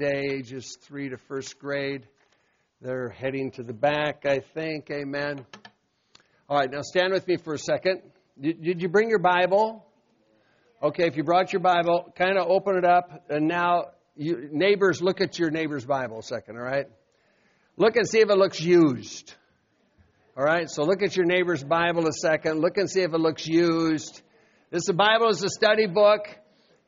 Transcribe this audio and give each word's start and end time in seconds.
Today, 0.00 0.28
ages 0.32 0.78
three 0.80 1.10
to 1.10 1.18
first 1.18 1.58
grade. 1.58 2.06
They're 2.80 3.10
heading 3.10 3.50
to 3.52 3.62
the 3.62 3.74
back, 3.74 4.24
I 4.24 4.38
think. 4.38 4.90
Amen. 4.90 5.44
All 6.48 6.56
right, 6.56 6.70
now 6.70 6.80
stand 6.80 7.12
with 7.12 7.28
me 7.28 7.36
for 7.36 7.52
a 7.52 7.58
second. 7.58 8.00
Did, 8.40 8.80
you 8.80 8.88
bring 8.88 9.10
your 9.10 9.18
Bible? 9.18 9.84
Okay, 10.82 11.06
if 11.06 11.18
you 11.18 11.22
brought 11.22 11.52
your 11.52 11.60
Bible, 11.60 12.10
kind 12.16 12.38
of 12.38 12.48
open 12.48 12.78
it 12.78 12.84
up, 12.86 13.26
and 13.28 13.46
now, 13.46 13.88
you, 14.16 14.48
neighbors, 14.50 15.02
look 15.02 15.20
at 15.20 15.38
your 15.38 15.50
neighbor's 15.50 15.84
Bible 15.84 16.20
a 16.20 16.22
second, 16.22 16.56
all 16.56 16.62
right? 16.62 16.86
Look 17.76 17.96
and 17.96 18.08
see 18.08 18.20
if 18.20 18.30
it 18.30 18.38
looks 18.38 18.58
used. 18.58 19.34
All 20.34 20.44
right, 20.44 20.70
so 20.70 20.82
look 20.82 21.02
at 21.02 21.14
your 21.14 21.26
neighbor's 21.26 21.62
Bible 21.62 22.06
a 22.06 22.12
second. 22.14 22.62
Look 22.62 22.78
and 22.78 22.88
see 22.88 23.02
if 23.02 23.12
it 23.12 23.20
looks 23.20 23.46
used. 23.46 24.22
This 24.70 24.90
Bible 24.90 25.28
is 25.28 25.42
a 25.42 25.50
study 25.50 25.88
book. 25.88 26.26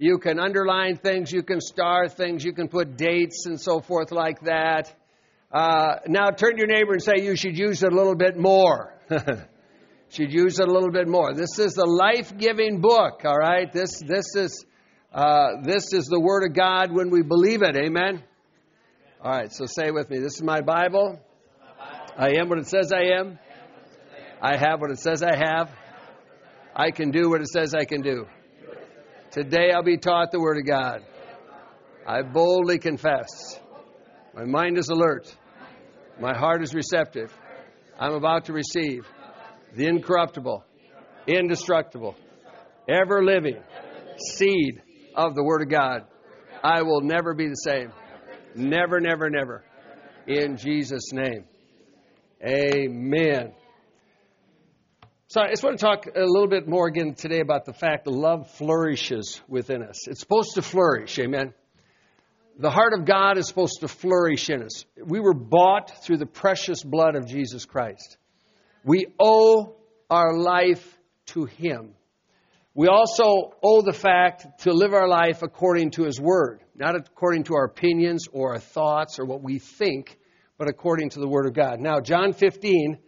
You 0.03 0.19
can 0.19 0.41
underline 0.41 0.97
things, 0.97 1.31
you 1.31 1.45
can 1.45 1.61
star 1.61 2.08
things, 2.08 2.45
you 2.45 2.53
can 2.53 2.67
put 2.67 2.97
dates 2.97 3.47
and 3.47 3.61
so 3.61 3.81
forth 3.81 4.11
like 4.11 4.41
that. 4.41 4.92
Uh, 5.53 5.98
now 6.08 6.31
turn 6.31 6.56
to 6.56 6.58
your 6.58 6.67
neighbor 6.67 6.95
and 6.95 7.00
say 7.00 7.22
you 7.22 7.36
should 7.36 7.56
use 7.56 7.84
it 7.84 7.92
a 7.92 7.95
little 7.95 8.17
bit 8.17 8.36
more. 8.36 8.98
should 10.08 10.33
use 10.33 10.58
it 10.58 10.67
a 10.67 10.73
little 10.73 10.91
bit 10.91 11.06
more. 11.06 11.34
This 11.34 11.56
is 11.61 11.75
the 11.75 11.86
life-giving 11.86 12.80
book. 12.80 13.20
All 13.25 13.36
right, 13.36 13.73
this 13.73 14.00
this 14.05 14.34
is 14.34 14.67
uh, 15.12 15.62
this 15.62 15.92
is 15.92 16.06
the 16.06 16.19
Word 16.19 16.50
of 16.50 16.56
God 16.56 16.91
when 16.91 17.08
we 17.11 17.23
believe 17.23 17.62
it. 17.62 17.77
Amen. 17.77 18.25
All 19.23 19.30
right, 19.30 19.53
so 19.53 19.67
say 19.67 19.92
with 19.92 20.11
me. 20.11 20.19
This 20.19 20.34
is 20.34 20.42
my 20.42 20.62
Bible. 20.62 21.20
I 22.19 22.39
am 22.41 22.48
what 22.48 22.58
it 22.58 22.67
says 22.67 22.92
I 22.92 23.20
am. 23.20 23.39
I 24.41 24.56
have 24.56 24.80
what 24.80 24.91
it 24.91 24.98
says 24.98 25.23
I 25.23 25.36
have. 25.36 25.70
I 26.75 26.91
can 26.91 27.12
do 27.12 27.30
what 27.30 27.41
it 27.41 27.47
says 27.47 27.73
I 27.73 27.84
can 27.84 28.03
do. 28.03 28.27
Today 29.33 29.70
I'll 29.75 29.83
be 29.83 29.97
taught 29.97 30.30
the 30.30 30.38
Word 30.38 30.58
of 30.58 30.66
God. 30.66 31.02
I 32.06 32.20
boldly 32.20 32.78
confess. 32.78 33.58
My 34.34 34.44
mind 34.44 34.77
is 34.77 34.91
alert. 34.91 35.34
My 36.20 36.36
heart 36.36 36.62
is 36.62 36.74
receptive. 36.74 37.34
I'm 37.98 38.12
about 38.12 38.44
to 38.47 38.52
receive 38.52 39.06
the 39.74 39.86
incorruptible, 39.86 40.62
indestructible, 41.27 42.14
ever 42.86 43.24
living 43.24 43.56
seed 44.34 44.83
of 45.16 45.34
the 45.34 45.42
Word 45.42 45.62
of 45.62 45.70
God. 45.70 46.02
I 46.62 46.83
will 46.83 47.00
never 47.00 47.33
be 47.33 47.48
the 47.48 47.55
same. 47.55 47.91
Never, 48.55 49.00
never, 49.00 49.30
never. 49.30 49.64
In 50.27 50.58
Jesus' 50.58 51.11
name. 51.11 51.44
Amen. 52.46 53.55
So 55.33 55.41
I 55.41 55.48
just 55.48 55.62
want 55.64 55.78
to 55.78 55.83
talk 55.83 56.05
a 56.14 56.27
little 56.27 56.47
bit 56.47 56.69
more 56.69 56.88
again 56.88 57.14
today 57.14 57.41
about 57.41 57.64
the 57.64 57.72
fact 57.72 58.05
that 58.05 58.11
love 58.11 58.50
flourishes 58.50 59.41
within 59.48 59.83
us. 59.83 60.06
It's 60.06 60.20
supposed 60.20 60.56
to 60.56 60.61
flourish, 60.61 61.19
amen. 61.19 61.55
The 62.58 62.69
heart 62.69 62.92
of 62.92 63.06
God 63.06 63.39
is 63.39 63.48
supposed 63.48 63.80
to 63.80 63.89
flourish 63.89 64.51
in 64.51 64.62
us. 64.62 64.84
We 65.02 65.20
were 65.20 65.33
bought 65.33 66.05
through 66.05 66.18
the 66.18 66.27
precious 66.27 66.83
blood 66.83 67.17
of 67.17 67.27
Jesus 67.27 67.64
Christ. 67.64 68.18
We 68.84 69.06
owe 69.18 69.77
our 70.11 70.36
life 70.36 70.86
to 71.29 71.46
Him. 71.46 71.95
We 72.74 72.89
also 72.89 73.55
owe 73.62 73.80
the 73.80 73.95
fact 73.95 74.64
to 74.64 74.74
live 74.74 74.92
our 74.92 75.08
life 75.08 75.42
according 75.42 75.92
to 75.92 76.02
His 76.02 76.20
Word, 76.20 76.61
not 76.74 76.95
according 76.95 77.45
to 77.45 77.55
our 77.55 77.64
opinions 77.64 78.27
or 78.30 78.52
our 78.52 78.61
thoughts 78.61 79.18
or 79.18 79.24
what 79.24 79.42
we 79.42 79.61
think, 79.61 80.14
but 80.58 80.68
according 80.68 81.08
to 81.08 81.20
the 81.20 81.29
Word 81.29 81.46
of 81.46 81.55
God. 81.55 81.80
Now, 81.80 82.01
John 82.01 82.35
15 82.35 82.98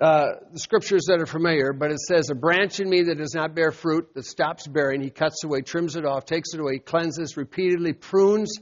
uh, 0.00 0.26
the 0.52 0.58
scriptures 0.58 1.04
that 1.06 1.20
are 1.20 1.26
familiar, 1.26 1.72
but 1.72 1.92
it 1.92 2.00
says, 2.00 2.28
A 2.30 2.34
branch 2.34 2.80
in 2.80 2.88
me 2.88 3.04
that 3.04 3.18
does 3.18 3.34
not 3.34 3.54
bear 3.54 3.70
fruit, 3.70 4.12
that 4.14 4.24
stops 4.24 4.66
bearing, 4.66 5.00
he 5.00 5.10
cuts 5.10 5.44
away, 5.44 5.60
trims 5.60 5.94
it 5.94 6.04
off, 6.04 6.24
takes 6.24 6.52
it 6.52 6.60
away, 6.60 6.78
cleanses, 6.78 7.36
repeatedly 7.36 7.92
prunes 7.92 8.58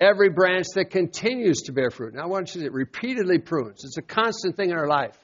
every 0.00 0.28
branch 0.28 0.66
that 0.74 0.90
continues 0.90 1.62
to 1.62 1.72
bear 1.72 1.90
fruit. 1.90 2.14
Now, 2.14 2.24
I 2.24 2.26
want 2.26 2.54
you 2.54 2.62
to 2.62 2.70
repeatedly 2.70 3.38
prunes. 3.38 3.82
It's 3.84 3.96
a 3.96 4.02
constant 4.02 4.56
thing 4.56 4.70
in 4.70 4.76
our 4.76 4.88
life. 4.88 5.16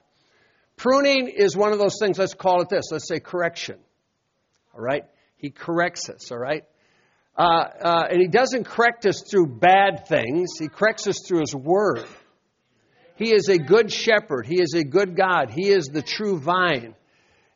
Pruning 0.77 1.29
is 1.29 1.55
one 1.55 1.73
of 1.73 1.79
those 1.79 1.99
things, 2.01 2.19
let's 2.19 2.33
call 2.33 2.63
it 2.63 2.71
this, 2.71 2.85
let's 2.91 3.07
say 3.07 3.21
correction. 3.21 3.79
All 4.75 4.81
right? 4.81 5.05
He 5.37 5.51
corrects 5.51 6.09
us, 6.09 6.33
all 6.33 6.39
right? 6.39 6.65
Uh, 7.37 7.43
uh, 7.43 8.07
and 8.11 8.21
he 8.21 8.29
doesn't 8.29 8.65
correct 8.65 9.05
us 9.05 9.23
through 9.31 9.47
bad 9.47 10.07
things, 10.09 10.53
he 10.59 10.69
corrects 10.69 11.07
us 11.07 11.19
through 11.27 11.41
his 11.41 11.55
word. 11.55 12.07
He 13.21 13.35
is 13.35 13.51
a 13.51 13.59
good 13.59 13.93
shepherd. 13.93 14.47
He 14.47 14.63
is 14.63 14.73
a 14.75 14.83
good 14.83 15.15
God. 15.15 15.51
He 15.51 15.69
is 15.69 15.91
the 15.93 16.01
true 16.01 16.39
vine. 16.41 16.95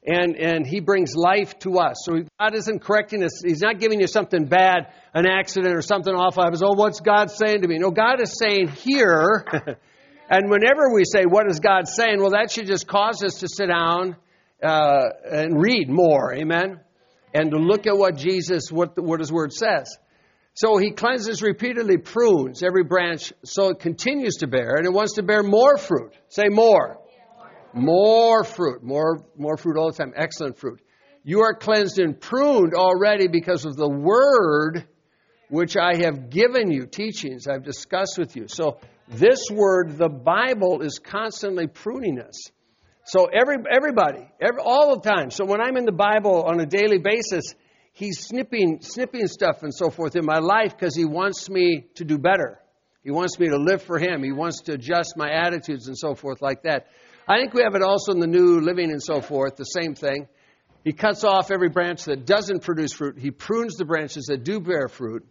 And, 0.07 0.37
and 0.37 0.67
He 0.67 0.81
brings 0.81 1.17
life 1.17 1.59
to 1.61 1.79
us. 1.79 2.03
So 2.05 2.21
God 2.39 2.55
isn't 2.55 2.83
correcting 2.83 3.25
us. 3.25 3.41
He's 3.43 3.63
not 3.63 3.81
giving 3.81 3.99
you 3.99 4.07
something 4.07 4.45
bad, 4.45 4.93
an 5.15 5.27
accident 5.27 5.75
or 5.75 5.81
something 5.81 6.13
awful 6.15 6.43
happens. 6.43 6.63
Oh, 6.63 6.75
what's 6.75 7.01
God 7.01 7.31
saying 7.31 7.63
to 7.63 7.69
me? 7.69 7.79
No, 7.79 7.91
God 7.91 8.21
is 8.21 8.39
saying 8.39 8.69
here. 8.69 9.47
and 10.29 10.51
whenever 10.51 10.93
we 10.93 11.05
say, 11.07 11.25
what 11.25 11.51
is 11.51 11.61
God 11.61 11.89
saying? 11.89 12.21
Well, 12.21 12.33
that 12.33 12.51
should 12.51 12.67
just 12.67 12.87
cause 12.87 13.25
us 13.25 13.39
to 13.41 13.49
sit 13.49 13.69
down 13.69 14.17
uh, 14.63 15.05
and 15.33 15.59
read 15.59 15.89
more. 15.89 16.35
Amen? 16.35 16.81
And 17.33 17.53
to 17.53 17.57
look 17.57 17.87
at 17.87 17.97
what 17.97 18.19
Jesus, 18.19 18.71
what, 18.71 19.03
what 19.03 19.19
His 19.19 19.33
Word 19.33 19.55
says. 19.55 19.97
So 20.55 20.77
he 20.79 20.93
cleanses 20.93 21.43
repeatedly, 21.43 21.99
prunes 21.99 22.63
every 22.63 22.85
branch 22.85 23.33
so 23.45 23.71
it 23.71 23.81
continues 23.81 24.37
to 24.37 24.47
bear, 24.47 24.77
and 24.77 24.87
it 24.87 24.93
wants 24.93 25.15
to 25.15 25.25
bear 25.25 25.43
more 25.43 25.77
fruit. 25.77 26.15
Say 26.29 26.49
more. 26.49 26.99
More 27.73 28.45
fruit. 28.45 28.83
More, 28.85 29.25
more 29.37 29.57
fruit 29.57 29.77
all 29.77 29.91
the 29.91 29.97
time. 29.97 30.13
Excellent 30.17 30.59
fruit. 30.59 30.81
You 31.25 31.41
are 31.41 31.55
cleansed 31.55 31.99
and 31.99 32.21
pruned 32.21 32.75
already 32.75 33.27
because 33.27 33.65
of 33.65 33.77
the 33.77 33.89
word 33.89 34.87
which 35.49 35.77
I 35.77 35.97
have 36.03 36.31
given 36.31 36.71
you, 36.71 36.87
teachings 36.87 37.47
I've 37.49 37.65
discussed 37.65 38.17
with 38.19 38.37
you. 38.37 38.47
So 38.47 38.79
this 39.09 39.47
word, 39.51 39.99
the 39.99 40.09
Bible, 40.09 40.83
is 40.83 41.01
constantly 41.03 41.67
pruning 41.67 42.21
us. 42.21 42.51
So 43.07 43.27
every, 43.27 43.57
everybody, 43.71 44.27
every, 44.41 44.61
all 44.63 44.95
the 44.95 45.09
time. 45.09 45.31
So 45.31 45.45
when 45.45 45.61
I'm 45.61 45.77
in 45.77 45.85
the 45.85 45.93
Bible 45.93 46.45
on 46.45 46.61
a 46.61 46.67
daily 46.67 46.99
basis, 46.99 47.55
he's 47.95 48.21
snipping, 48.21 48.81
snipping 48.83 49.27
stuff 49.27 49.63
and 49.63 49.73
so 49.75 49.89
forth 49.89 50.15
in 50.17 50.27
my 50.27 50.39
life 50.39 50.77
because 50.77 50.95
he 50.95 51.07
wants 51.07 51.49
me 51.49 51.87
to 51.95 52.05
do 52.05 52.19
better. 52.19 52.61
He 53.03 53.11
wants 53.11 53.39
me 53.39 53.49
to 53.49 53.57
live 53.57 53.83
for 53.83 53.99
him. 53.99 54.23
He 54.23 54.33
wants 54.33 54.63
to 54.63 54.73
adjust 54.73 55.15
my 55.17 55.31
attitudes 55.31 55.89
and 55.89 55.97
so 55.97 56.15
forth 56.15 56.43
like 56.43 56.63
that. 56.65 56.87
I 57.27 57.39
think 57.39 57.55
we 57.55 57.63
have 57.63 57.75
it 57.75 57.83
also 57.83 58.13
in 58.13 58.21
the 58.21 58.27
new 58.27 58.61
living 58.61 58.91
and 58.91 59.03
so 59.03 59.21
forth, 59.21 59.57
the 59.57 59.65
same 59.65 59.95
thing. 59.95 60.29
He 60.85 60.93
cuts 60.93 61.25
off 61.25 61.51
every 61.51 61.71
branch 61.71 62.05
that 62.05 62.27
doesn't 62.27 62.63
produce 62.63 62.93
fruit. 62.93 63.19
He 63.19 63.31
prunes 63.31 63.77
the 63.77 63.87
branches 63.87 64.27
that 64.27 64.45
do 64.45 64.61
bear 64.61 64.89
fruit. 64.89 65.27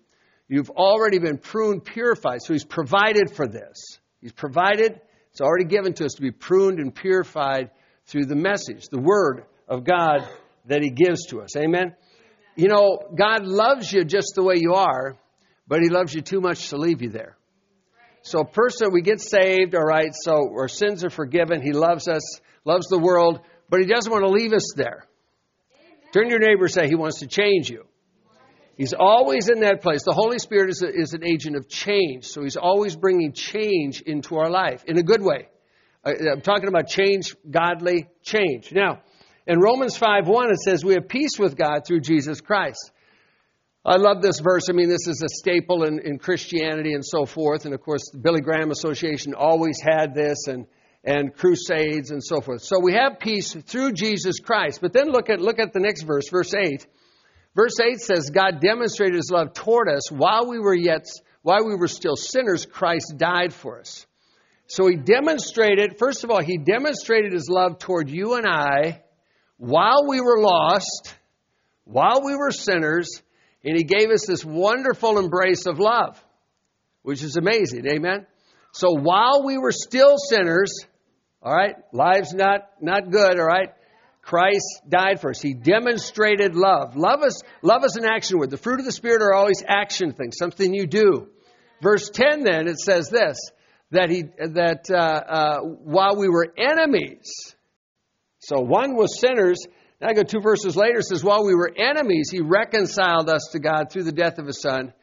You've 0.47 0.71
already 0.71 1.19
been 1.19 1.37
pruned, 1.37 1.85
purified. 1.85 2.41
So 2.41 2.53
he's 2.53 2.65
provided 2.65 3.31
for 3.35 3.47
this. 3.47 3.99
He's 4.19 4.31
provided, 4.31 4.99
it's 5.31 5.41
already 5.41 5.65
given 5.65 5.93
to 5.95 6.05
us 6.05 6.13
to 6.13 6.21
be 6.21 6.31
pruned 6.31 6.79
and 6.79 6.93
purified 6.93 7.69
through 8.05 8.25
the 8.25 8.35
message, 8.35 8.87
the 8.89 9.01
word 9.01 9.45
of 9.67 9.83
God 9.83 10.27
that 10.65 10.81
he 10.81 10.89
gives 10.89 11.27
to 11.27 11.41
us. 11.41 11.55
Amen? 11.55 11.95
You 12.55 12.67
know, 12.67 12.99
God 13.15 13.45
loves 13.45 13.91
you 13.91 14.03
just 14.03 14.33
the 14.35 14.43
way 14.43 14.55
you 14.57 14.73
are, 14.75 15.15
but 15.67 15.81
He 15.81 15.89
loves 15.89 16.13
you 16.13 16.21
too 16.21 16.39
much 16.39 16.69
to 16.69 16.77
leave 16.77 17.01
you 17.01 17.09
there. 17.09 17.37
So, 18.21 18.43
person, 18.43 18.91
we 18.91 19.01
get 19.01 19.19
saved, 19.19 19.75
all 19.75 19.83
right, 19.83 20.11
so 20.13 20.49
our 20.53 20.67
sins 20.67 21.03
are 21.03 21.09
forgiven. 21.09 21.61
He 21.61 21.73
loves 21.73 22.07
us, 22.07 22.21
loves 22.63 22.87
the 22.87 22.99
world, 22.99 23.41
but 23.69 23.79
He 23.79 23.85
doesn't 23.85 24.11
want 24.11 24.23
to 24.23 24.29
leave 24.29 24.53
us 24.53 24.73
there. 24.75 25.07
Turn 26.13 26.25
to 26.25 26.29
your 26.29 26.39
neighbor 26.39 26.65
and 26.65 26.71
say, 26.71 26.87
He 26.87 26.95
wants 26.95 27.19
to 27.19 27.27
change 27.27 27.69
you. 27.69 27.85
He's 28.77 28.93
always 28.93 29.49
in 29.49 29.59
that 29.61 29.81
place. 29.81 30.03
The 30.03 30.13
Holy 30.13 30.39
Spirit 30.39 30.69
is, 30.69 30.81
a, 30.81 30.89
is 30.89 31.13
an 31.13 31.23
agent 31.23 31.55
of 31.55 31.67
change, 31.67 32.25
so 32.25 32.43
He's 32.43 32.55
always 32.55 32.95
bringing 32.95 33.33
change 33.33 34.01
into 34.01 34.37
our 34.37 34.49
life 34.49 34.83
in 34.85 34.97
a 34.97 35.03
good 35.03 35.21
way. 35.21 35.49
I'm 36.05 36.41
talking 36.41 36.67
about 36.67 36.87
change, 36.87 37.35
godly 37.49 38.09
change. 38.23 38.71
Now, 38.73 39.01
in 39.47 39.59
Romans 39.59 39.97
5 39.97 40.27
1, 40.27 40.51
it 40.51 40.59
says, 40.59 40.83
We 40.83 40.93
have 40.93 41.07
peace 41.07 41.37
with 41.37 41.55
God 41.55 41.85
through 41.85 42.01
Jesus 42.01 42.41
Christ. 42.41 42.91
I 43.85 43.97
love 43.97 44.21
this 44.21 44.39
verse. 44.39 44.69
I 44.69 44.73
mean, 44.73 44.87
this 44.87 45.07
is 45.07 45.21
a 45.21 45.29
staple 45.29 45.83
in, 45.83 45.99
in 45.99 46.17
Christianity 46.17 46.93
and 46.93 47.03
so 47.05 47.25
forth. 47.25 47.65
And 47.65 47.73
of 47.73 47.81
course, 47.81 48.09
the 48.11 48.19
Billy 48.19 48.39
Graham 48.39 48.71
Association 48.71 49.33
always 49.33 49.79
had 49.81 50.13
this. 50.13 50.47
And, 50.47 50.65
and 51.03 51.35
crusades 51.35 52.11
and 52.11 52.23
so 52.23 52.39
forth. 52.39 52.61
So 52.63 52.79
we 52.81 52.93
have 52.93 53.19
peace 53.19 53.53
through 53.53 53.93
Jesus 53.93 54.39
Christ. 54.39 54.79
But 54.81 54.93
then 54.93 55.09
look 55.09 55.29
at 55.29 55.41
look 55.41 55.59
at 55.59 55.73
the 55.73 55.79
next 55.79 56.03
verse, 56.03 56.29
verse 56.29 56.53
8. 56.53 56.85
Verse 57.55 57.79
8 57.79 57.99
says 57.99 58.29
God 58.29 58.61
demonstrated 58.61 59.15
his 59.15 59.29
love 59.31 59.53
toward 59.53 59.89
us 59.89 60.11
while 60.11 60.47
we 60.47 60.59
were 60.59 60.73
yet 60.73 61.05
while 61.41 61.65
we 61.65 61.75
were 61.75 61.89
still 61.89 62.15
sinners 62.15 62.65
Christ 62.65 63.15
died 63.17 63.53
for 63.53 63.79
us. 63.79 64.05
So 64.67 64.87
he 64.87 64.95
demonstrated 64.95 65.97
first 65.99 66.23
of 66.23 66.31
all 66.31 66.41
he 66.41 66.57
demonstrated 66.57 67.33
his 67.33 67.49
love 67.49 67.79
toward 67.79 68.09
you 68.09 68.35
and 68.35 68.47
I 68.47 69.02
while 69.63 70.05
we 70.09 70.19
were 70.19 70.41
lost, 70.41 71.15
while 71.85 72.21
we 72.21 72.35
were 72.35 72.51
sinners, 72.51 73.09
and 73.63 73.77
he 73.77 73.85
gave 73.85 74.09
us 74.09 74.25
this 74.27 74.43
wonderful 74.43 75.17
embrace 75.17 75.67
of 75.67 75.79
love, 75.79 76.21
which 77.01 77.23
is 77.23 77.37
amazing. 77.37 77.87
Amen. 77.87 78.27
So 78.73 78.91
while 78.91 79.43
we 79.45 79.57
were 79.57 79.71
still 79.71 80.17
sinners, 80.17 80.73
all 81.41 81.55
right, 81.55 81.75
lives 81.93 82.33
not 82.33 82.71
not 82.81 83.09
good, 83.09 83.39
all 83.39 83.45
right, 83.45 83.69
Christ 84.21 84.81
died 84.89 85.21
for 85.21 85.29
us. 85.29 85.41
He 85.41 85.53
demonstrated 85.53 86.55
love. 86.55 86.97
Love 86.97 87.23
is 87.25 87.41
love 87.61 87.85
is 87.85 87.95
an 87.95 88.05
action 88.05 88.39
word. 88.39 88.49
The 88.49 88.57
fruit 88.57 88.81
of 88.81 88.85
the 88.85 88.91
spirit 88.91 89.21
are 89.21 89.33
always 89.33 89.63
action 89.65 90.11
things, 90.11 90.35
something 90.37 90.73
you 90.73 90.87
do. 90.87 91.29
Verse 91.81 92.09
ten, 92.09 92.43
then 92.43 92.67
it 92.67 92.79
says 92.79 93.07
this 93.07 93.37
that 93.91 94.09
he 94.09 94.23
that 94.23 94.91
uh, 94.91 94.97
uh, 94.97 95.59
while 95.61 96.17
we 96.17 96.27
were 96.27 96.53
enemies, 96.57 97.55
so 98.45 98.61
one 98.61 98.95
was 98.95 99.19
sinners. 99.19 99.59
Now 100.01 100.09
I 100.09 100.13
go 100.13 100.23
two 100.23 100.41
verses 100.41 100.75
later. 100.75 100.99
It 100.99 101.05
says 101.05 101.23
while 101.23 101.45
we 101.45 101.55
were 101.55 101.71
enemies, 101.75 102.29
he 102.29 102.41
reconciled 102.41 103.29
us 103.29 103.49
to 103.51 103.59
God 103.59 103.91
through 103.91 104.03
the 104.03 104.11
death 104.11 104.37
of 104.37 104.45
his 104.47 104.61
son, 104.61 104.93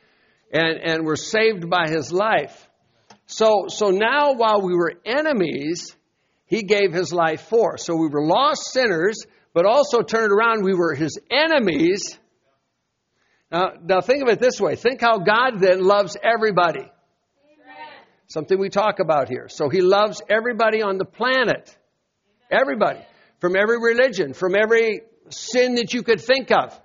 and 0.53 0.79
and 0.79 1.05
were 1.05 1.17
saved 1.17 1.71
by 1.71 1.89
his 1.89 2.13
life. 2.13 2.69
So, 3.27 3.67
so 3.69 3.91
now 3.91 4.33
while 4.33 4.61
we 4.61 4.75
were 4.75 4.93
enemies, 5.05 5.97
he 6.47 6.65
gave 6.65 6.93
his 6.93 7.13
life 7.13 7.43
for. 7.43 7.79
So 7.79 7.95
we 7.95 8.09
were 8.09 8.27
lost 8.27 8.73
sinners, 8.73 9.25
but 9.55 9.67
also 9.67 10.03
turned 10.03 10.33
around, 10.33 10.65
we 10.65 10.75
were 10.75 10.95
his 10.95 11.17
enemies. 11.31 12.19
Now, 13.51 13.71
now 13.83 14.01
think 14.01 14.23
of 14.23 14.29
it 14.29 14.41
this 14.41 14.61
way. 14.61 14.75
Think 14.75 15.01
how 15.01 15.19
God 15.19 15.61
then 15.61 15.81
loves 15.81 16.17
everybody. 16.21 16.81
Amen. 16.81 17.89
Something 18.27 18.59
we 18.59 18.69
talk 18.69 18.99
about 18.99 19.29
here. 19.29 19.49
So 19.49 19.69
he 19.69 19.81
loves 19.81 20.21
everybody 20.29 20.83
on 20.83 20.99
the 20.99 21.05
planet. 21.05 21.73
Everybody. 22.51 23.01
From 23.41 23.57
every 23.57 23.79
religion, 23.79 24.35
from 24.35 24.55
every 24.55 25.03
sin 25.31 25.77
that 25.77 25.93
you 25.95 26.03
could 26.03 26.21
think 26.21 26.51
of. 26.51 26.79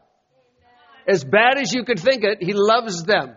As 1.08 1.24
bad 1.24 1.58
as 1.58 1.74
you 1.74 1.84
could 1.84 2.00
think 2.00 2.24
it, 2.24 2.38
he 2.42 2.54
loves 2.54 3.04
them. 3.04 3.36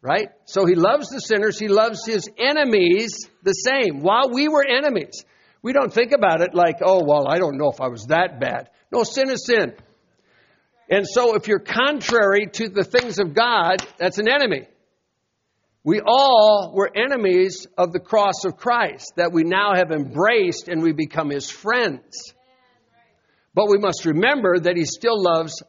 Right? 0.00 0.28
So 0.44 0.66
he 0.66 0.74
loves 0.74 1.08
the 1.08 1.20
sinners. 1.20 1.58
He 1.58 1.68
loves 1.68 2.04
his 2.04 2.28
enemies 2.38 3.28
the 3.42 3.52
same. 3.52 4.00
While 4.00 4.30
we 4.32 4.48
were 4.48 4.64
enemies, 4.66 5.24
we 5.62 5.72
don't 5.72 5.92
think 5.92 6.12
about 6.12 6.42
it 6.42 6.54
like, 6.54 6.78
oh, 6.82 7.02
well, 7.04 7.26
I 7.28 7.38
don't 7.38 7.56
know 7.56 7.70
if 7.70 7.80
I 7.80 7.88
was 7.88 8.06
that 8.06 8.40
bad. 8.40 8.68
No, 8.92 9.02
sin 9.02 9.30
is 9.30 9.46
sin. 9.46 9.74
And 10.90 11.06
so 11.08 11.34
if 11.36 11.48
you're 11.48 11.58
contrary 11.58 12.46
to 12.52 12.68
the 12.68 12.84
things 12.84 13.18
of 13.18 13.34
God, 13.34 13.76
that's 13.98 14.18
an 14.18 14.28
enemy. 14.28 14.68
We 15.84 16.00
all 16.04 16.72
were 16.74 16.90
enemies 16.96 17.66
of 17.76 17.92
the 17.92 18.00
cross 18.00 18.46
of 18.46 18.56
Christ 18.56 19.12
that 19.16 19.32
we 19.32 19.44
now 19.44 19.74
have 19.74 19.90
embraced 19.90 20.68
and 20.68 20.82
we 20.82 20.92
become 20.92 21.28
his 21.28 21.50
friends. 21.50 22.32
But 23.54 23.68
we 23.68 23.76
must 23.76 24.06
remember 24.06 24.58
that 24.58 24.76
he 24.76 24.86
still 24.86 25.22
loves 25.22 25.62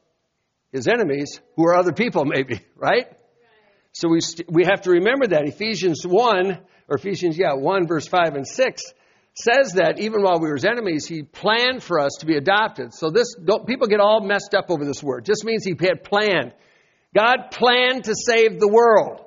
his 0.72 0.88
enemies, 0.88 1.40
who 1.58 1.68
are 1.68 1.76
other 1.76 1.92
people, 1.92 2.24
maybe, 2.24 2.62
right? 2.76 3.08
So 3.92 4.10
we, 4.10 4.22
st- 4.22 4.52
we 4.52 4.66
have 4.66 4.84
to 4.84 4.92
remember 4.92 5.28
that. 5.28 5.48
Ephesians 5.48 6.06
1, 6.06 6.60
or 6.88 6.98
Ephesians, 6.98 7.38
yeah, 7.38 7.54
1, 7.54 7.88
verse 7.88 8.08
5 8.08 8.36
and 8.36 8.48
6 8.48 8.82
says 9.34 9.74
that 9.74 10.00
even 10.00 10.24
while 10.24 10.40
we 10.40 10.48
were 10.48 10.56
his 10.56 10.66
enemies, 10.66 11.06
he 11.06 11.24
planned 11.24 11.84
for 11.84 12.00
us 12.00 12.12
to 12.20 12.26
be 12.26 12.38
adopted. 12.38 12.94
So 12.94 13.10
this, 13.10 13.36
people 13.68 13.88
get 13.88 14.00
all 14.00 14.22
messed 14.22 14.56
up 14.56 14.70
over 14.70 14.86
this 14.86 15.04
word. 15.04 15.20
It 15.20 15.26
just 15.26 15.44
means 15.44 15.66
he 15.66 15.76
had 15.80 16.06
planned. 16.06 16.54
God 17.14 17.52
planned 17.52 18.06
to 18.06 18.16
save 18.16 18.62
the 18.62 18.68
world. 18.70 19.25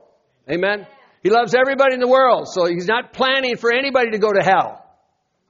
Amen? 0.50 0.87
He 1.23 1.31
loves 1.31 1.55
everybody 1.55 1.95
in 1.95 2.00
the 2.00 2.09
world, 2.09 2.49
so 2.49 2.67
he's 2.67 2.87
not 2.87 3.12
planning 3.12 3.56
for 3.56 3.73
anybody 3.73 4.12
to 4.12 4.19
go 4.19 4.33
to 4.33 4.43
hell. 4.43 4.85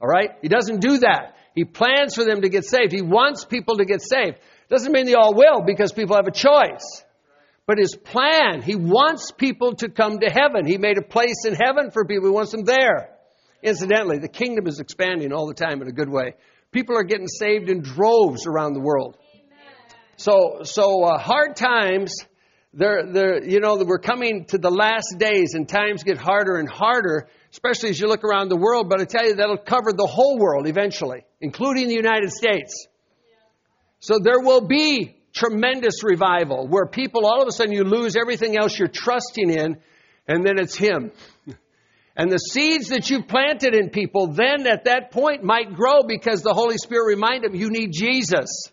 All 0.01 0.07
right? 0.07 0.31
He 0.41 0.47
doesn't 0.47 0.81
do 0.81 0.99
that. 0.99 1.35
He 1.55 1.65
plans 1.65 2.15
for 2.15 2.23
them 2.23 2.41
to 2.41 2.49
get 2.49 2.65
saved. 2.65 2.91
He 2.91 3.01
wants 3.01 3.45
people 3.45 3.77
to 3.77 3.85
get 3.85 4.01
saved. 4.01 4.39
Doesn't 4.69 4.91
mean 4.91 5.05
they 5.05 5.15
all 5.15 5.33
will 5.33 5.61
because 5.61 5.91
people 5.91 6.15
have 6.15 6.27
a 6.27 6.31
choice. 6.31 7.03
But 7.65 7.77
his 7.77 7.95
plan, 7.95 8.61
he 8.61 8.75
wants 8.75 9.31
people 9.31 9.75
to 9.75 9.89
come 9.89 10.19
to 10.19 10.29
heaven. 10.29 10.65
He 10.65 10.77
made 10.77 10.97
a 10.97 11.03
place 11.03 11.45
in 11.45 11.53
heaven 11.53 11.91
for 11.91 12.05
people. 12.05 12.25
He 12.29 12.33
wants 12.33 12.51
them 12.51 12.63
there. 12.63 13.09
Incidentally, 13.61 14.19
the 14.19 14.27
kingdom 14.27 14.67
is 14.67 14.79
expanding 14.79 15.33
all 15.33 15.47
the 15.47 15.53
time 15.53 15.81
in 15.81 15.87
a 15.87 15.91
good 15.91 16.09
way. 16.09 16.33
People 16.71 16.97
are 16.97 17.03
getting 17.03 17.27
saved 17.27 17.69
in 17.69 17.81
droves 17.81 18.47
around 18.47 18.73
the 18.73 18.79
world. 18.79 19.17
So, 20.17 20.61
so 20.63 21.03
uh, 21.03 21.17
hard 21.19 21.55
times. 21.55 22.15
They're, 22.71 23.11
they're, 23.11 23.43
you 23.43 23.59
know, 23.59 23.83
we're 23.83 23.97
coming 23.97 24.45
to 24.45 24.59
the 24.59 24.69
last 24.69 25.15
days, 25.17 25.55
and 25.55 25.67
times 25.67 26.03
get 26.03 26.17
harder 26.17 26.57
and 26.57 26.69
harder, 26.69 27.27
especially 27.51 27.89
as 27.89 27.99
you 27.99 28.07
look 28.07 28.23
around 28.23 28.49
the 28.49 28.57
world. 28.57 28.89
But 28.89 29.01
I 29.01 29.05
tell 29.05 29.25
you, 29.25 29.35
that'll 29.35 29.57
cover 29.57 29.91
the 29.91 30.05
whole 30.05 30.37
world 30.37 30.67
eventually, 30.67 31.25
including 31.41 31.87
the 31.87 31.95
United 31.95 32.31
States. 32.31 32.87
So 33.99 34.19
there 34.19 34.39
will 34.39 34.67
be 34.67 35.15
tremendous 35.33 36.03
revival 36.03 36.67
where 36.67 36.85
people 36.85 37.25
all 37.25 37.41
of 37.41 37.47
a 37.47 37.51
sudden 37.51 37.73
you 37.73 37.83
lose 37.83 38.15
everything 38.15 38.57
else 38.57 38.77
you're 38.77 38.87
trusting 38.87 39.49
in, 39.49 39.77
and 40.27 40.45
then 40.45 40.59
it's 40.59 40.75
Him. 40.75 41.11
And 42.15 42.31
the 42.31 42.37
seeds 42.37 42.89
that 42.89 43.09
you 43.09 43.23
planted 43.23 43.73
in 43.73 43.89
people 43.89 44.27
then 44.27 44.67
at 44.67 44.85
that 44.85 45.11
point 45.11 45.43
might 45.43 45.73
grow 45.73 46.01
because 46.07 46.43
the 46.43 46.53
Holy 46.53 46.77
Spirit 46.77 47.07
reminded 47.07 47.51
them 47.51 47.59
you 47.59 47.69
need 47.71 47.91
Jesus. 47.93 48.71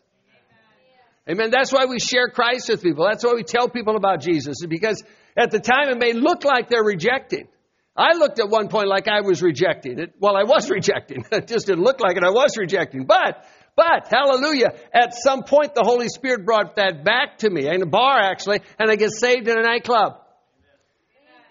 Amen. 1.29 1.51
That's 1.51 1.73
why 1.73 1.87
we 1.87 1.99
share 1.99 2.29
Christ 2.29 2.69
with 2.69 2.83
people. 2.83 3.05
That's 3.05 3.25
why 3.25 3.35
we 3.35 3.43
tell 3.43 3.69
people 3.69 3.97
about 3.97 4.21
Jesus. 4.21 4.65
Because 4.67 5.03
at 5.37 5.51
the 5.51 5.59
time 5.59 5.89
it 5.89 5.99
may 5.99 6.13
look 6.13 6.45
like 6.45 6.69
they're 6.69 6.85
rejecting. 6.85 7.49
I 7.97 8.13
looked 8.13 8.39
at 8.39 8.49
one 8.49 8.69
point 8.69 8.89
like 8.89 9.09
I 9.09 9.23
was 9.23 9.43
rejecting 9.43 9.99
it. 9.99 10.15
Well, 10.21 10.37
I 10.37 10.45
was 10.45 10.71
rejecting. 10.79 11.25
It 11.33 11.49
just 11.49 11.67
didn't 11.67 11.83
look 11.83 12.01
like 12.01 12.17
it. 12.17 12.25
I 12.25 12.31
was 12.31 12.57
rejecting. 12.57 13.07
But 13.07 13.45
but, 13.77 14.09
hallelujah, 14.09 14.73
at 14.93 15.13
some 15.15 15.43
point 15.43 15.75
the 15.75 15.83
Holy 15.85 16.09
Spirit 16.09 16.47
brought 16.47 16.77
that 16.77 17.05
back 17.05 17.39
to 17.39 17.51
me, 17.51 17.69
in 17.69 17.83
a 17.83 17.87
bar 17.87 18.19
actually, 18.19 18.63
and 18.79 18.91
I 18.91 18.97
get 18.97 19.11
saved 19.13 19.47
in 19.49 19.59
a 19.59 19.63
nightclub. 19.63 20.19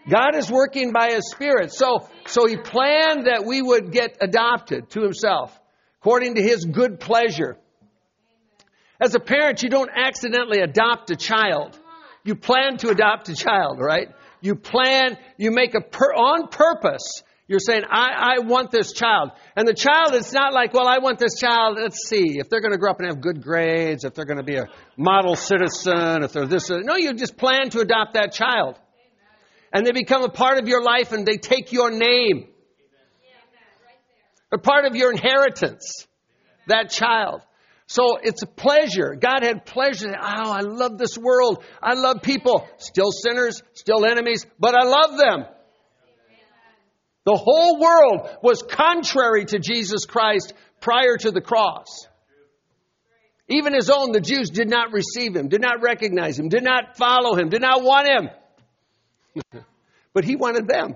God 0.10 0.36
is 0.36 0.52
working 0.52 0.92
by 0.92 1.12
His 1.12 1.30
Spirit. 1.30 1.72
So, 1.72 2.10
so 2.26 2.48
He 2.48 2.58
planned 2.58 3.28
that 3.28 3.44
we 3.46 3.62
would 3.62 3.92
get 3.92 4.18
adopted 4.22 4.90
to 4.92 5.02
Himself, 5.02 5.58
according 6.02 6.36
to 6.36 6.42
His 6.42 6.66
good 6.66 7.00
pleasure. 7.00 7.58
As 9.00 9.16
a 9.16 9.20
parent, 9.20 9.64
you 9.64 9.70
don't 9.70 9.90
accidentally 9.94 10.60
adopt 10.60 11.12
a 11.12 11.16
child. 11.16 11.80
You 12.24 12.36
plan 12.36 12.78
to 12.78 12.90
adopt 12.90 13.30
a 13.30 13.36
child, 13.36 13.80
right? 13.80 14.10
You 14.42 14.56
plan, 14.56 15.18
you 15.38 15.52
make 15.52 15.76
a 15.76 15.82
per, 15.82 16.14
on 16.14 16.48
purpose 16.48 17.24
you're 17.48 17.60
saying, 17.60 17.84
I, 17.90 18.38
I 18.38 18.40
want 18.40 18.72
this 18.72 18.92
child. 18.92 19.32
And 19.56 19.68
the 19.68 19.74
child, 19.76 20.16
it's 20.16 20.34
not 20.34 20.52
like, 20.52 20.74
well, 20.74 20.88
I 20.88 20.98
want 20.98 21.20
this 21.20 21.40
child, 21.40 21.78
let's 21.80 22.08
see, 22.08 22.40
if 22.40 22.50
they're 22.50 22.62
going 22.62 22.72
to 22.72 22.80
grow 22.80 22.90
up 22.90 23.00
and 23.00 23.08
have 23.08 23.22
good 23.22 23.44
grades, 23.44 24.04
if 24.04 24.16
they're 24.16 24.26
going 24.26 24.40
to 24.40 24.44
be 24.44 24.56
a 24.56 24.68
model 24.98 25.36
citizen, 25.36 26.24
if 26.24 26.34
they're 26.34 26.48
this. 26.48 26.72
Uh, 26.72 26.80
no, 26.80 26.96
you 26.96 27.14
just 27.14 27.38
plan 27.38 27.70
to 27.72 27.82
adopt 27.82 28.14
that 28.14 28.34
child. 28.34 28.80
And 29.72 29.86
they 29.86 29.92
become 29.92 30.24
a 30.24 30.30
part 30.30 30.58
of 30.58 30.68
your 30.68 30.82
life 30.82 31.12
and 31.12 31.26
they 31.26 31.38
take 31.38 31.72
your 31.72 31.92
name. 31.92 32.48
A 34.52 34.58
part 34.58 34.86
of 34.86 34.96
your 34.96 35.12
inheritance, 35.12 36.08
that 36.68 36.90
child. 36.90 37.42
So 37.88 38.18
it's 38.22 38.42
a 38.42 38.48
pleasure. 38.48 39.16
God 39.16 39.44
had 39.44 39.66
pleasure. 39.66 40.16
Oh, 40.16 40.52
I 40.52 40.62
love 40.62 40.98
this 40.98 41.18
world. 41.18 41.64
I 41.82 41.94
love 41.94 42.22
people. 42.24 42.68
Still 42.78 43.12
sinners, 43.12 43.62
still 43.74 44.06
enemies, 44.06 44.46
but 44.60 44.76
I 44.76 44.86
love 44.86 45.18
them. 45.18 45.46
The 47.26 47.36
whole 47.36 47.80
world 47.80 48.30
was 48.42 48.64
contrary 48.64 49.46
to 49.46 49.60
Jesus 49.60 50.06
Christ 50.06 50.54
prior 50.80 51.18
to 51.18 51.32
the 51.32 51.42
cross. 51.42 52.08
Even 53.48 53.74
his 53.74 53.90
own, 53.90 54.12
the 54.12 54.22
Jews, 54.22 54.50
did 54.50 54.70
not 54.70 54.92
receive 54.92 55.36
him, 55.36 55.50
did 55.50 55.62
not 55.62 55.82
recognize 55.82 56.40
him, 56.40 56.50
did 56.50 56.64
not 56.64 56.98
follow 56.98 57.36
him, 57.36 57.50
did 57.50 57.62
not 57.62 57.84
want 57.84 58.08
him. 58.08 59.64
but 60.14 60.24
he 60.24 60.36
wanted 60.36 60.68
them. 60.68 60.96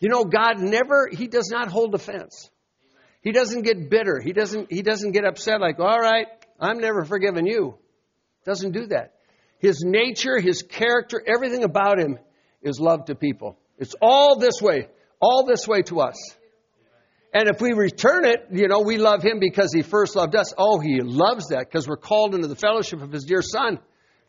You 0.00 0.08
know, 0.08 0.24
God 0.24 0.60
never, 0.60 1.08
he 1.10 1.26
does 1.26 1.50
not 1.50 1.68
hold 1.68 1.94
offense. 1.94 2.50
He 3.28 3.32
doesn't 3.32 3.60
get 3.60 3.90
bitter. 3.90 4.22
He 4.24 4.32
doesn't, 4.32 4.72
he 4.72 4.80
doesn't 4.80 5.12
get 5.12 5.26
upset 5.26 5.60
like, 5.60 5.78
all 5.78 5.98
right, 5.98 6.28
I'm 6.58 6.78
never 6.78 7.04
forgiving 7.04 7.46
you. 7.46 7.74
Doesn't 8.46 8.72
do 8.72 8.86
that. 8.86 9.16
His 9.58 9.84
nature, 9.84 10.40
his 10.40 10.62
character, 10.62 11.22
everything 11.26 11.62
about 11.62 12.00
him 12.00 12.18
is 12.62 12.80
love 12.80 13.04
to 13.04 13.14
people. 13.14 13.58
It's 13.76 13.94
all 14.00 14.38
this 14.38 14.62
way, 14.62 14.88
all 15.20 15.44
this 15.44 15.68
way 15.68 15.82
to 15.82 16.00
us. 16.00 16.16
And 17.34 17.50
if 17.50 17.60
we 17.60 17.74
return 17.74 18.24
it, 18.24 18.46
you 18.50 18.66
know, 18.66 18.80
we 18.80 18.96
love 18.96 19.22
him 19.22 19.40
because 19.40 19.74
he 19.74 19.82
first 19.82 20.16
loved 20.16 20.34
us. 20.34 20.54
Oh, 20.56 20.80
he 20.80 21.02
loves 21.02 21.48
that 21.48 21.68
because 21.70 21.86
we're 21.86 21.98
called 21.98 22.34
into 22.34 22.48
the 22.48 22.56
fellowship 22.56 23.02
of 23.02 23.12
his 23.12 23.24
dear 23.24 23.42
son, 23.42 23.78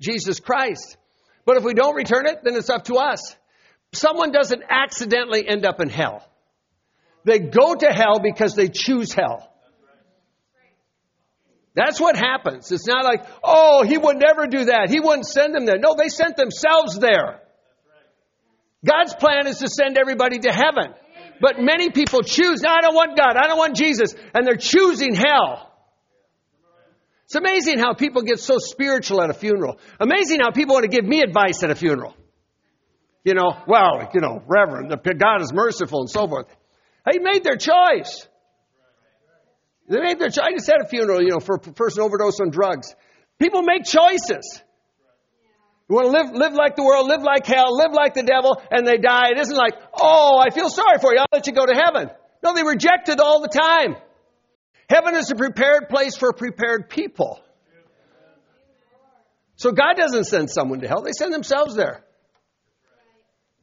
Jesus 0.01 0.41
Christ. 0.41 0.97
But 1.45 1.55
if 1.55 1.63
we 1.63 1.73
don't 1.73 1.95
return 1.95 2.25
it, 2.25 2.39
then 2.43 2.53
it's 2.57 2.69
up 2.69 2.83
to 2.87 2.95
us. 2.95 3.33
Someone 3.93 4.33
doesn't 4.33 4.61
accidentally 4.69 5.47
end 5.47 5.65
up 5.65 5.79
in 5.79 5.87
hell. 5.87 6.29
They 7.25 7.39
go 7.39 7.75
to 7.75 7.87
hell 7.87 8.19
because 8.19 8.55
they 8.55 8.67
choose 8.67 9.13
hell. 9.13 9.49
That's 11.75 11.99
what 11.99 12.15
happens. 12.15 12.71
It's 12.71 12.87
not 12.87 13.05
like, 13.05 13.25
oh, 13.43 13.83
he 13.83 13.97
would 13.97 14.17
never 14.17 14.47
do 14.47 14.65
that. 14.65 14.89
He 14.89 14.99
wouldn't 14.99 15.25
send 15.25 15.53
them 15.53 15.65
there. 15.65 15.77
No, 15.77 15.95
they 15.95 16.09
sent 16.09 16.35
themselves 16.35 16.97
there. 16.99 17.41
God's 18.85 19.13
plan 19.13 19.47
is 19.47 19.59
to 19.59 19.69
send 19.69 19.97
everybody 19.97 20.39
to 20.39 20.51
heaven. 20.51 20.93
But 21.41 21.59
many 21.59 21.89
people 21.89 22.21
choose, 22.21 22.61
no, 22.61 22.69
I 22.69 22.81
don't 22.81 22.95
want 22.95 23.17
God. 23.17 23.37
I 23.37 23.47
don't 23.47 23.57
want 23.57 23.75
Jesus. 23.75 24.13
And 24.33 24.45
they're 24.45 24.57
choosing 24.57 25.15
hell. 25.15 25.71
It's 27.25 27.35
amazing 27.35 27.77
how 27.77 27.93
people 27.93 28.23
get 28.23 28.39
so 28.39 28.55
spiritual 28.57 29.21
at 29.21 29.29
a 29.29 29.33
funeral. 29.33 29.79
Amazing 29.99 30.39
how 30.41 30.51
people 30.51 30.73
want 30.73 30.83
to 30.83 30.89
give 30.89 31.05
me 31.05 31.21
advice 31.21 31.63
at 31.63 31.69
a 31.69 31.75
funeral. 31.75 32.15
You 33.23 33.35
know, 33.35 33.55
well, 33.67 34.09
you 34.13 34.21
know, 34.21 34.41
Reverend, 34.47 34.91
God 35.19 35.41
is 35.41 35.53
merciful 35.53 35.99
and 36.01 36.09
so 36.09 36.27
forth. 36.27 36.47
They 37.05 37.19
made 37.19 37.43
their 37.43 37.57
choice. 37.57 38.27
They 39.87 39.99
made 39.99 40.19
their 40.19 40.29
choice. 40.29 40.45
I 40.45 40.51
just 40.51 40.67
had 40.67 40.81
a 40.81 40.87
funeral, 40.87 41.21
you 41.21 41.29
know, 41.29 41.39
for 41.39 41.55
a 41.55 41.59
person 41.59 42.03
overdosed 42.03 42.41
on 42.41 42.51
drugs. 42.51 42.93
People 43.39 43.63
make 43.63 43.85
choices. 43.85 44.61
You 45.89 45.95
want 45.95 46.07
to 46.07 46.11
live, 46.11 46.31
live 46.35 46.53
like 46.53 46.75
the 46.75 46.83
world, 46.83 47.07
live 47.07 47.23
like 47.23 47.47
hell, 47.47 47.75
live 47.75 47.93
like 47.93 48.13
the 48.13 48.21
devil, 48.21 48.61
and 48.69 48.85
they 48.85 48.97
die. 48.97 49.29
It 49.31 49.39
isn't 49.39 49.57
like, 49.57 49.73
oh, 49.99 50.37
I 50.37 50.53
feel 50.53 50.69
sorry 50.69 50.99
for 50.99 51.13
you. 51.13 51.19
I'll 51.19 51.25
let 51.33 51.47
you 51.47 51.53
go 51.53 51.65
to 51.65 51.73
heaven. 51.73 52.11
No, 52.43 52.53
they 52.53 52.63
reject 52.63 53.09
it 53.09 53.19
all 53.19 53.41
the 53.41 53.47
time. 53.47 53.95
Heaven 54.87 55.15
is 55.15 55.31
a 55.31 55.35
prepared 55.35 55.89
place 55.89 56.15
for 56.15 56.31
prepared 56.33 56.89
people. 56.89 57.39
So 59.55 59.71
God 59.71 59.95
doesn't 59.97 60.25
send 60.25 60.49
someone 60.49 60.79
to 60.81 60.87
hell, 60.87 61.01
they 61.01 61.11
send 61.11 61.33
themselves 61.33 61.75
there. 61.75 62.03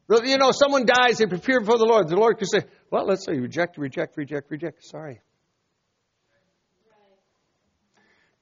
You 0.09 0.38
know, 0.38 0.52
someone 0.52 0.87
dies, 0.87 1.19
they 1.19 1.26
prepare 1.26 1.61
for 1.61 1.78
the 1.78 1.85
Lord. 1.85 2.09
The 2.09 2.16
Lord 2.16 2.38
can 2.38 2.47
say, 2.47 2.61
well, 2.90 3.07
let's 3.07 3.25
say 3.25 3.38
reject, 3.38 3.78
reject, 3.78 4.16
reject, 4.16 4.50
reject. 4.50 4.85
Sorry. 4.85 5.21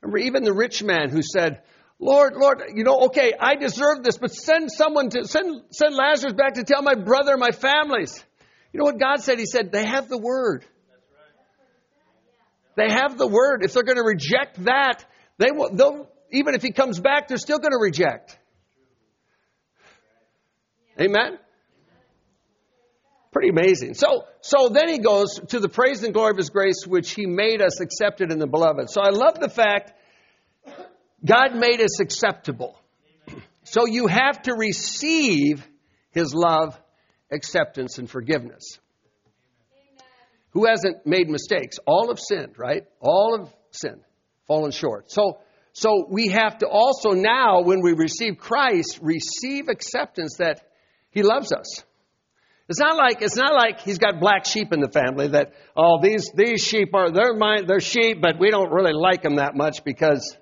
Remember, 0.01 0.19
even 0.19 0.45
the 0.45 0.53
rich 0.53 0.83
man 0.83 1.09
who 1.09 1.23
said, 1.23 1.63
Lord, 1.99 2.35
Lord, 2.37 2.63
you 2.75 2.85
know, 2.85 3.07
okay, 3.07 3.33
I 3.39 3.55
deserve 3.55 4.03
this, 4.03 4.19
but 4.19 4.33
send 4.33 4.71
someone 4.71 5.09
to, 5.11 5.27
send, 5.27 5.63
send 5.71 5.95
Lazarus 5.95 6.35
back 6.35 6.55
to 6.55 6.65
tell 6.65 6.83
my 6.83 6.95
brother, 6.95 7.37
my 7.39 7.53
families. 7.53 8.23
You 8.73 8.79
know 8.79 8.85
what 8.85 8.99
God 8.99 9.23
said? 9.23 9.39
He 9.39 9.47
said, 9.47 9.73
they 9.73 9.87
have 9.87 10.09
the 10.09 10.19
word. 10.19 10.65
They 12.77 12.91
have 12.91 13.17
the 13.17 13.27
word. 13.27 13.63
If 13.65 13.73
they're 13.73 13.85
going 13.85 13.97
to 13.97 14.03
reject 14.03 14.65
that, 14.65 15.05
they 15.39 15.53
will, 15.53 15.73
they'll, 15.73 16.09
even 16.33 16.55
if 16.55 16.63
he 16.63 16.73
comes 16.73 17.01
back, 17.01 17.29
they're 17.29 17.39
still 17.39 17.59
going 17.59 17.73
to 17.73 17.81
reject. 17.81 18.37
Amen? 21.01 21.39
Pretty 23.35 23.51
amazing. 23.51 23.93
So, 23.93 24.25
so 24.41 24.71
then 24.71 24.89
he 24.89 24.99
goes 24.99 25.39
to 25.49 25.61
the 25.61 25.69
praise 25.69 26.03
and 26.03 26.15
glory 26.15 26.31
of 26.31 26.39
his 26.39 26.49
grace, 26.49 26.87
which 26.87 27.11
he 27.11 27.27
made 27.27 27.61
us 27.61 27.81
accepted 27.81 28.33
in 28.33 28.39
the 28.39 28.47
beloved. 28.47 28.89
So 28.89 29.03
I 29.03 29.11
love 29.11 29.39
the 29.39 29.51
fact 29.51 29.93
God 31.23 31.55
made 31.55 31.83
us 31.83 32.01
acceptable. 32.01 32.81
So 33.65 33.87
you 33.87 34.07
have 34.07 34.41
to 34.43 34.55
receive 34.55 35.67
his 36.13 36.33
love, 36.33 36.79
acceptance, 37.31 37.99
and 37.99 38.09
forgiveness 38.09 38.79
who 40.55 40.67
hasn't 40.67 41.05
made 41.05 41.29
mistakes? 41.29 41.77
All 41.85 42.09
have 42.09 42.19
sinned, 42.19 42.55
right? 42.57 42.85
All 43.01 43.39
have 43.39 43.53
sinned, 43.73 44.01
fallen 44.47 44.71
short. 44.71 45.11
So, 45.11 45.41
so 45.73 46.07
we 46.09 46.29
have 46.29 46.59
to 46.59 46.69
also 46.69 47.11
now, 47.11 47.63
when 47.63 47.83
we 47.83 47.93
receive 47.93 48.39
Christ, 48.39 49.01
receive 49.03 49.69
acceptance 49.69 50.37
that 50.39 50.63
He 51.11 51.23
loves 51.23 51.53
us. 51.53 51.85
It's 52.69 52.79
not 52.79 52.97
like 52.97 53.21
it's 53.21 53.37
not 53.37 53.55
like 53.55 53.81
He's 53.81 53.99
got 53.99 54.21
black 54.21 54.47
sheep 54.47 54.73
in 54.73 54.81
the 54.81 54.91
family 54.91 55.29
that 55.29 55.53
oh 55.77 56.01
these 56.03 56.31
these 56.35 56.63
sheep 56.65 56.95
are 56.95 57.11
they're 57.11 57.35
mine 57.35 57.67
they're 57.67 57.81
sheep 57.81 58.21
but 58.21 58.39
we 58.39 58.51
don't 58.51 58.73
really 58.73 58.95
like 58.95 59.23
them 59.23 59.37
that 59.37 59.55
much 59.55 59.85
because 59.85 60.37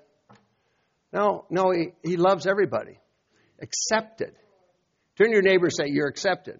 no 1.11 1.45
no 1.49 1.71
He, 1.71 1.89
he 2.03 2.17
loves 2.17 2.47
everybody 2.47 2.99
accepted. 3.61 4.33
Turn 5.17 5.27
to 5.27 5.33
your 5.33 5.41
neighbor 5.41 5.65
and 5.65 5.73
say 5.73 5.85
you're 5.87 6.07
accepted. 6.07 6.59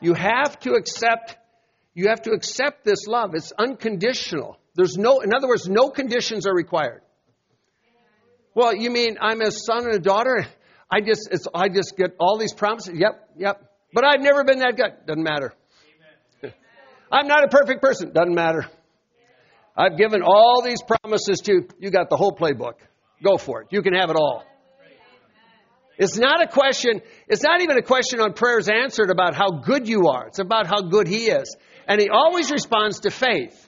You 0.00 0.14
have 0.14 0.58
to 0.60 0.72
accept 0.72 1.36
you 1.96 2.08
have 2.10 2.22
to 2.22 2.32
accept 2.32 2.84
this 2.84 3.06
love. 3.06 3.30
It's 3.32 3.52
unconditional. 3.58 4.58
There's 4.74 4.98
no, 4.98 5.20
in 5.20 5.34
other 5.34 5.48
words, 5.48 5.66
no 5.66 5.88
conditions 5.88 6.46
are 6.46 6.54
required. 6.54 7.00
Well, 8.54 8.76
you 8.76 8.90
mean 8.90 9.16
I'm 9.18 9.40
a 9.40 9.50
son 9.50 9.86
and 9.86 9.94
a 9.94 9.98
daughter? 9.98 10.46
I 10.90 11.00
just, 11.00 11.48
I 11.54 11.70
just 11.70 11.94
get 11.96 12.14
all 12.20 12.36
these 12.36 12.52
promises. 12.52 12.92
Yep, 12.94 13.30
yep. 13.38 13.65
But 13.92 14.04
I've 14.04 14.20
never 14.20 14.44
been 14.44 14.58
that 14.58 14.76
good. 14.76 15.06
Doesn't 15.06 15.22
matter. 15.22 15.54
I'm 17.10 17.28
not 17.28 17.44
a 17.44 17.48
perfect 17.48 17.80
person. 17.80 18.12
Doesn't 18.12 18.34
matter. 18.34 18.66
I've 19.76 19.96
given 19.96 20.22
all 20.22 20.62
these 20.64 20.80
promises 20.82 21.40
to 21.44 21.66
you. 21.78 21.90
Got 21.90 22.10
the 22.10 22.16
whole 22.16 22.32
playbook. 22.32 22.74
Go 23.22 23.36
for 23.36 23.62
it. 23.62 23.68
You 23.70 23.82
can 23.82 23.94
have 23.94 24.10
it 24.10 24.16
all. 24.16 24.44
It's 25.98 26.18
not 26.18 26.42
a 26.42 26.46
question, 26.46 27.00
it's 27.26 27.42
not 27.42 27.62
even 27.62 27.78
a 27.78 27.82
question 27.82 28.20
on 28.20 28.34
prayers 28.34 28.68
answered 28.68 29.08
about 29.08 29.34
how 29.34 29.50
good 29.50 29.88
you 29.88 30.08
are. 30.08 30.26
It's 30.26 30.38
about 30.38 30.66
how 30.66 30.82
good 30.82 31.08
He 31.08 31.30
is. 31.30 31.56
And 31.88 32.00
he 32.00 32.10
always 32.10 32.50
responds 32.50 33.00
to 33.00 33.10
faith. 33.10 33.66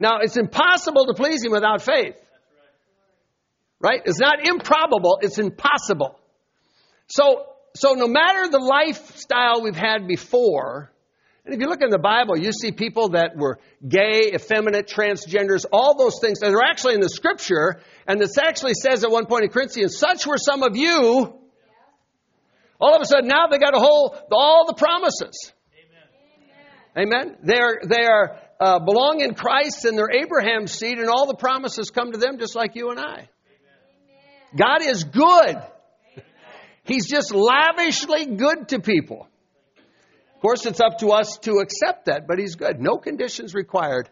Now, 0.00 0.18
it's 0.20 0.36
impossible 0.36 1.06
to 1.06 1.14
please 1.14 1.44
him 1.44 1.52
without 1.52 1.82
faith. 1.82 2.14
Right? 3.80 4.00
It's 4.04 4.18
not 4.18 4.46
improbable, 4.46 5.18
it's 5.20 5.38
impossible. 5.38 6.18
So, 7.08 7.44
so 7.74 7.94
no 7.94 8.06
matter 8.06 8.48
the 8.48 8.58
lifestyle 8.58 9.62
we've 9.62 9.76
had 9.76 10.06
before, 10.06 10.92
and 11.44 11.54
if 11.54 11.60
you 11.60 11.68
look 11.68 11.82
in 11.82 11.90
the 11.90 11.98
Bible, 11.98 12.38
you 12.38 12.52
see 12.52 12.70
people 12.70 13.10
that 13.10 13.36
were 13.36 13.58
gay, 13.86 14.32
effeminate, 14.32 14.86
transgenders, 14.86 15.64
all 15.72 15.98
those 15.98 16.20
things 16.20 16.38
that 16.40 16.52
are 16.52 16.62
actually 16.62 16.94
in 16.94 17.00
the 17.00 17.08
scripture, 17.08 17.80
and 18.06 18.20
this 18.20 18.38
actually 18.38 18.74
says 18.74 19.02
at 19.02 19.10
one 19.10 19.26
point 19.26 19.44
in 19.44 19.50
Corinthians, 19.50 19.98
such 19.98 20.26
were 20.26 20.38
some 20.38 20.62
of 20.62 20.76
you. 20.76 21.38
All 22.80 22.94
of 22.94 23.02
a 23.02 23.06
sudden 23.06 23.28
now 23.28 23.46
they 23.48 23.58
got 23.58 23.74
a 23.74 23.80
whole, 23.80 24.16
all 24.30 24.66
the 24.66 24.74
promises. 24.74 25.52
Amen. 26.96 27.12
Amen. 27.12 27.36
They 27.42 27.58
are, 27.58 27.80
they 27.84 28.04
are 28.04 28.38
uh, 28.60 28.78
belong 28.78 29.20
in 29.20 29.34
Christ 29.34 29.84
and 29.84 29.98
they're 29.98 30.12
Abraham's 30.12 30.72
seed, 30.72 30.98
and 30.98 31.08
all 31.08 31.26
the 31.26 31.34
promises 31.34 31.90
come 31.90 32.12
to 32.12 32.18
them 32.18 32.38
just 32.38 32.54
like 32.54 32.76
you 32.76 32.90
and 32.90 33.00
I. 33.00 33.04
Amen. 33.14 33.28
God 34.56 34.82
is 34.82 35.04
good. 35.04 35.56
He's 36.84 37.06
just 37.06 37.32
lavishly 37.32 38.26
good 38.26 38.68
to 38.68 38.80
people. 38.80 39.28
Of 40.34 40.40
course, 40.40 40.66
it's 40.66 40.80
up 40.80 40.98
to 40.98 41.10
us 41.12 41.38
to 41.42 41.58
accept 41.58 42.06
that, 42.06 42.26
but 42.26 42.38
He's 42.38 42.56
good. 42.56 42.80
No 42.80 42.98
conditions 42.98 43.54
required 43.54 44.08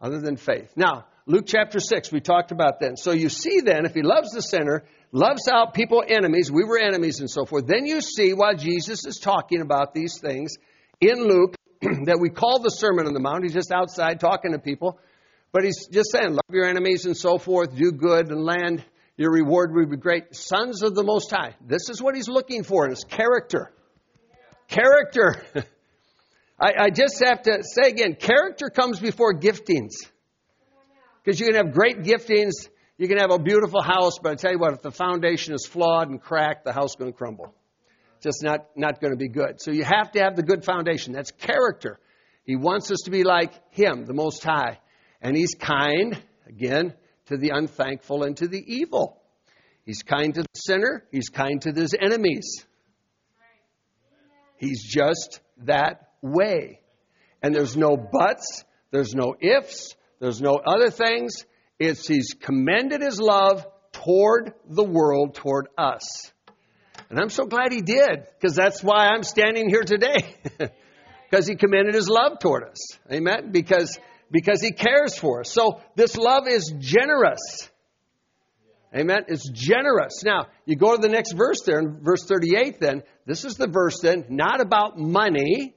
other 0.00 0.20
than 0.20 0.36
faith. 0.36 0.72
Now, 0.76 1.06
Luke 1.26 1.44
chapter 1.46 1.78
6, 1.78 2.10
we 2.10 2.20
talked 2.20 2.50
about 2.50 2.80
that. 2.80 2.98
So 2.98 3.12
you 3.12 3.28
see 3.28 3.60
then, 3.60 3.86
if 3.86 3.94
He 3.94 4.02
loves 4.02 4.30
the 4.32 4.42
sinner, 4.42 4.82
loves 5.12 5.46
out 5.48 5.74
people 5.74 6.02
enemies, 6.06 6.50
we 6.50 6.64
were 6.64 6.78
enemies 6.78 7.20
and 7.20 7.30
so 7.30 7.44
forth, 7.44 7.66
then 7.66 7.86
you 7.86 8.00
see 8.00 8.32
why 8.32 8.54
Jesus 8.54 9.06
is 9.06 9.18
talking 9.18 9.60
about 9.60 9.94
these 9.94 10.18
things 10.18 10.56
in 11.00 11.22
Luke, 11.22 11.54
that 11.80 12.18
we 12.20 12.30
call 12.30 12.58
the 12.58 12.70
Sermon 12.70 13.06
on 13.06 13.14
the 13.14 13.20
Mount. 13.20 13.44
He's 13.44 13.54
just 13.54 13.72
outside 13.72 14.20
talking 14.20 14.52
to 14.52 14.58
people. 14.58 14.98
But 15.52 15.64
he's 15.64 15.88
just 15.90 16.10
saying, 16.12 16.32
love 16.32 16.50
your 16.50 16.66
enemies 16.66 17.06
and 17.06 17.16
so 17.16 17.38
forth, 17.38 17.74
do 17.74 17.90
good 17.90 18.30
and 18.30 18.44
land. 18.44 18.84
Your 19.20 19.32
reward 19.32 19.74
will 19.74 19.84
be 19.84 19.98
great. 19.98 20.34
Sons 20.34 20.82
of 20.82 20.94
the 20.94 21.02
Most 21.02 21.30
High. 21.30 21.54
This 21.60 21.90
is 21.90 22.00
what 22.00 22.16
he's 22.16 22.26
looking 22.26 22.64
for 22.64 22.88
his 22.88 23.04
character. 23.04 23.70
Character. 24.66 25.44
I, 26.58 26.84
I 26.84 26.88
just 26.88 27.22
have 27.22 27.42
to 27.42 27.62
say 27.62 27.90
again, 27.90 28.14
character 28.14 28.70
comes 28.70 28.98
before 28.98 29.34
giftings. 29.34 29.90
Because 31.22 31.38
you 31.38 31.44
can 31.44 31.56
have 31.56 31.74
great 31.74 31.98
giftings, 31.98 32.52
you 32.96 33.08
can 33.08 33.18
have 33.18 33.30
a 33.30 33.38
beautiful 33.38 33.82
house, 33.82 34.18
but 34.22 34.32
I 34.32 34.34
tell 34.36 34.52
you 34.52 34.58
what, 34.58 34.72
if 34.72 34.80
the 34.80 34.90
foundation 34.90 35.52
is 35.52 35.66
flawed 35.66 36.08
and 36.08 36.18
cracked, 36.18 36.64
the 36.64 36.72
house 36.72 36.92
is 36.92 36.96
going 36.96 37.12
to 37.12 37.18
crumble 37.18 37.54
just 38.22 38.42
not, 38.42 38.68
not 38.74 39.02
going 39.02 39.12
to 39.12 39.18
be 39.18 39.28
good. 39.28 39.60
So 39.60 39.70
you 39.70 39.84
have 39.84 40.12
to 40.12 40.20
have 40.20 40.34
the 40.34 40.42
good 40.42 40.64
foundation. 40.64 41.12
That's 41.12 41.30
character. 41.30 41.98
He 42.44 42.56
wants 42.56 42.90
us 42.90 43.00
to 43.04 43.10
be 43.10 43.24
like 43.24 43.52
Him, 43.70 44.06
the 44.06 44.14
Most 44.14 44.42
High. 44.42 44.78
And 45.20 45.36
He's 45.36 45.54
kind, 45.54 46.22
again, 46.46 46.94
to 47.30 47.36
the 47.36 47.50
unthankful 47.50 48.22
and 48.22 48.36
to 48.36 48.46
the 48.46 48.62
evil. 48.66 49.20
He's 49.84 50.02
kind 50.02 50.34
to 50.34 50.42
the 50.42 50.48
sinner, 50.54 51.04
He's 51.10 51.28
kind 51.28 51.60
to 51.62 51.72
His 51.72 51.94
enemies. 51.98 52.64
He's 54.56 54.84
just 54.84 55.40
that 55.64 56.10
way. 56.20 56.80
And 57.42 57.54
there's 57.54 57.76
no 57.76 57.96
buts, 57.96 58.64
there's 58.90 59.14
no 59.14 59.34
ifs, 59.40 59.94
there's 60.20 60.40
no 60.40 60.60
other 60.64 60.90
things. 60.90 61.46
It's 61.78 62.06
He's 62.06 62.34
commended 62.38 63.00
His 63.00 63.18
love 63.18 63.66
toward 63.92 64.52
the 64.68 64.84
world, 64.84 65.34
toward 65.34 65.68
us. 65.78 66.02
And 67.08 67.18
I'm 67.18 67.30
so 67.30 67.46
glad 67.46 67.72
he 67.72 67.80
did, 67.80 68.26
because 68.38 68.54
that's 68.54 68.84
why 68.84 69.08
I'm 69.08 69.24
standing 69.24 69.68
here 69.68 69.82
today. 69.82 70.36
Because 71.30 71.46
he 71.46 71.54
commended 71.54 71.94
his 71.94 72.08
love 72.08 72.40
toward 72.40 72.64
us. 72.64 72.98
Amen? 73.10 73.52
Because, 73.52 74.00
because 74.30 74.60
he 74.60 74.72
cares 74.72 75.16
for 75.18 75.40
us. 75.40 75.50
So 75.50 75.80
this 75.96 76.16
love 76.16 76.46
is 76.48 76.72
generous. 76.78 77.40
Amen? 78.94 79.24
It's 79.28 79.48
generous. 79.50 80.22
Now, 80.24 80.46
you 80.64 80.76
go 80.76 80.96
to 80.96 81.00
the 81.00 81.08
next 81.08 81.32
verse 81.32 81.62
there, 81.62 81.78
in 81.78 82.00
verse 82.02 82.24
38 82.24 82.80
then. 82.80 83.02
This 83.26 83.44
is 83.44 83.54
the 83.54 83.68
verse 83.68 84.00
then, 84.02 84.24
not 84.28 84.60
about 84.60 84.98
money, 84.98 85.74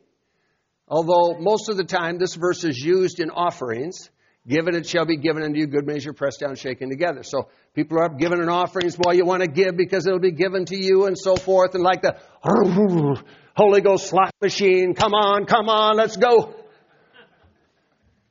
Although 0.87 1.39
most 1.39 1.69
of 1.69 1.77
the 1.77 1.83
time 1.83 2.17
this 2.17 2.35
verse 2.35 2.63
is 2.63 2.77
used 2.77 3.19
in 3.19 3.31
offerings, 3.31 4.09
given 4.47 4.75
it 4.75 4.85
shall 4.85 5.05
be 5.05 5.17
given 5.17 5.41
unto 5.41 5.59
you, 5.59 5.67
good 5.67 5.87
measure, 5.87 6.13
pressed 6.13 6.41
down, 6.41 6.55
shaken 6.55 6.89
together. 6.89 7.23
So 7.23 7.49
people 7.73 7.97
are 7.97 8.05
up 8.05 8.19
giving 8.19 8.39
an 8.41 8.49
offerings, 8.49 8.97
well, 8.97 9.13
you 9.13 9.25
want 9.25 9.41
to 9.41 9.49
give 9.49 9.77
because 9.77 10.05
it'll 10.05 10.19
be 10.19 10.31
given 10.31 10.65
to 10.65 10.75
you 10.75 11.05
and 11.05 11.17
so 11.17 11.35
forth, 11.35 11.73
and 11.75 11.83
like 11.83 12.01
the 12.01 12.17
Holy 13.55 13.81
Ghost 13.81 14.07
slot 14.07 14.31
machine, 14.41 14.93
come 14.93 15.13
on, 15.13 15.45
come 15.45 15.69
on, 15.69 15.95
let's 15.95 16.17
go. 16.17 16.53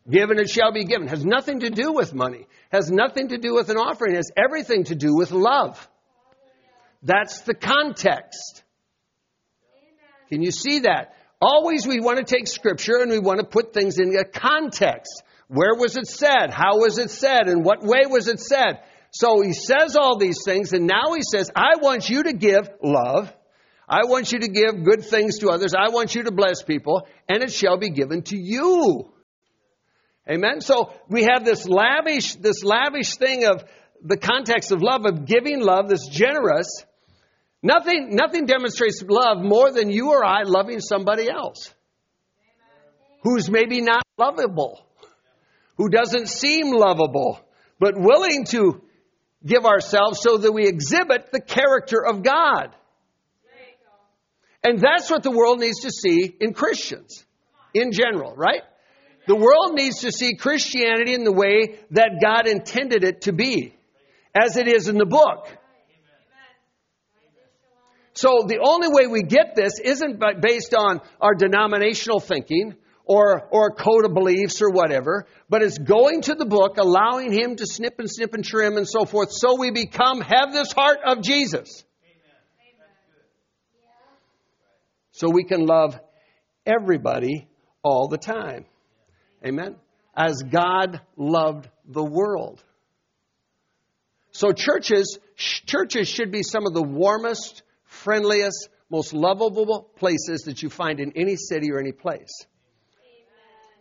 Given 0.08 0.38
it 0.38 0.50
shall 0.50 0.72
be 0.72 0.84
given. 0.84 1.06
Has 1.06 1.24
nothing 1.24 1.60
to 1.60 1.70
do 1.70 1.92
with 1.92 2.12
money. 2.12 2.46
Has 2.70 2.90
nothing 2.90 3.28
to 3.28 3.38
do 3.38 3.54
with 3.54 3.68
an 3.70 3.76
offering. 3.76 4.16
Has 4.16 4.30
everything 4.36 4.84
to 4.84 4.96
do 4.96 5.14
with 5.14 5.30
love. 5.30 5.88
That's 7.02 7.42
the 7.42 7.54
context. 7.54 8.64
Can 10.28 10.42
you 10.42 10.50
see 10.50 10.80
that? 10.80 11.14
Always 11.40 11.86
we 11.86 12.00
want 12.00 12.18
to 12.18 12.24
take 12.24 12.46
scripture 12.46 12.96
and 13.00 13.10
we 13.10 13.18
want 13.18 13.40
to 13.40 13.46
put 13.46 13.72
things 13.72 13.98
in 13.98 14.16
a 14.16 14.24
context. 14.24 15.22
Where 15.48 15.74
was 15.74 15.96
it 15.96 16.06
said? 16.06 16.50
How 16.50 16.78
was 16.78 16.98
it 16.98 17.10
said? 17.10 17.48
In 17.48 17.62
what 17.62 17.82
way 17.82 18.06
was 18.06 18.28
it 18.28 18.40
said? 18.40 18.80
So 19.10 19.42
he 19.42 19.52
says 19.52 19.94
all 19.94 20.16
these 20.16 20.38
things 20.44 20.72
and 20.72 20.86
now 20.86 21.12
he 21.14 21.22
says, 21.22 21.50
I 21.54 21.76
want 21.76 22.08
you 22.08 22.22
to 22.22 22.32
give 22.32 22.70
love. 22.82 23.32
I 23.88 24.06
want 24.06 24.32
you 24.32 24.38
to 24.38 24.48
give 24.48 24.84
good 24.84 25.04
things 25.04 25.40
to 25.40 25.50
others. 25.50 25.74
I 25.74 25.90
want 25.90 26.14
you 26.14 26.22
to 26.22 26.32
bless 26.32 26.62
people 26.62 27.06
and 27.28 27.42
it 27.42 27.52
shall 27.52 27.76
be 27.76 27.90
given 27.90 28.22
to 28.22 28.38
you. 28.38 29.11
Amen. 30.30 30.60
So 30.60 30.94
we 31.08 31.24
have 31.24 31.44
this 31.44 31.66
lavish, 31.66 32.34
this 32.36 32.62
lavish 32.62 33.16
thing 33.16 33.44
of 33.44 33.64
the 34.02 34.16
context 34.16 34.70
of 34.70 34.82
love, 34.82 35.04
of 35.04 35.26
giving 35.26 35.60
love, 35.60 35.88
this 35.88 36.06
generous. 36.08 36.84
Nothing, 37.62 38.14
nothing 38.14 38.46
demonstrates 38.46 39.02
love 39.08 39.38
more 39.42 39.72
than 39.72 39.90
you 39.90 40.10
or 40.10 40.24
I 40.24 40.42
loving 40.42 40.80
somebody 40.80 41.28
else 41.30 41.72
who's 43.22 43.48
maybe 43.48 43.80
not 43.80 44.02
lovable, 44.18 44.84
who 45.76 45.88
doesn't 45.88 46.28
seem 46.28 46.72
lovable, 46.72 47.40
but 47.78 47.94
willing 47.96 48.44
to 48.46 48.82
give 49.44 49.64
ourselves 49.64 50.20
so 50.22 50.38
that 50.38 50.52
we 50.52 50.66
exhibit 50.66 51.30
the 51.32 51.40
character 51.40 52.04
of 52.04 52.22
God. 52.22 52.74
And 54.64 54.78
that's 54.78 55.10
what 55.10 55.22
the 55.22 55.30
world 55.30 55.58
needs 55.58 55.80
to 55.80 55.90
see 55.90 56.32
in 56.40 56.52
Christians 56.52 57.24
in 57.74 57.90
general, 57.92 58.34
right? 58.36 58.62
The 59.26 59.36
world 59.36 59.74
needs 59.74 60.00
to 60.00 60.10
see 60.10 60.34
Christianity 60.34 61.14
in 61.14 61.24
the 61.24 61.32
way 61.32 61.78
that 61.92 62.18
God 62.20 62.48
intended 62.48 63.04
it 63.04 63.22
to 63.22 63.32
be, 63.32 63.74
as 64.34 64.56
it 64.56 64.66
is 64.66 64.88
in 64.88 64.96
the 64.96 65.06
book. 65.06 65.48
So 68.14 68.44
the 68.46 68.58
only 68.62 68.88
way 68.88 69.06
we 69.06 69.22
get 69.22 69.54
this 69.54 69.74
isn't 69.82 70.22
based 70.40 70.74
on 70.74 71.00
our 71.20 71.34
denominational 71.34 72.20
thinking 72.20 72.74
or, 73.04 73.48
or 73.50 73.74
code 73.74 74.04
of 74.04 74.12
beliefs 74.12 74.60
or 74.60 74.70
whatever, 74.70 75.26
but 75.48 75.62
it's 75.62 75.78
going 75.78 76.22
to 76.22 76.34
the 76.34 76.44
book, 76.44 76.76
allowing 76.78 77.32
Him 77.32 77.56
to 77.56 77.66
snip 77.66 77.98
and 77.98 78.10
snip 78.10 78.34
and 78.34 78.44
trim 78.44 78.76
and 78.76 78.86
so 78.88 79.04
forth, 79.04 79.30
so 79.32 79.58
we 79.58 79.70
become, 79.70 80.20
have 80.20 80.52
this 80.52 80.72
heart 80.72 80.98
of 81.04 81.22
Jesus. 81.22 81.84
So 85.12 85.30
we 85.30 85.44
can 85.44 85.66
love 85.66 85.98
everybody 86.66 87.48
all 87.82 88.08
the 88.08 88.18
time. 88.18 88.66
Amen? 89.44 89.76
As 90.14 90.42
God 90.42 91.00
loved 91.16 91.68
the 91.86 92.04
world. 92.04 92.62
So 94.32 94.52
churches, 94.52 95.18
churches 95.36 96.08
should 96.08 96.30
be 96.30 96.42
some 96.42 96.66
of 96.66 96.74
the 96.74 96.82
warmest, 96.82 97.62
friendliest, 97.84 98.68
most 98.90 99.12
lovable 99.12 99.90
places 99.96 100.42
that 100.46 100.62
you 100.62 100.70
find 100.70 101.00
in 101.00 101.12
any 101.16 101.36
city 101.36 101.72
or 101.72 101.78
any 101.78 101.92
place. 101.92 102.30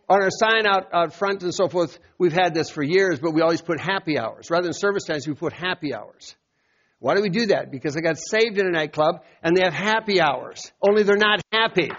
On 0.08 0.22
our 0.22 0.30
sign 0.30 0.66
out, 0.66 0.92
out 0.92 1.14
front 1.14 1.42
and 1.42 1.54
so 1.54 1.68
forth, 1.68 1.98
we've 2.18 2.32
had 2.32 2.54
this 2.54 2.70
for 2.70 2.82
years, 2.82 3.18
but 3.18 3.32
we 3.32 3.40
always 3.40 3.62
put 3.62 3.80
happy 3.80 4.18
hours. 4.18 4.50
Rather 4.50 4.64
than 4.64 4.74
service 4.74 5.04
times, 5.04 5.26
we 5.26 5.34
put 5.34 5.52
happy 5.52 5.94
hours. 5.94 6.34
Why 6.98 7.14
do 7.14 7.22
we 7.22 7.30
do 7.30 7.46
that? 7.46 7.70
Because 7.70 7.96
I 7.96 8.00
got 8.00 8.16
saved 8.18 8.58
in 8.58 8.66
a 8.66 8.70
nightclub 8.70 9.22
and 9.42 9.56
they 9.56 9.62
have 9.62 9.72
happy 9.72 10.20
hours. 10.20 10.70
Only 10.86 11.02
they're 11.02 11.16
not 11.16 11.40
happy. 11.50 11.90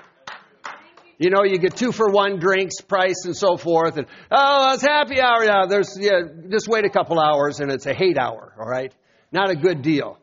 You 1.18 1.30
know, 1.30 1.44
you 1.44 1.58
get 1.60 1.76
two 1.76 1.92
for 1.92 2.10
one 2.10 2.40
drinks 2.40 2.82
price 2.82 3.26
and 3.26 3.36
so 3.36 3.58
forth. 3.58 3.98
And, 3.98 4.08
oh, 4.32 4.74
it's 4.74 4.84
happy 4.84 5.22
hour. 5.22 5.44
Yeah, 5.44 5.66
there's, 5.68 5.98
yeah, 6.00 6.22
just 6.50 6.68
wait 6.68 6.86
a 6.86 6.90
couple 6.90 7.20
hours 7.20 7.60
and 7.60 7.72
it's 7.72 7.86
a 7.86 7.94
hate 7.94 8.18
hour, 8.18 8.54
all 8.60 8.68
right? 8.68 8.94
Not 9.32 9.50
a 9.50 9.56
good 9.56 9.82
deal. 9.82 10.18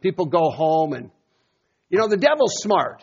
People 0.00 0.26
go 0.26 0.50
home 0.50 0.92
and, 0.94 1.10
you 1.88 1.98
know, 1.98 2.08
the 2.08 2.16
devil's 2.16 2.54
smart. 2.56 3.02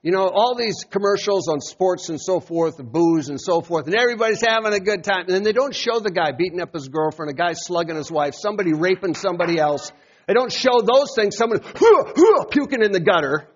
You 0.00 0.12
know, 0.12 0.28
all 0.28 0.54
these 0.54 0.84
commercials 0.88 1.48
on 1.48 1.60
sports 1.60 2.08
and 2.08 2.20
so 2.20 2.38
forth, 2.38 2.78
booze 2.78 3.28
and 3.28 3.40
so 3.40 3.60
forth, 3.60 3.86
and 3.86 3.96
everybody's 3.96 4.40
having 4.40 4.72
a 4.72 4.78
good 4.78 5.02
time. 5.02 5.26
And 5.26 5.34
then 5.34 5.42
they 5.42 5.52
don't 5.52 5.74
show 5.74 5.98
the 5.98 6.12
guy 6.12 6.30
beating 6.38 6.60
up 6.60 6.72
his 6.72 6.88
girlfriend, 6.88 7.30
a 7.30 7.34
guy 7.34 7.52
slugging 7.54 7.96
his 7.96 8.10
wife, 8.10 8.34
somebody 8.34 8.72
raping 8.74 9.14
somebody 9.14 9.58
else. 9.58 9.90
They 10.28 10.34
don't 10.34 10.52
show 10.52 10.80
those 10.80 11.14
things, 11.16 11.36
someone 11.36 11.58
puking 12.50 12.82
in 12.82 12.92
the 12.92 13.00
gutter. 13.00 13.48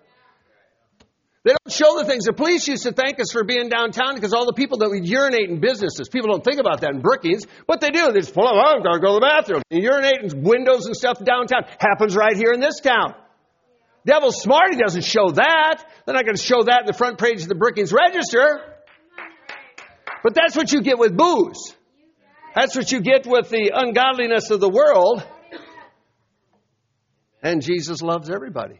Show 1.73 1.97
the 1.97 2.05
things. 2.05 2.25
The 2.25 2.33
police 2.33 2.67
used 2.67 2.83
to 2.83 2.91
thank 2.91 3.19
us 3.19 3.31
for 3.31 3.43
being 3.43 3.67
downtown 3.67 4.13
because 4.13 4.31
all 4.31 4.45
the 4.45 4.53
people 4.53 4.77
that 4.79 4.89
would 4.89 5.07
urinate 5.07 5.49
in 5.49 5.59
businesses. 5.59 6.07
People 6.07 6.29
don't 6.29 6.43
think 6.43 6.59
about 6.59 6.81
that 6.81 6.91
in 6.91 7.01
Brookings, 7.01 7.47
but 7.65 7.81
they 7.81 7.89
do. 7.89 8.11
They 8.11 8.19
just 8.19 8.33
pull 8.33 8.47
up, 8.47 8.53
oh, 8.53 8.77
to 8.77 8.99
go 8.99 9.13
to 9.13 9.19
the 9.19 9.25
bathroom. 9.25 9.61
And 9.71 9.81
urinate 9.81 10.21
in 10.21 10.43
windows 10.43 10.85
and 10.85 10.95
stuff 10.95 11.17
downtown. 11.23 11.63
Happens 11.79 12.15
right 12.15 12.37
here 12.37 12.53
in 12.53 12.59
this 12.59 12.79
town. 12.79 13.15
Devil's 14.05 14.39
smart. 14.39 14.73
He 14.73 14.79
doesn't 14.79 15.03
show 15.03 15.31
that. 15.31 15.83
They're 16.05 16.13
not 16.13 16.25
going 16.25 16.35
to 16.35 16.43
show 16.43 16.63
that 16.63 16.81
in 16.81 16.85
the 16.85 16.93
front 16.93 17.17
page 17.17 17.41
of 17.41 17.47
the 17.47 17.55
Brookings 17.55 17.91
Register. 17.91 18.61
But 20.23 20.35
that's 20.35 20.55
what 20.55 20.71
you 20.71 20.81
get 20.81 20.99
with 20.99 21.17
booze. 21.17 21.75
That's 22.53 22.75
what 22.75 22.91
you 22.91 23.01
get 23.01 23.25
with 23.25 23.49
the 23.49 23.71
ungodliness 23.73 24.51
of 24.51 24.59
the 24.59 24.69
world. 24.69 25.25
And 27.41 27.63
Jesus 27.63 28.01
loves 28.01 28.29
everybody. 28.29 28.79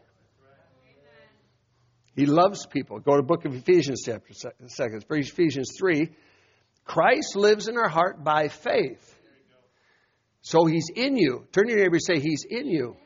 He 2.15 2.25
loves 2.25 2.65
people. 2.65 2.99
Go 2.99 3.13
to 3.13 3.17
the 3.17 3.27
book 3.27 3.45
of 3.45 3.55
Ephesians, 3.55 4.03
chapter 4.05 4.33
second, 4.67 5.05
Ephesians 5.09 5.71
3. 5.79 6.09
Christ 6.85 7.35
lives 7.35 7.67
in 7.67 7.77
our 7.77 7.89
heart 7.89 8.23
by 8.23 8.49
faith. 8.49 9.19
So 10.41 10.65
he's 10.65 10.89
in 10.93 11.15
you. 11.17 11.47
Turn 11.53 11.67
to 11.67 11.71
your 11.71 11.79
neighbor 11.79 11.95
and 11.95 12.03
say, 12.03 12.19
He's 12.19 12.45
in 12.47 12.67
you. 12.67 12.97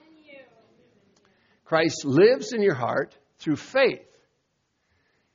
Christ 1.66 2.06
lives 2.06 2.54
in 2.54 2.62
your 2.62 2.74
heart 2.74 3.16
through 3.40 3.58
faith. 3.58 4.08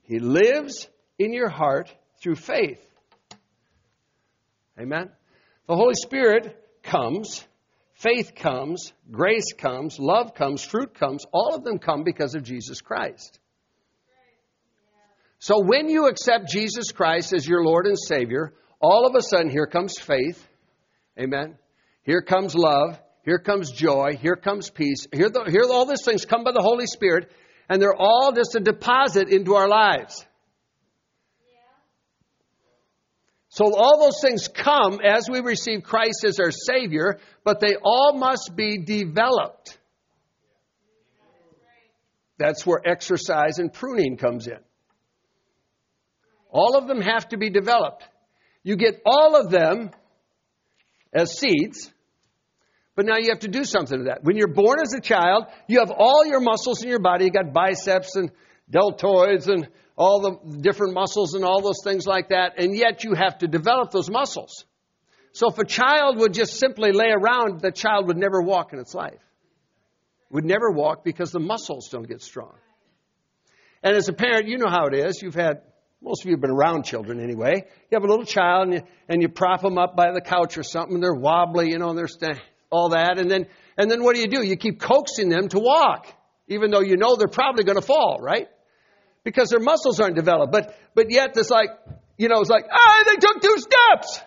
He 0.03 0.19
lives 0.19 0.89
in 1.19 1.33
your 1.33 1.49
heart 1.49 1.95
through 2.21 2.37
faith. 2.37 2.85
Amen. 4.79 5.11
The 5.69 5.77
Holy 5.77 5.95
Spirit 5.95 6.57
comes, 6.83 7.45
faith 7.95 8.35
comes, 8.35 8.93
grace 9.11 9.53
comes, 9.57 9.99
love 9.99 10.35
comes, 10.35 10.63
fruit 10.63 10.95
comes. 10.95 11.25
All 11.33 11.55
of 11.55 11.63
them 11.65 11.79
come 11.79 12.03
because 12.03 12.35
of 12.35 12.43
Jesus 12.43 12.81
Christ. 12.81 13.39
So 15.43 15.59
when 15.59 15.89
you 15.89 16.07
accept 16.07 16.49
Jesus 16.49 16.93
Christ 16.93 17.33
as 17.33 17.49
your 17.49 17.65
Lord 17.65 17.89
and 17.89 17.99
Savior, 17.99 18.55
all 18.81 19.09
of 19.09 19.17
a 19.17 19.21
sudden 19.21 19.51
here 19.51 19.67
comes 19.67 19.99
faith. 19.99 20.47
Amen. 21.19 21.59
Here 22.05 22.23
comes 22.23 22.55
love. 22.55 22.97
Here 23.25 23.41
comes 23.41 23.73
joy. 23.73 24.17
Here 24.21 24.37
comes 24.37 24.71
peace. 24.71 25.09
Here, 25.13 25.29
the, 25.31 25.51
here 25.51 25.65
all 25.69 25.85
these 25.85 26.05
things 26.05 26.25
come 26.25 26.45
by 26.45 26.53
the 26.53 26.63
Holy 26.63 26.87
Spirit, 26.87 27.33
and 27.69 27.83
they're 27.83 27.93
all 27.93 28.31
just 28.33 28.55
a 28.55 28.61
deposit 28.61 29.31
into 29.31 29.57
our 29.57 29.67
lives. 29.67 30.25
So 33.49 33.65
all 33.65 33.99
those 33.99 34.21
things 34.23 34.47
come 34.47 35.01
as 35.05 35.29
we 35.29 35.41
receive 35.41 35.83
Christ 35.83 36.25
as 36.25 36.39
our 36.39 36.53
Savior, 36.53 37.19
but 37.43 37.59
they 37.59 37.75
all 37.83 38.17
must 38.17 38.53
be 38.55 38.79
developed. 38.79 39.77
That's 42.39 42.65
where 42.65 42.81
exercise 42.87 43.59
and 43.59 43.73
pruning 43.73 44.17
comes 44.17 44.47
in. 44.47 44.59
All 46.53 46.77
of 46.77 46.87
them 46.87 47.01
have 47.01 47.29
to 47.31 47.38
be 47.38 47.51
developed. 47.51 48.05
You 48.62 48.77
get 48.77 49.01
all 49.05 49.35
of 49.35 49.51
them 49.51 49.91
as 51.12 51.38
seeds, 51.38 51.91
but 52.95 53.07
now 53.07 53.17
you 53.19 53.31
have 53.31 53.41
to 53.41 53.49
do 53.49 53.65
something 53.65 53.99
to 53.99 54.05
that. 54.05 54.23
When 54.23 54.37
you're 54.37 54.53
born 54.53 54.79
as 54.83 54.93
a 54.93 55.01
child, 55.01 55.47
you 55.67 55.81
have 55.81 55.91
all 55.91 56.27
your 56.27 56.41
muscles 56.41 56.83
in 56.83 56.91
your 56.91 57.01
body. 57.01 57.25
You 57.25 57.31
got 57.31 57.53
biceps 57.53 58.17
and 58.17 58.31
deltoids 58.71 59.49
and 59.49 59.67
all 59.97 60.21
the 60.21 60.59
different 60.61 60.95
muscles 60.95 61.35
and 61.35 61.45
all 61.45 61.62
those 61.62 61.81
things 61.83 62.07
like 62.07 62.29
that, 62.29 62.59
and 62.59 62.77
yet 62.77 63.03
you 63.03 63.15
have 63.15 63.38
to 63.38 63.49
develop 63.49 63.91
those 63.91 64.11
muscles. 64.11 64.65
So 65.33 65.49
if 65.51 65.59
a 65.59 65.65
child 65.65 66.19
would 66.19 66.35
just 66.35 66.59
simply 66.59 66.93
lay 66.93 67.09
around, 67.11 67.61
the 67.61 67.73
child 67.73 68.09
would 68.09 68.19
never 68.19 68.43
walk 68.43 68.75
in 68.75 68.79
its 68.79 68.95
life. 68.95 69.21
Would 70.31 70.45
never 70.45 70.71
walk 70.71 71.05
because 71.05 71.31
the 71.31 71.41
muscles 71.41 71.88
don't 71.91 72.07
get 72.09 72.23
strong. 72.23 72.55
And 73.83 73.97
as 73.97 74.09
a 74.09 74.12
parent, 74.12 74.49
you 74.49 74.59
know 74.59 74.69
how 74.69 74.87
it 74.87 74.95
is. 74.95 75.21
You've 75.23 75.35
had 75.35 75.62
most 76.03 76.23
of 76.23 76.27
you 76.27 76.33
have 76.33 76.41
been 76.41 76.51
around 76.51 76.85
children 76.85 77.21
anyway. 77.21 77.65
You 77.91 77.97
have 77.97 78.05
a 78.05 78.09
little 78.09 78.25
child 78.25 78.69
and 78.69 78.75
you, 78.75 78.81
and 79.09 79.23
you 79.23 79.29
prop 79.29 79.62
them 79.62 79.79
up 79.79 79.97
by 79.97 80.12
the 80.12 80.21
couch 80.21 80.59
or 80.59 80.62
something. 80.62 81.01
They're 81.01 81.15
wobbly, 81.15 81.71
you 81.71 81.79
know, 81.79 81.95
they're 81.95 82.09
st- 82.09 82.41
all 82.71 82.91
that. 82.91 83.19
And 83.19 83.31
then, 83.31 83.47
and 83.79 83.91
then 83.91 84.03
what 84.03 84.15
do 84.15 84.21
you 84.21 84.29
do? 84.29 84.43
You 84.45 84.57
keep 84.57 84.81
coaxing 84.81 85.29
them 85.29 85.49
to 85.49 85.59
walk, 85.59 86.07
even 86.49 86.71
though 86.71 86.81
you 86.81 86.97
know 86.97 87.17
they're 87.17 87.29
probably 87.29 87.65
going 87.65 87.81
to 87.81 87.87
fall, 87.87 88.19
right? 88.21 88.49
because 89.25 89.51
their 89.51 89.61
muscles 89.61 90.01
aren't 90.01 90.17
developed. 90.17 90.53
But, 90.53 90.77
but 90.95 91.11
yet 91.11 91.31
it's 91.37 91.51
like, 91.51 91.71
you 92.17 92.29
know, 92.29 92.41
it's 92.41 92.51
like, 92.51 92.67
ah, 92.71 93.05
they 93.07 93.17
took 93.17 93.41
two 93.41 93.57
steps. 93.59 94.21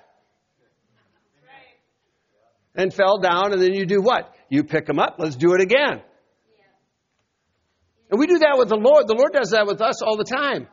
And 2.78 2.94
fell 2.94 3.20
down, 3.20 3.54
and 3.54 3.62
then 3.62 3.74
you 3.74 3.86
do 3.86 4.02
what? 4.02 4.36
You 4.50 4.66
pick 4.66 4.86
them 4.86 5.00
up. 5.00 5.16
Let's 5.18 5.38
do 5.38 5.54
it 5.54 5.62
again. 5.62 6.02
And 8.12 8.20
we 8.20 8.28
do 8.28 8.40
that 8.40 8.56
with 8.58 8.68
the 8.68 8.76
Lord. 8.76 9.08
The 9.08 9.16
Lord 9.16 9.32
does 9.32 9.52
that 9.52 9.66
with 9.66 9.82
us 9.82 10.02
all 10.02 10.18
the 10.18 10.26
time. 10.26 10.68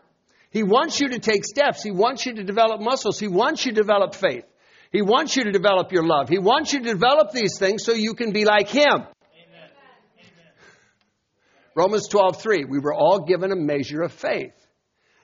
He 0.52 0.62
wants 0.62 1.00
you 1.00 1.08
to 1.08 1.18
take 1.18 1.44
steps. 1.46 1.82
He 1.82 1.90
wants 1.90 2.26
you 2.26 2.34
to 2.34 2.44
develop 2.44 2.80
muscles. 2.80 3.18
He 3.18 3.26
wants 3.26 3.64
you 3.64 3.72
to 3.72 3.80
develop 3.80 4.14
faith. 4.14 4.44
He 4.92 5.00
wants 5.00 5.34
you 5.34 5.44
to 5.44 5.50
develop 5.50 5.90
your 5.92 6.04
love. 6.04 6.28
He 6.28 6.38
wants 6.38 6.74
you 6.74 6.80
to 6.80 6.92
develop 6.92 7.32
these 7.32 7.58
things 7.58 7.84
so 7.84 7.92
you 7.94 8.12
can 8.12 8.32
be 8.32 8.44
like 8.44 8.68
Him. 8.68 8.84
Amen. 8.92 9.70
Romans 11.74 12.06
12, 12.08 12.42
3. 12.42 12.64
We 12.66 12.78
were 12.78 12.92
all 12.92 13.20
given 13.20 13.50
a 13.50 13.56
measure 13.56 14.02
of 14.02 14.12
faith. 14.12 14.52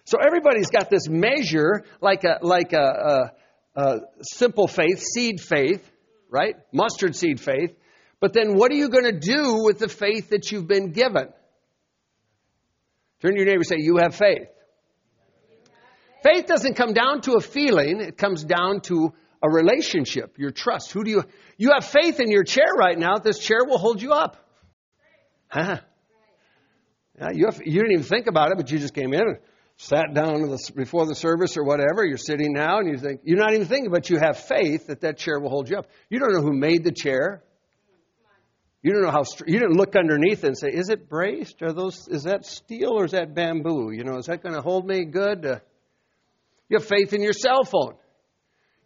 So 0.04 0.16
everybody's 0.18 0.70
got 0.70 0.88
this 0.88 1.06
measure 1.06 1.84
like 2.00 2.24
a, 2.24 2.38
like 2.40 2.72
a, 2.72 3.30
a, 3.76 3.80
a 3.82 3.96
simple 4.22 4.66
faith, 4.66 5.02
seed 5.02 5.42
faith, 5.42 5.86
right? 6.30 6.54
Mustard 6.72 7.14
seed 7.14 7.38
faith. 7.38 7.76
But 8.18 8.32
then 8.32 8.56
what 8.56 8.72
are 8.72 8.76
you 8.76 8.88
going 8.88 9.04
to 9.04 9.20
do 9.20 9.62
with 9.62 9.78
the 9.78 9.88
faith 9.88 10.30
that 10.30 10.50
you've 10.50 10.66
been 10.66 10.92
given? 10.92 11.28
Turn 13.20 13.32
to 13.32 13.36
your 13.36 13.44
neighbor 13.44 13.58
and 13.58 13.66
say, 13.66 13.76
You 13.78 13.98
have 13.98 14.14
faith. 14.14 14.48
Faith 16.22 16.46
doesn't 16.46 16.74
come 16.74 16.92
down 16.92 17.20
to 17.22 17.34
a 17.34 17.40
feeling, 17.40 18.00
it 18.00 18.16
comes 18.16 18.44
down 18.44 18.80
to 18.82 19.12
a 19.42 19.48
relationship, 19.48 20.36
your 20.38 20.50
trust. 20.50 20.92
Who 20.92 21.04
do 21.04 21.10
you 21.10 21.24
you 21.56 21.72
have 21.72 21.84
faith 21.84 22.20
in 22.20 22.30
your 22.30 22.44
chair 22.44 22.66
right 22.76 22.98
now, 22.98 23.18
this 23.18 23.38
chair 23.38 23.64
will 23.64 23.78
hold 23.78 24.02
you 24.02 24.12
up. 24.12 24.36
Huh? 25.48 25.78
Yeah, 27.20 27.28
you, 27.32 27.46
have, 27.46 27.60
you 27.64 27.80
didn't 27.80 27.92
even 27.92 28.04
think 28.04 28.26
about 28.28 28.52
it, 28.52 28.58
but 28.58 28.70
you 28.70 28.78
just 28.78 28.94
came 28.94 29.12
in 29.12 29.20
and 29.20 29.38
sat 29.76 30.14
down 30.14 30.56
before 30.76 31.06
the 31.06 31.14
service 31.14 31.56
or 31.56 31.64
whatever. 31.64 32.04
You're 32.04 32.16
sitting 32.16 32.52
now 32.52 32.78
and 32.78 32.88
you 32.88 32.98
think, 32.98 33.22
you're 33.24 33.38
not 33.38 33.54
even 33.54 33.66
thinking, 33.66 33.90
but 33.90 34.08
you 34.08 34.18
have 34.18 34.38
faith 34.38 34.86
that 34.86 35.00
that 35.00 35.18
chair 35.18 35.40
will 35.40 35.50
hold 35.50 35.68
you 35.68 35.78
up. 35.78 35.88
You 36.10 36.20
don't 36.20 36.32
know 36.32 36.42
who 36.42 36.52
made 36.52 36.84
the 36.84 36.92
chair. 36.92 37.42
You 38.82 38.92
don't 38.92 39.02
know 39.02 39.10
how 39.10 39.24
you 39.46 39.58
didn't 39.58 39.76
look 39.76 39.96
underneath 39.96 40.44
and 40.44 40.56
say, 40.56 40.68
"Is 40.68 40.88
it 40.88 41.08
braced? 41.08 41.62
Are 41.62 41.72
those? 41.72 42.06
Is 42.06 42.22
that 42.22 42.46
steel 42.46 42.90
or 42.90 43.06
is 43.06 43.10
that 43.10 43.34
bamboo? 43.34 43.90
You 43.90 44.04
know, 44.04 44.18
is 44.18 44.26
that 44.26 44.40
going 44.40 44.54
to 44.54 44.60
hold 44.60 44.86
me 44.86 45.04
good?" 45.04 45.44
Uh, 45.44 45.58
you 46.68 46.78
have 46.78 46.86
faith 46.86 47.12
in 47.12 47.22
your 47.22 47.32
cell 47.32 47.64
phone. 47.64 47.94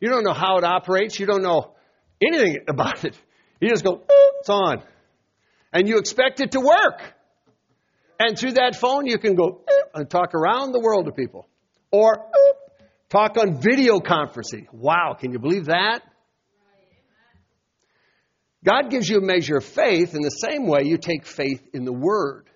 You 0.01 0.09
don't 0.09 0.25
know 0.25 0.33
how 0.33 0.59
it 0.59 0.65
operates. 0.65 1.19
You 1.19 1.27
don't 1.27 1.43
know 1.43 1.75
anything 2.21 2.59
about 2.69 3.05
it. 3.05 3.17
You 3.61 3.69
just 3.69 3.85
go, 3.85 4.03
it's 4.41 4.49
on, 4.49 4.83
and 5.73 5.87
you 5.89 5.99
expect 5.99 6.41
it 6.41 6.53
to 6.53 6.61
work. 6.61 7.01
And 8.19 8.39
through 8.39 8.53
that 8.53 8.77
phone, 8.77 9.07
you 9.07 9.19
can 9.19 9.35
go 9.35 9.63
and 9.95 10.09
talk 10.09 10.35
around 10.35 10.73
the 10.73 10.81
world 10.81 11.07
to 11.07 11.13
people, 11.13 11.49
or 11.91 12.27
talk 13.09 13.37
on 13.37 13.61
video 13.61 13.99
conferencing. 13.99 14.67
Wow, 14.73 15.17
can 15.19 15.33
you 15.33 15.39
believe 15.39 15.67
that? 15.67 16.03
God 18.65 18.91
gives 18.91 19.09
you 19.09 19.19
a 19.19 19.21
measure 19.21 19.57
of 19.57 19.65
faith 19.65 20.15
in 20.15 20.23
the 20.23 20.31
same 20.31 20.67
way 20.67 20.83
you 20.85 20.97
take 20.97 21.27
faith 21.27 21.69
in 21.75 21.85
the 21.85 21.93
Word. 21.93 22.49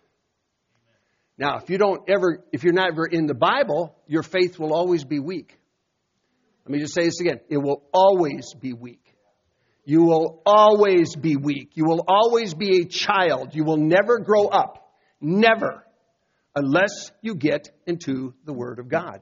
Now, 1.39 1.59
if 1.59 1.69
you 1.69 1.79
don't 1.79 2.09
ever, 2.09 2.45
if 2.53 2.65
you're 2.65 2.73
not 2.73 2.93
ever 2.93 3.07
in 3.07 3.27
the 3.27 3.35
Bible, 3.35 3.95
your 4.07 4.23
faith 4.23 4.59
will 4.59 4.73
always 4.73 5.05
be 5.05 5.21
weak. 5.21 5.59
Let 6.65 6.73
me 6.73 6.79
just 6.81 6.95
say 6.95 7.05
this 7.05 7.21
again. 7.21 7.41
It 7.49 7.59
will 7.59 7.83
always 7.93 8.55
be 8.55 8.73
weak. 8.73 9.03
You 9.85 10.03
will 10.03 10.43
always 10.45 11.15
be 11.15 11.37
weak. 11.37 11.71
You 11.75 11.85
will 11.85 12.05
always 12.09 12.55
be 12.55 12.81
a 12.81 12.85
child. 12.87 13.55
You 13.55 13.65
will 13.65 13.77
never 13.77 14.19
grow 14.19 14.47
up. 14.47 14.93
Never. 15.21 15.85
Unless 16.57 17.13
you 17.21 17.37
get 17.37 17.71
into 17.87 18.35
the 18.45 18.53
Word 18.53 18.79
of 18.79 18.89
God. 18.89 19.21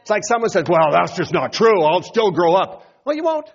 It's 0.00 0.10
like 0.10 0.22
someone 0.24 0.50
says, 0.50 0.64
well, 0.68 0.90
that's 0.90 1.16
just 1.16 1.32
not 1.32 1.52
true. 1.52 1.84
I'll 1.84 2.02
still 2.02 2.30
grow 2.30 2.54
up. 2.54 2.84
Well, 3.04 3.14
you 3.14 3.22
won't. 3.22 3.48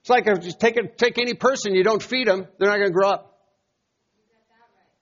It's 0.00 0.08
like 0.08 0.26
if 0.26 0.44
you 0.44 0.52
take, 0.58 0.76
a, 0.76 0.88
take 0.88 1.18
any 1.18 1.34
person, 1.34 1.74
you 1.74 1.84
don't 1.84 2.02
feed 2.02 2.26
them, 2.26 2.46
they're 2.58 2.70
not 2.70 2.76
going 2.76 2.88
to 2.88 2.94
grow 2.94 3.10
up. 3.10 3.35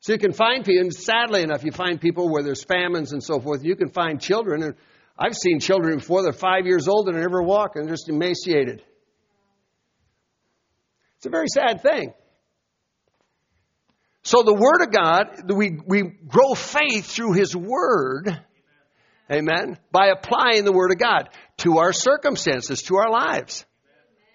So 0.04 0.12
you 0.12 0.18
can 0.18 0.34
find 0.34 0.66
people, 0.66 0.82
and 0.82 0.92
sadly 0.92 1.40
enough, 1.40 1.64
you 1.64 1.72
find 1.72 1.98
people 1.98 2.30
where 2.30 2.42
there's 2.42 2.62
famines 2.62 3.14
and 3.14 3.22
so 3.22 3.40
forth. 3.40 3.64
You 3.64 3.74
can 3.74 3.88
find 3.88 4.20
children, 4.20 4.62
and 4.62 4.74
I've 5.18 5.34
seen 5.34 5.60
children 5.60 5.96
before 5.96 6.22
they're 6.22 6.34
five 6.34 6.66
years 6.66 6.88
old 6.88 7.08
and 7.08 7.16
they 7.16 7.22
never 7.22 7.42
walk 7.42 7.76
and 7.76 7.86
they're 7.86 7.94
just 7.94 8.10
emaciated. 8.10 8.82
It's 11.16 11.24
a 11.24 11.30
very 11.30 11.46
sad 11.48 11.80
thing. 11.80 12.12
So 14.24 14.42
the 14.42 14.52
Word 14.52 14.82
of 14.82 14.92
God, 14.92 15.50
we, 15.50 15.78
we 15.86 16.02
grow 16.02 16.52
faith 16.52 17.06
through 17.06 17.32
His 17.32 17.56
Word, 17.56 18.28
amen, 19.32 19.78
by 19.90 20.08
applying 20.08 20.66
the 20.66 20.72
Word 20.72 20.90
of 20.90 20.98
God 20.98 21.30
to 21.58 21.78
our 21.78 21.94
circumstances, 21.94 22.82
to 22.82 22.96
our 22.96 23.10
lives. 23.10 23.64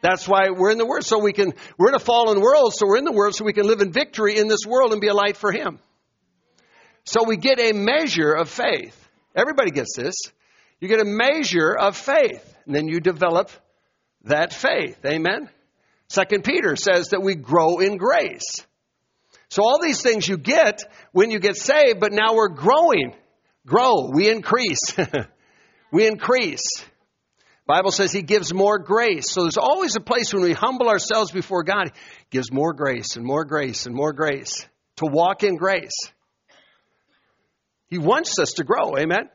That's 0.01 0.27
why 0.27 0.49
we're 0.49 0.71
in 0.71 0.77
the 0.77 0.85
Word. 0.85 1.03
So 1.03 1.19
we 1.19 1.33
can, 1.33 1.53
we're 1.77 1.89
in 1.89 1.95
a 1.95 1.99
fallen 1.99 2.41
world, 2.41 2.73
so 2.75 2.87
we're 2.87 2.97
in 2.97 3.05
the 3.05 3.11
world 3.11 3.35
so 3.35 3.43
we 3.43 3.53
can 3.53 3.67
live 3.67 3.81
in 3.81 3.91
victory 3.91 4.37
in 4.37 4.47
this 4.47 4.65
world 4.65 4.91
and 4.91 5.01
be 5.01 5.07
a 5.07 5.13
light 5.13 5.37
for 5.37 5.51
Him. 5.51 5.79
So 7.03 7.23
we 7.23 7.37
get 7.37 7.59
a 7.59 7.73
measure 7.73 8.33
of 8.33 8.49
faith. 8.49 8.95
Everybody 9.35 9.71
gets 9.71 9.95
this. 9.95 10.15
You 10.79 10.87
get 10.87 11.01
a 11.01 11.05
measure 11.05 11.73
of 11.73 11.97
faith, 11.97 12.55
and 12.65 12.73
then 12.73 12.87
you 12.87 12.99
develop 12.99 13.51
that 14.23 14.53
faith. 14.53 14.97
Amen? 15.05 15.49
Second 16.07 16.43
Peter 16.43 16.75
says 16.75 17.09
that 17.09 17.21
we 17.21 17.35
grow 17.35 17.79
in 17.79 17.97
grace. 17.97 18.65
So 19.49 19.63
all 19.63 19.79
these 19.81 20.01
things 20.01 20.27
you 20.27 20.37
get 20.37 20.83
when 21.11 21.31
you 21.31 21.39
get 21.39 21.55
saved, 21.57 21.99
but 21.99 22.13
now 22.13 22.35
we're 22.35 22.49
growing. 22.49 23.15
Grow. 23.65 24.09
We 24.11 24.29
increase. 24.29 24.95
we 25.91 26.07
increase. 26.07 26.85
Bible 27.69 27.91
says 27.91 28.11
he 28.11 28.23
gives 28.23 28.51
more 28.51 28.79
grace. 28.79 29.29
So 29.29 29.43
there's 29.43 29.59
always 29.59 29.95
a 29.95 29.99
place 29.99 30.33
when 30.33 30.41
we 30.41 30.53
humble 30.53 30.89
ourselves 30.89 31.31
before 31.31 31.61
God, 31.61 31.91
gives 32.31 32.51
more 32.51 32.73
grace 32.73 33.15
and 33.15 33.23
more 33.23 33.45
grace 33.45 33.85
and 33.85 33.93
more 33.93 34.11
grace 34.11 34.65
to 34.95 35.05
walk 35.05 35.43
in 35.43 35.55
grace. 35.55 35.93
He 37.85 37.99
wants 37.99 38.39
us 38.39 38.53
to 38.53 38.63
grow. 38.63 38.97
Amen. 38.97 39.29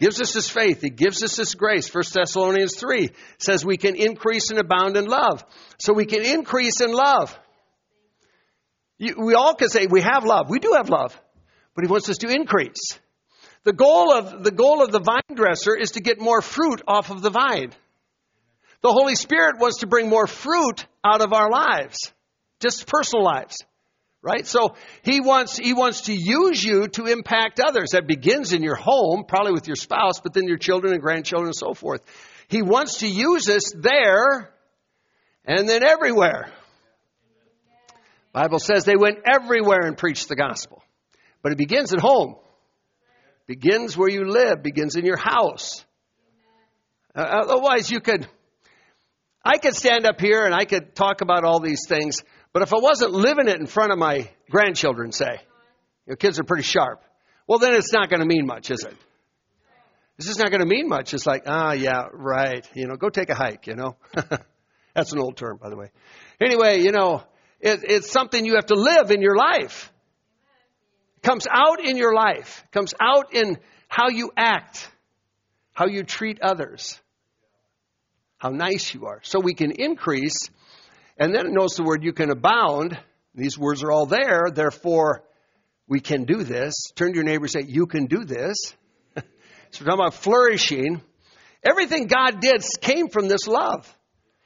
Gives 0.00 0.20
us 0.20 0.34
his 0.34 0.48
faith. 0.50 0.80
He 0.80 0.90
gives 0.90 1.22
us 1.22 1.36
his 1.36 1.54
grace. 1.54 1.88
1 1.94 2.02
Thessalonians 2.12 2.74
3 2.74 3.10
says 3.38 3.64
we 3.64 3.76
can 3.76 3.94
increase 3.94 4.50
and 4.50 4.58
abound 4.58 4.96
in 4.96 5.06
love. 5.06 5.44
So 5.78 5.92
we 5.92 6.06
can 6.06 6.24
increase 6.24 6.80
in 6.80 6.90
love. 6.90 7.38
You, 8.98 9.14
we 9.16 9.34
all 9.34 9.54
can 9.54 9.68
say 9.68 9.86
we 9.88 10.00
have 10.00 10.24
love. 10.24 10.50
We 10.50 10.58
do 10.58 10.72
have 10.76 10.90
love. 10.90 11.16
But 11.76 11.84
he 11.84 11.88
wants 11.88 12.08
us 12.08 12.18
to 12.18 12.34
increase. 12.34 12.98
The 13.66 13.72
goal 13.72 14.12
of 14.12 14.44
the 14.44 14.52
goal 14.52 14.80
of 14.80 14.92
the 14.92 15.00
vine 15.00 15.34
dresser 15.34 15.76
is 15.76 15.90
to 15.92 16.00
get 16.00 16.20
more 16.20 16.40
fruit 16.40 16.82
off 16.86 17.10
of 17.10 17.20
the 17.20 17.30
vine. 17.30 17.72
The 18.80 18.92
Holy 18.92 19.16
Spirit 19.16 19.58
wants 19.58 19.78
to 19.78 19.88
bring 19.88 20.08
more 20.08 20.28
fruit 20.28 20.86
out 21.02 21.20
of 21.20 21.32
our 21.32 21.50
lives, 21.50 22.12
just 22.60 22.86
personal 22.86 23.24
lives. 23.24 23.64
Right? 24.22 24.46
So 24.46 24.76
he 25.02 25.18
wants 25.20 25.56
he 25.56 25.74
wants 25.74 26.02
to 26.02 26.14
use 26.14 26.62
you 26.62 26.86
to 26.86 27.06
impact 27.06 27.58
others. 27.58 27.88
That 27.90 28.06
begins 28.06 28.52
in 28.52 28.62
your 28.62 28.76
home, 28.76 29.24
probably 29.26 29.50
with 29.50 29.66
your 29.66 29.74
spouse, 29.74 30.20
but 30.20 30.32
then 30.32 30.46
your 30.46 30.58
children 30.58 30.92
and 30.92 31.02
grandchildren 31.02 31.48
and 31.48 31.56
so 31.56 31.74
forth. 31.74 32.02
He 32.46 32.62
wants 32.62 32.98
to 32.98 33.08
use 33.08 33.48
us 33.48 33.72
there 33.74 34.54
and 35.44 35.68
then 35.68 35.82
everywhere. 35.82 36.52
Bible 38.32 38.60
says 38.60 38.84
they 38.84 38.94
went 38.94 39.18
everywhere 39.26 39.80
and 39.82 39.98
preached 39.98 40.28
the 40.28 40.36
gospel. 40.36 40.84
But 41.42 41.50
it 41.50 41.58
begins 41.58 41.92
at 41.92 41.98
home. 41.98 42.36
Begins 43.46 43.96
where 43.96 44.08
you 44.08 44.24
live, 44.24 44.62
begins 44.62 44.96
in 44.96 45.04
your 45.04 45.16
house. 45.16 45.84
Uh, 47.14 47.20
otherwise, 47.20 47.90
you 47.90 48.00
could, 48.00 48.26
I 49.44 49.58
could 49.58 49.74
stand 49.74 50.06
up 50.06 50.20
here 50.20 50.44
and 50.44 50.54
I 50.54 50.64
could 50.64 50.94
talk 50.94 51.20
about 51.20 51.44
all 51.44 51.60
these 51.60 51.86
things, 51.88 52.18
but 52.52 52.62
if 52.62 52.74
I 52.74 52.78
wasn't 52.78 53.12
living 53.12 53.48
it 53.48 53.58
in 53.60 53.66
front 53.66 53.92
of 53.92 53.98
my 53.98 54.28
grandchildren, 54.50 55.12
say, 55.12 55.38
your 56.06 56.16
kids 56.16 56.40
are 56.40 56.44
pretty 56.44 56.64
sharp, 56.64 57.02
well, 57.46 57.58
then 57.58 57.74
it's 57.74 57.92
not 57.92 58.10
going 58.10 58.20
to 58.20 58.26
mean 58.26 58.46
much, 58.46 58.70
is 58.70 58.84
it? 58.84 58.94
It's 60.18 60.26
just 60.26 60.38
not 60.38 60.50
going 60.50 60.62
to 60.62 60.66
mean 60.66 60.88
much. 60.88 61.14
It's 61.14 61.26
like, 61.26 61.42
ah, 61.46 61.72
yeah, 61.72 62.04
right. 62.12 62.66
You 62.74 62.86
know, 62.86 62.96
go 62.96 63.10
take 63.10 63.28
a 63.28 63.34
hike, 63.34 63.66
you 63.66 63.74
know. 63.74 63.96
That's 64.94 65.12
an 65.12 65.18
old 65.18 65.36
term, 65.36 65.58
by 65.62 65.68
the 65.68 65.76
way. 65.76 65.90
Anyway, 66.40 66.80
you 66.80 66.90
know, 66.90 67.22
it, 67.60 67.80
it's 67.84 68.10
something 68.10 68.44
you 68.44 68.54
have 68.54 68.66
to 68.66 68.74
live 68.74 69.10
in 69.10 69.20
your 69.20 69.36
life 69.36 69.92
comes 71.26 71.48
out 71.50 71.84
in 71.84 71.96
your 71.96 72.14
life, 72.14 72.64
comes 72.70 72.94
out 73.00 73.34
in 73.34 73.58
how 73.88 74.10
you 74.10 74.30
act, 74.36 74.88
how 75.72 75.86
you 75.86 76.04
treat 76.04 76.40
others, 76.40 77.00
how 78.38 78.50
nice 78.50 78.94
you 78.94 79.06
are. 79.06 79.18
So 79.24 79.40
we 79.40 79.54
can 79.54 79.72
increase, 79.72 80.50
and 81.18 81.34
then 81.34 81.46
it 81.46 81.52
knows 81.52 81.74
the 81.74 81.82
word 81.82 82.04
you 82.04 82.12
can 82.12 82.30
abound. 82.30 82.96
These 83.34 83.58
words 83.58 83.82
are 83.82 83.90
all 83.90 84.06
there, 84.06 84.50
therefore 84.54 85.24
we 85.88 85.98
can 85.98 86.26
do 86.26 86.44
this. 86.44 86.74
Turn 86.94 87.10
to 87.10 87.16
your 87.16 87.24
neighbor 87.24 87.46
and 87.46 87.50
say, 87.50 87.64
You 87.66 87.86
can 87.86 88.06
do 88.06 88.24
this. 88.24 88.56
so 89.16 89.22
we're 89.80 89.86
talking 89.86 89.92
about 89.94 90.14
flourishing. 90.14 91.02
Everything 91.64 92.06
God 92.06 92.40
did 92.40 92.64
came 92.80 93.08
from 93.08 93.26
this 93.26 93.48
love. 93.48 93.92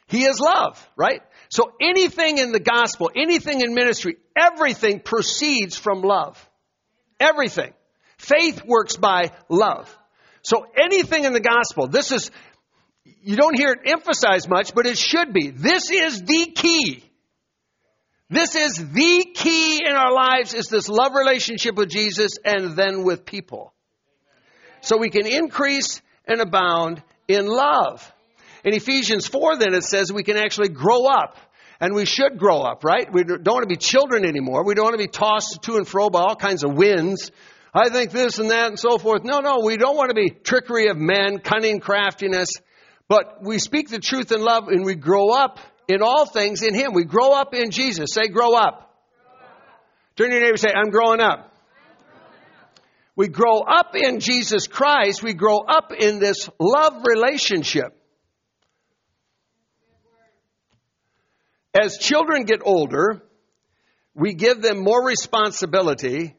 He 0.07 0.25
is 0.25 0.41
love, 0.41 0.89
right? 0.97 1.21
So 1.51 1.73
anything 1.79 2.39
in 2.39 2.53
the 2.53 2.59
gospel, 2.59 3.11
anything 3.15 3.61
in 3.61 3.75
ministry, 3.75 4.17
everything 4.35 5.01
proceeds 5.01 5.77
from 5.77 6.01
love. 6.01 6.47
Everything. 7.21 7.73
Faith 8.17 8.65
works 8.65 8.97
by 8.97 9.31
love. 9.49 9.95
So 10.43 10.67
anything 10.77 11.25
in 11.25 11.33
the 11.33 11.41
gospel, 11.41 11.87
this 11.87 12.13
is, 12.13 12.31
you 13.23 13.37
don't 13.37 13.57
hear 13.57 13.73
it 13.73 13.81
emphasized 13.85 14.49
much, 14.49 14.75
but 14.75 14.87
it 14.87 14.99
should 14.99 15.33
be. 15.33 15.51
This 15.51 15.91
is 15.91 16.23
the 16.23 16.53
key. 16.55 17.05
This 18.31 18.55
is 18.55 18.75
the 18.77 19.27
key 19.35 19.81
in 19.85 19.93
our 19.93 20.13
lives 20.13 20.55
is 20.55 20.67
this 20.67 20.89
love 20.89 21.13
relationship 21.15 21.75
with 21.75 21.91
Jesus 21.91 22.39
and 22.45 22.77
then 22.77 23.03
with 23.03 23.25
people. 23.25 23.75
So 24.83 24.97
we 24.97 25.11
can 25.11 25.27
increase 25.27 26.01
and 26.27 26.41
abound 26.41 27.03
in 27.27 27.47
love. 27.47 28.11
In 28.65 28.73
Ephesians 28.73 29.27
4 29.27 29.57
then 29.57 29.75
it 29.75 29.83
says 29.83 30.13
we 30.13 30.23
can 30.23 30.37
actually 30.37 30.69
grow 30.69 31.07
up. 31.07 31.37
And 31.81 31.95
we 31.95 32.05
should 32.05 32.39
grow 32.39 32.61
up, 32.61 32.85
right? 32.85 33.11
We 33.11 33.25
don't 33.25 33.47
want 33.47 33.63
to 33.63 33.69
be 33.69 33.77
children 33.77 34.27
anymore. 34.27 34.65
We 34.65 34.75
don't 34.75 34.85
want 34.85 34.95
to 34.95 34.99
be 34.99 35.09
tossed 35.09 35.63
to 35.63 35.77
and 35.77 35.89
fro 35.89 36.11
by 36.11 36.21
all 36.21 36.37
kinds 36.37 36.63
of 36.63 36.75
winds. 36.75 37.31
I 37.73 37.89
think 37.89 38.11
this 38.11 38.39
and 38.39 38.51
that 38.51 38.69
and 38.69 38.79
so 38.79 38.99
forth. 38.99 39.25
No, 39.25 39.41
no, 39.41 39.61
we 39.65 39.77
don't 39.77 39.97
want 39.97 40.11
to 40.11 40.15
be 40.15 40.29
trickery 40.29 40.89
of 40.89 40.99
men, 40.99 41.39
cunning 41.39 41.81
craftiness. 41.81 42.51
But 43.09 43.43
we 43.43 43.59
speak 43.59 43.89
the 43.89 43.99
truth 43.99 44.31
in 44.31 44.43
love 44.43 44.69
and 44.69 44.85
we 44.85 44.95
grow 44.95 45.31
up 45.31 45.59
in 45.89 46.03
all 46.03 46.27
things 46.27 46.63
in 46.63 46.75
Him. 46.75 46.93
We 46.93 47.05
grow 47.05 47.33
up 47.33 47.55
in 47.55 47.71
Jesus. 47.71 48.13
Say, 48.13 48.29
grow 48.29 48.55
up. 48.55 48.95
Grow 49.25 49.33
up. 49.33 49.51
Turn 50.17 50.29
to 50.29 50.35
your 50.35 50.43
neighbor 50.43 50.53
and 50.53 50.61
say, 50.61 50.73
I'm 50.75 50.91
growing 50.91 51.21
up. 51.21 51.51
We 53.17 53.29
grow 53.29 53.61
up 53.61 53.95
in 53.95 54.21
Jesus 54.21 54.67
Christ. 54.67 55.23
We 55.23 55.35
grow 55.35 55.59
up 55.59 55.93
in 55.93 56.21
this 56.21 56.49
love 56.59 57.03
relationship. 57.05 58.00
As 61.75 61.99
children 61.99 62.45
get 62.45 62.61
older, 62.65 63.23
we 64.15 64.35
give 64.35 64.61
them 64.61 64.83
more 64.83 65.07
responsibility 65.07 66.35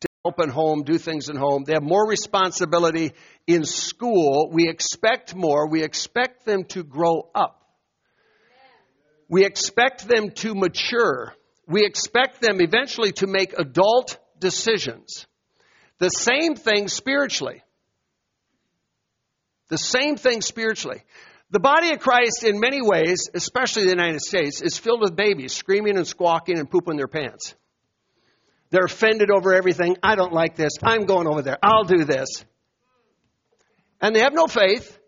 to 0.00 0.08
help 0.24 0.40
at 0.40 0.48
home, 0.48 0.84
do 0.84 0.96
things 0.96 1.28
at 1.28 1.36
home. 1.36 1.64
They 1.64 1.74
have 1.74 1.82
more 1.82 2.08
responsibility 2.08 3.12
in 3.46 3.64
school. 3.64 4.50
We 4.50 4.68
expect 4.68 5.34
more. 5.34 5.68
We 5.68 5.82
expect 5.82 6.46
them 6.46 6.64
to 6.70 6.82
grow 6.82 7.28
up. 7.34 7.60
We 9.28 9.44
expect 9.44 10.08
them 10.08 10.30
to 10.36 10.54
mature. 10.54 11.34
We 11.66 11.84
expect 11.84 12.40
them 12.40 12.60
eventually 12.60 13.12
to 13.12 13.26
make 13.26 13.58
adult 13.58 14.18
decisions. 14.38 15.26
The 15.98 16.08
same 16.08 16.54
thing 16.56 16.88
spiritually. 16.88 17.62
The 19.68 19.78
same 19.78 20.16
thing 20.16 20.42
spiritually. 20.42 21.02
The 21.50 21.60
body 21.60 21.92
of 21.92 22.00
Christ, 22.00 22.42
in 22.42 22.58
many 22.58 22.80
ways, 22.82 23.28
especially 23.32 23.84
the 23.84 23.90
United 23.90 24.20
States, 24.20 24.62
is 24.62 24.76
filled 24.78 25.00
with 25.00 25.14
babies 25.14 25.52
screaming 25.52 25.96
and 25.96 26.06
squawking 26.06 26.58
and 26.58 26.70
pooping 26.70 26.96
their 26.96 27.08
pants. 27.08 27.54
They're 28.70 28.86
offended 28.86 29.30
over 29.30 29.54
everything. 29.54 29.96
I 30.02 30.16
don't 30.16 30.32
like 30.32 30.56
this. 30.56 30.72
I'm 30.82 31.04
going 31.04 31.28
over 31.28 31.42
there. 31.42 31.58
I'll 31.62 31.84
do 31.84 32.04
this. 32.04 32.44
And 34.00 34.16
they 34.16 34.20
have 34.20 34.32
no 34.32 34.46
faith, 34.46 34.98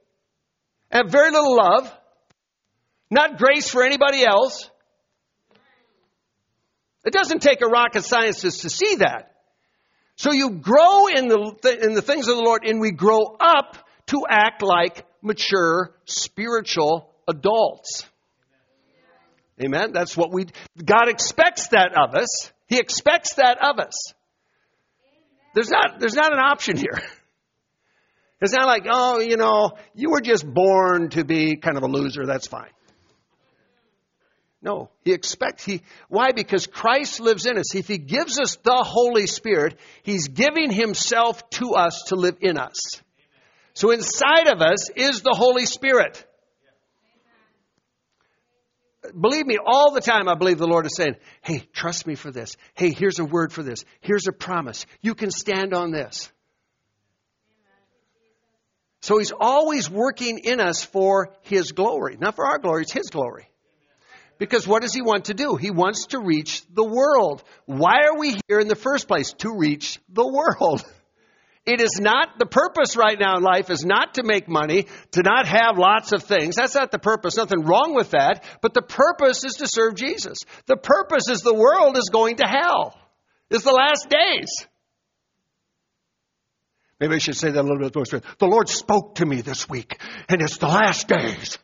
have 0.91 1.11
very 1.11 1.31
little 1.33 1.57
love, 1.57 1.93
not 3.11 3.39
grace 3.39 3.69
for 3.69 3.83
anybody 3.83 4.25
else. 4.25 4.71
It 7.05 7.13
doesn't 7.13 7.41
take 7.41 7.61
a 7.63 7.67
rocket 7.69 8.05
scientist 8.05 8.63
to 8.63 8.71
see 8.71 8.97
that. 8.97 9.33
So 10.17 10.33
you 10.33 10.51
grow 10.51 11.09
in 11.09 11.29
the, 11.29 11.79
in 11.83 11.95
the 11.95 12.03
things 12.03 12.29
of 12.29 12.37
the 12.37 12.43
Lord 12.43 12.65
and 12.65 12.81
we 12.81 12.91
grow 12.91 13.37
up 13.39 13.77
to 14.07 14.25
act 14.29 14.63
like 14.63 15.05
mature 15.23 15.95
spiritual 16.05 17.11
adults. 17.29 18.07
Amen. 19.63 19.93
That's 19.93 20.17
what 20.17 20.33
we, 20.33 20.47
God 20.85 21.09
expects 21.09 21.69
that 21.69 21.93
of 21.97 22.15
us. 22.15 22.53
He 22.67 22.79
expects 22.79 23.35
that 23.35 23.59
of 23.63 23.79
us. 23.79 24.13
There's 25.55 25.71
not, 25.71 25.99
there's 25.99 26.15
not 26.15 26.33
an 26.33 26.39
option 26.39 26.77
here. 26.77 27.01
It's 28.39 28.53
not 28.53 28.67
like, 28.67 28.85
oh, 28.87 29.21
you 29.21 29.39
know, 29.39 29.79
you 29.95 30.11
were 30.11 30.21
just 30.21 30.47
born 30.47 31.09
to 31.11 31.25
be 31.25 31.57
kind 31.57 31.79
of 31.79 31.85
a 31.85 31.87
loser. 31.87 32.27
That's 32.27 32.47
fine. 32.47 32.69
No, 34.61 34.91
he 35.05 35.13
expects 35.13 35.65
he 35.65 35.83
why? 36.09 36.33
Because 36.33 36.67
Christ 36.67 37.21
lives 37.21 37.47
in 37.47 37.57
us. 37.57 37.75
If 37.75 37.89
he 37.89 37.99
gives 37.99 38.39
us 38.39 38.57
the 38.57 38.83
Holy 38.85 39.27
Spirit, 39.27 39.79
he's 40.03 40.29
giving 40.29 40.71
himself 40.71 41.49
to 41.51 41.75
us 41.75 42.05
to 42.09 42.17
live 42.17 42.37
in 42.41 42.59
us. 42.59 42.77
So 43.77 43.91
inside 43.91 44.49
of 44.49 44.63
us 44.63 44.89
is 44.97 45.21
the 45.21 45.35
Holy 45.37 45.67
Spirit. 45.67 46.25
Believe 49.21 49.47
me, 49.47 49.59
all 49.63 49.93
the 49.93 50.01
time 50.01 50.31
I 50.31 50.35
believe 50.35 50.57
the 50.57 50.67
Lord 50.67 50.87
is 50.87 50.97
saying, 50.97 51.17
Hey, 51.43 51.69
trust 51.75 52.07
me 52.07 52.15
for 52.15 52.31
this. 52.31 52.57
Hey, 52.73 52.91
here's 52.91 53.19
a 53.19 53.25
word 53.25 53.53
for 53.53 53.63
this. 53.63 53.85
Here's 54.01 54.27
a 54.29 54.33
promise. 54.33 54.87
You 55.03 55.15
can 55.15 55.31
stand 55.31 55.75
on 55.75 55.91
this. 55.91 56.33
So 59.03 59.19
he's 59.19 59.33
always 59.39 59.91
working 59.91 60.39
in 60.39 60.59
us 60.59 60.83
for 60.83 61.35
his 61.43 61.73
glory. 61.73 62.17
Not 62.19 62.35
for 62.35 62.47
our 62.47 62.59
glory, 62.59 62.85
it's 62.85 62.93
his 62.93 63.11
glory. 63.11 63.47
Because 64.39 64.67
what 64.67 64.81
does 64.81 64.95
he 64.95 65.03
want 65.03 65.27
to 65.27 65.35
do? 65.35 65.57
He 65.57 65.71
wants 65.71 66.07
to 66.09 66.19
reach 66.19 66.65
the 66.73 66.85
world. 66.85 67.45
Why 67.67 68.05
are 68.07 68.19
we 68.19 68.39
here 68.49 68.59
in 68.59 68.69
the 68.69 68.75
first 68.75 69.07
place? 69.07 69.35
To 69.41 69.55
reach 69.55 70.01
the 70.09 70.27
world. 70.27 70.83
It 71.67 71.81
is 71.81 71.99
not, 72.01 72.39
the 72.39 72.47
purpose 72.47 72.97
right 72.97 73.19
now 73.19 73.39
in 73.39 73.43
life 73.43 73.71
is 73.71 73.85
not 73.85 74.15
to 74.15 74.23
make 74.23 74.49
money, 74.49 74.87
to 75.13 75.23
not 75.23 75.47
have 75.47 75.77
lots 75.77 76.13
of 76.13 76.23
things. 76.23 76.55
That's 76.55 76.77
not 76.77 76.93
the 76.93 77.01
purpose. 77.01 77.37
Nothing 77.37 77.65
wrong 77.65 77.93
with 77.95 78.13
that. 78.13 78.45
But 78.63 78.73
the 78.73 78.83
purpose 78.83 79.45
is 79.45 79.55
to 79.55 79.67
serve 79.67 79.97
Jesus. 79.97 80.39
The 80.67 80.77
purpose 80.77 81.29
is 81.29 81.41
the 81.41 81.55
world 81.55 81.97
is 81.97 82.09
going 82.13 82.37
to 82.37 82.47
hell. 82.47 82.97
It's 83.51 83.65
the 83.65 83.73
last 83.73 84.09
days. 84.09 84.49
Maybe 87.01 87.17
I 87.17 87.19
should 87.19 87.37
say 87.37 87.51
that 87.51 87.61
a 87.61 87.63
little 87.63 87.91
bit 87.91 87.95
more. 87.95 88.05
The 88.39 88.47
Lord 88.47 88.69
spoke 88.69 89.17
to 89.17 89.27
me 89.27 89.41
this 89.41 89.69
week, 89.69 90.01
and 90.29 90.41
it's 90.41 90.59
the 90.59 90.69
last 90.69 91.09
days. 91.09 91.59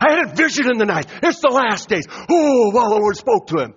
I 0.00 0.12
had 0.12 0.32
a 0.32 0.34
vision 0.34 0.70
in 0.70 0.78
the 0.78 0.84
night. 0.84 1.06
It's 1.22 1.40
the 1.40 1.48
last 1.48 1.88
days. 1.88 2.06
Oh, 2.10 2.72
well, 2.74 2.90
the 2.90 2.96
Lord 2.96 3.16
spoke 3.16 3.46
to 3.48 3.62
him. 3.62 3.74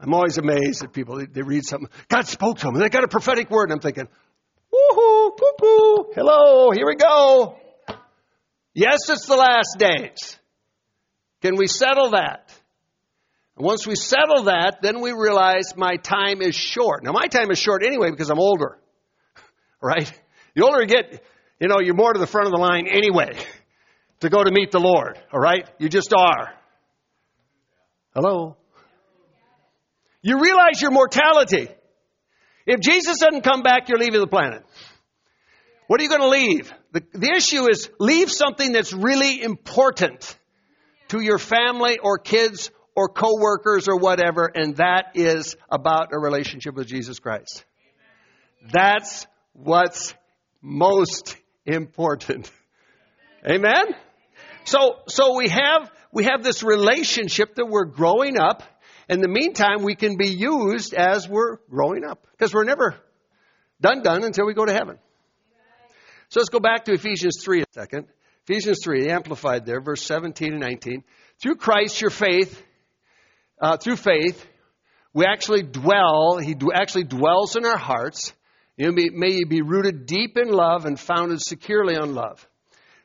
I'm 0.00 0.14
always 0.14 0.38
amazed 0.38 0.84
at 0.84 0.92
people. 0.92 1.16
They, 1.16 1.26
they 1.26 1.42
read 1.42 1.64
something. 1.64 1.90
God 2.08 2.26
spoke 2.26 2.58
to 2.58 2.66
them. 2.66 2.74
They 2.74 2.88
got 2.88 3.04
a 3.04 3.08
prophetic 3.08 3.50
word. 3.50 3.70
And 3.70 3.72
I'm 3.72 3.80
thinking, 3.80 4.08
woohoo, 4.72 5.30
cuckoo, 5.36 6.12
hello, 6.14 6.70
here 6.70 6.86
we 6.86 6.94
go. 6.94 7.56
Yes, 8.74 9.08
it's 9.08 9.26
the 9.26 9.36
last 9.36 9.76
days. 9.78 10.38
Can 11.42 11.56
we 11.56 11.66
settle 11.66 12.10
that? 12.10 12.52
And 13.56 13.66
once 13.66 13.86
we 13.86 13.96
settle 13.96 14.44
that, 14.44 14.82
then 14.82 15.00
we 15.00 15.12
realize 15.12 15.76
my 15.76 15.96
time 15.96 16.42
is 16.42 16.54
short. 16.54 17.02
Now, 17.02 17.10
my 17.12 17.26
time 17.26 17.50
is 17.50 17.58
short 17.58 17.82
anyway 17.84 18.10
because 18.10 18.30
I'm 18.30 18.38
older. 18.38 18.78
Right? 19.80 20.12
The 20.56 20.64
older 20.64 20.80
you 20.80 20.88
get, 20.88 21.22
you 21.60 21.68
know, 21.68 21.78
you're 21.78 21.94
more 21.94 22.12
to 22.12 22.18
the 22.18 22.26
front 22.26 22.48
of 22.48 22.52
the 22.52 22.58
line 22.58 22.88
anyway 22.88 23.38
to 24.20 24.28
go 24.28 24.42
to 24.42 24.50
meet 24.50 24.72
the 24.72 24.80
Lord. 24.80 25.16
All 25.32 25.38
right? 25.38 25.70
You 25.78 25.88
just 25.88 26.12
are. 26.12 26.52
Hello? 28.12 28.56
You 30.28 30.38
realize 30.42 30.82
your 30.82 30.90
mortality. 30.90 31.68
If 32.66 32.80
Jesus 32.80 33.18
doesn't 33.18 33.44
come 33.44 33.62
back, 33.62 33.88
you're 33.88 33.98
leaving 33.98 34.20
the 34.20 34.26
planet. 34.26 34.62
What 35.86 36.00
are 36.00 36.02
you 36.02 36.10
going 36.10 36.20
to 36.20 36.28
leave? 36.28 36.70
The, 36.92 37.02
the 37.14 37.32
issue 37.34 37.66
is 37.70 37.88
leave 37.98 38.30
something 38.30 38.72
that's 38.72 38.92
really 38.92 39.42
important 39.42 40.36
to 41.08 41.20
your 41.20 41.38
family 41.38 41.98
or 41.98 42.18
kids 42.18 42.70
or 42.94 43.08
coworkers 43.08 43.88
or 43.88 43.96
whatever, 43.96 44.52
and 44.54 44.76
that 44.76 45.12
is 45.14 45.56
about 45.70 46.08
a 46.12 46.18
relationship 46.18 46.74
with 46.74 46.88
Jesus 46.88 47.18
Christ. 47.20 47.64
That's 48.70 49.26
what's 49.54 50.12
most 50.60 51.38
important. 51.64 52.50
Amen? 53.50 53.94
So, 54.66 54.96
so 55.08 55.38
we 55.38 55.48
have, 55.48 55.90
we 56.12 56.24
have 56.24 56.42
this 56.42 56.62
relationship 56.62 57.54
that 57.54 57.64
we're 57.64 57.86
growing 57.86 58.38
up. 58.38 58.62
In 59.08 59.20
the 59.20 59.28
meantime, 59.28 59.82
we 59.82 59.94
can 59.94 60.16
be 60.16 60.28
used 60.28 60.94
as 60.94 61.28
we're 61.28 61.56
growing 61.70 62.04
up. 62.04 62.26
Because 62.32 62.52
we're 62.52 62.64
never 62.64 62.94
done 63.80 64.02
done 64.02 64.24
until 64.24 64.46
we 64.46 64.54
go 64.54 64.64
to 64.64 64.72
heaven. 64.72 64.98
So 66.28 66.40
let's 66.40 66.50
go 66.50 66.60
back 66.60 66.84
to 66.86 66.92
Ephesians 66.92 67.42
3 67.42 67.62
a 67.62 67.64
second. 67.72 68.06
Ephesians 68.46 68.80
3, 68.82 69.08
amplified 69.08 69.66
there, 69.66 69.80
verse 69.80 70.02
17 70.02 70.52
and 70.52 70.60
19. 70.60 71.04
Through 71.40 71.56
Christ, 71.56 72.00
your 72.00 72.10
faith, 72.10 72.62
uh, 73.60 73.76
through 73.76 73.96
faith, 73.96 74.44
we 75.12 75.24
actually 75.26 75.62
dwell, 75.62 76.38
He 76.38 76.54
actually 76.74 77.04
dwells 77.04 77.56
in 77.56 77.64
our 77.64 77.76
hearts 77.76 78.32
you 78.78 78.92
may, 78.92 79.08
may 79.12 79.32
you 79.32 79.46
be 79.46 79.60
rooted 79.60 80.06
deep 80.06 80.38
in 80.38 80.48
love 80.50 80.86
and 80.86 80.98
founded 80.98 81.40
securely 81.40 81.96
on 81.96 82.14
love. 82.14 82.46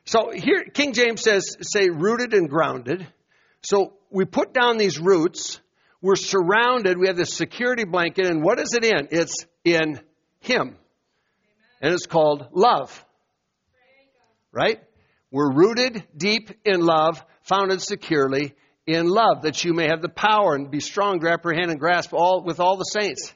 So 0.04 0.30
here, 0.32 0.62
King 0.72 0.92
James 0.92 1.20
says, 1.20 1.56
say 1.62 1.88
rooted 1.90 2.32
and 2.32 2.48
grounded. 2.48 3.04
So 3.62 3.94
we 4.08 4.24
put 4.24 4.54
down 4.54 4.78
these 4.78 5.00
roots. 5.00 5.58
We're 6.04 6.16
surrounded. 6.16 6.98
We 6.98 7.06
have 7.06 7.16
this 7.16 7.32
security 7.32 7.84
blanket. 7.84 8.26
And 8.26 8.42
what 8.42 8.60
is 8.60 8.74
it 8.74 8.84
in? 8.84 9.08
It's 9.10 9.46
in 9.64 9.98
Him. 10.40 10.76
And 11.80 11.94
it's 11.94 12.04
called 12.04 12.48
love. 12.52 13.02
Right? 14.52 14.82
We're 15.30 15.50
rooted 15.50 16.04
deep 16.14 16.50
in 16.62 16.82
love, 16.82 17.24
founded 17.44 17.80
securely 17.80 18.54
in 18.86 19.06
love, 19.06 19.44
that 19.44 19.64
you 19.64 19.72
may 19.72 19.88
have 19.88 20.02
the 20.02 20.10
power 20.10 20.54
and 20.54 20.70
be 20.70 20.80
strong 20.80 21.20
to 21.20 21.30
apprehend 21.30 21.70
and 21.70 21.80
grasp 21.80 22.12
all 22.12 22.42
with 22.44 22.60
all 22.60 22.76
the 22.76 22.84
saints. 22.84 23.32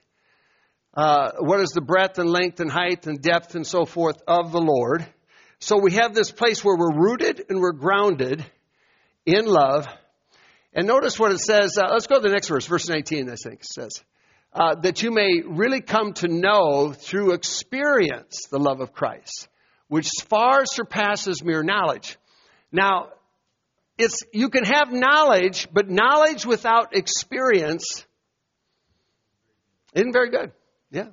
Uh, 0.92 1.31
what 1.38 1.61
is 1.61 1.70
the 1.70 1.81
breadth 1.81 2.18
and 2.18 2.28
length 2.28 2.61
and 2.61 2.70
height 2.70 3.07
and 3.07 3.22
depth 3.22 3.54
and 3.54 3.66
so 3.66 3.87
forth 3.87 4.20
of 4.28 4.52
the 4.52 4.61
Lord? 4.61 5.07
So 5.59 5.78
we 5.78 5.92
have 5.92 6.14
this 6.14 6.31
place 6.31 6.62
where 6.62 6.76
we're 6.76 6.94
rooted 6.94 7.46
and 7.48 7.61
we're 7.61 7.72
grounded 7.72 8.44
in 9.24 9.46
love. 9.46 9.87
And 10.72 10.87
notice 10.87 11.18
what 11.18 11.33
it 11.33 11.40
says. 11.40 11.76
Uh, 11.78 11.88
let's 11.92 12.07
go 12.07 12.16
to 12.16 12.20
the 12.20 12.33
next 12.33 12.48
verse, 12.48 12.66
verse 12.66 12.88
19, 12.88 13.28
I 13.31 13.35
think 13.37 13.61
it 13.61 13.66
says. 13.66 14.02
Uh, 14.52 14.74
that 14.76 15.02
you 15.02 15.11
may 15.11 15.42
really 15.44 15.81
come 15.81 16.12
to 16.14 16.28
know 16.28 16.92
through 16.92 17.33
experience 17.33 18.46
the 18.50 18.59
love 18.59 18.81
of 18.81 18.92
Christ, 18.92 19.48
which 19.88 20.09
far 20.26 20.64
surpasses 20.64 21.42
mere 21.44 21.62
knowledge. 21.62 22.16
Now, 22.72 23.09
it's, 23.98 24.18
you 24.33 24.48
can 24.48 24.64
have 24.64 24.92
knowledge, 24.92 25.68
but 25.72 25.90
knowledge 25.90 26.46
without 26.46 26.96
experience 26.96 28.07
isn't 29.94 30.12
very 30.12 30.31
good. 30.31 30.52
Yeah. 30.90 31.09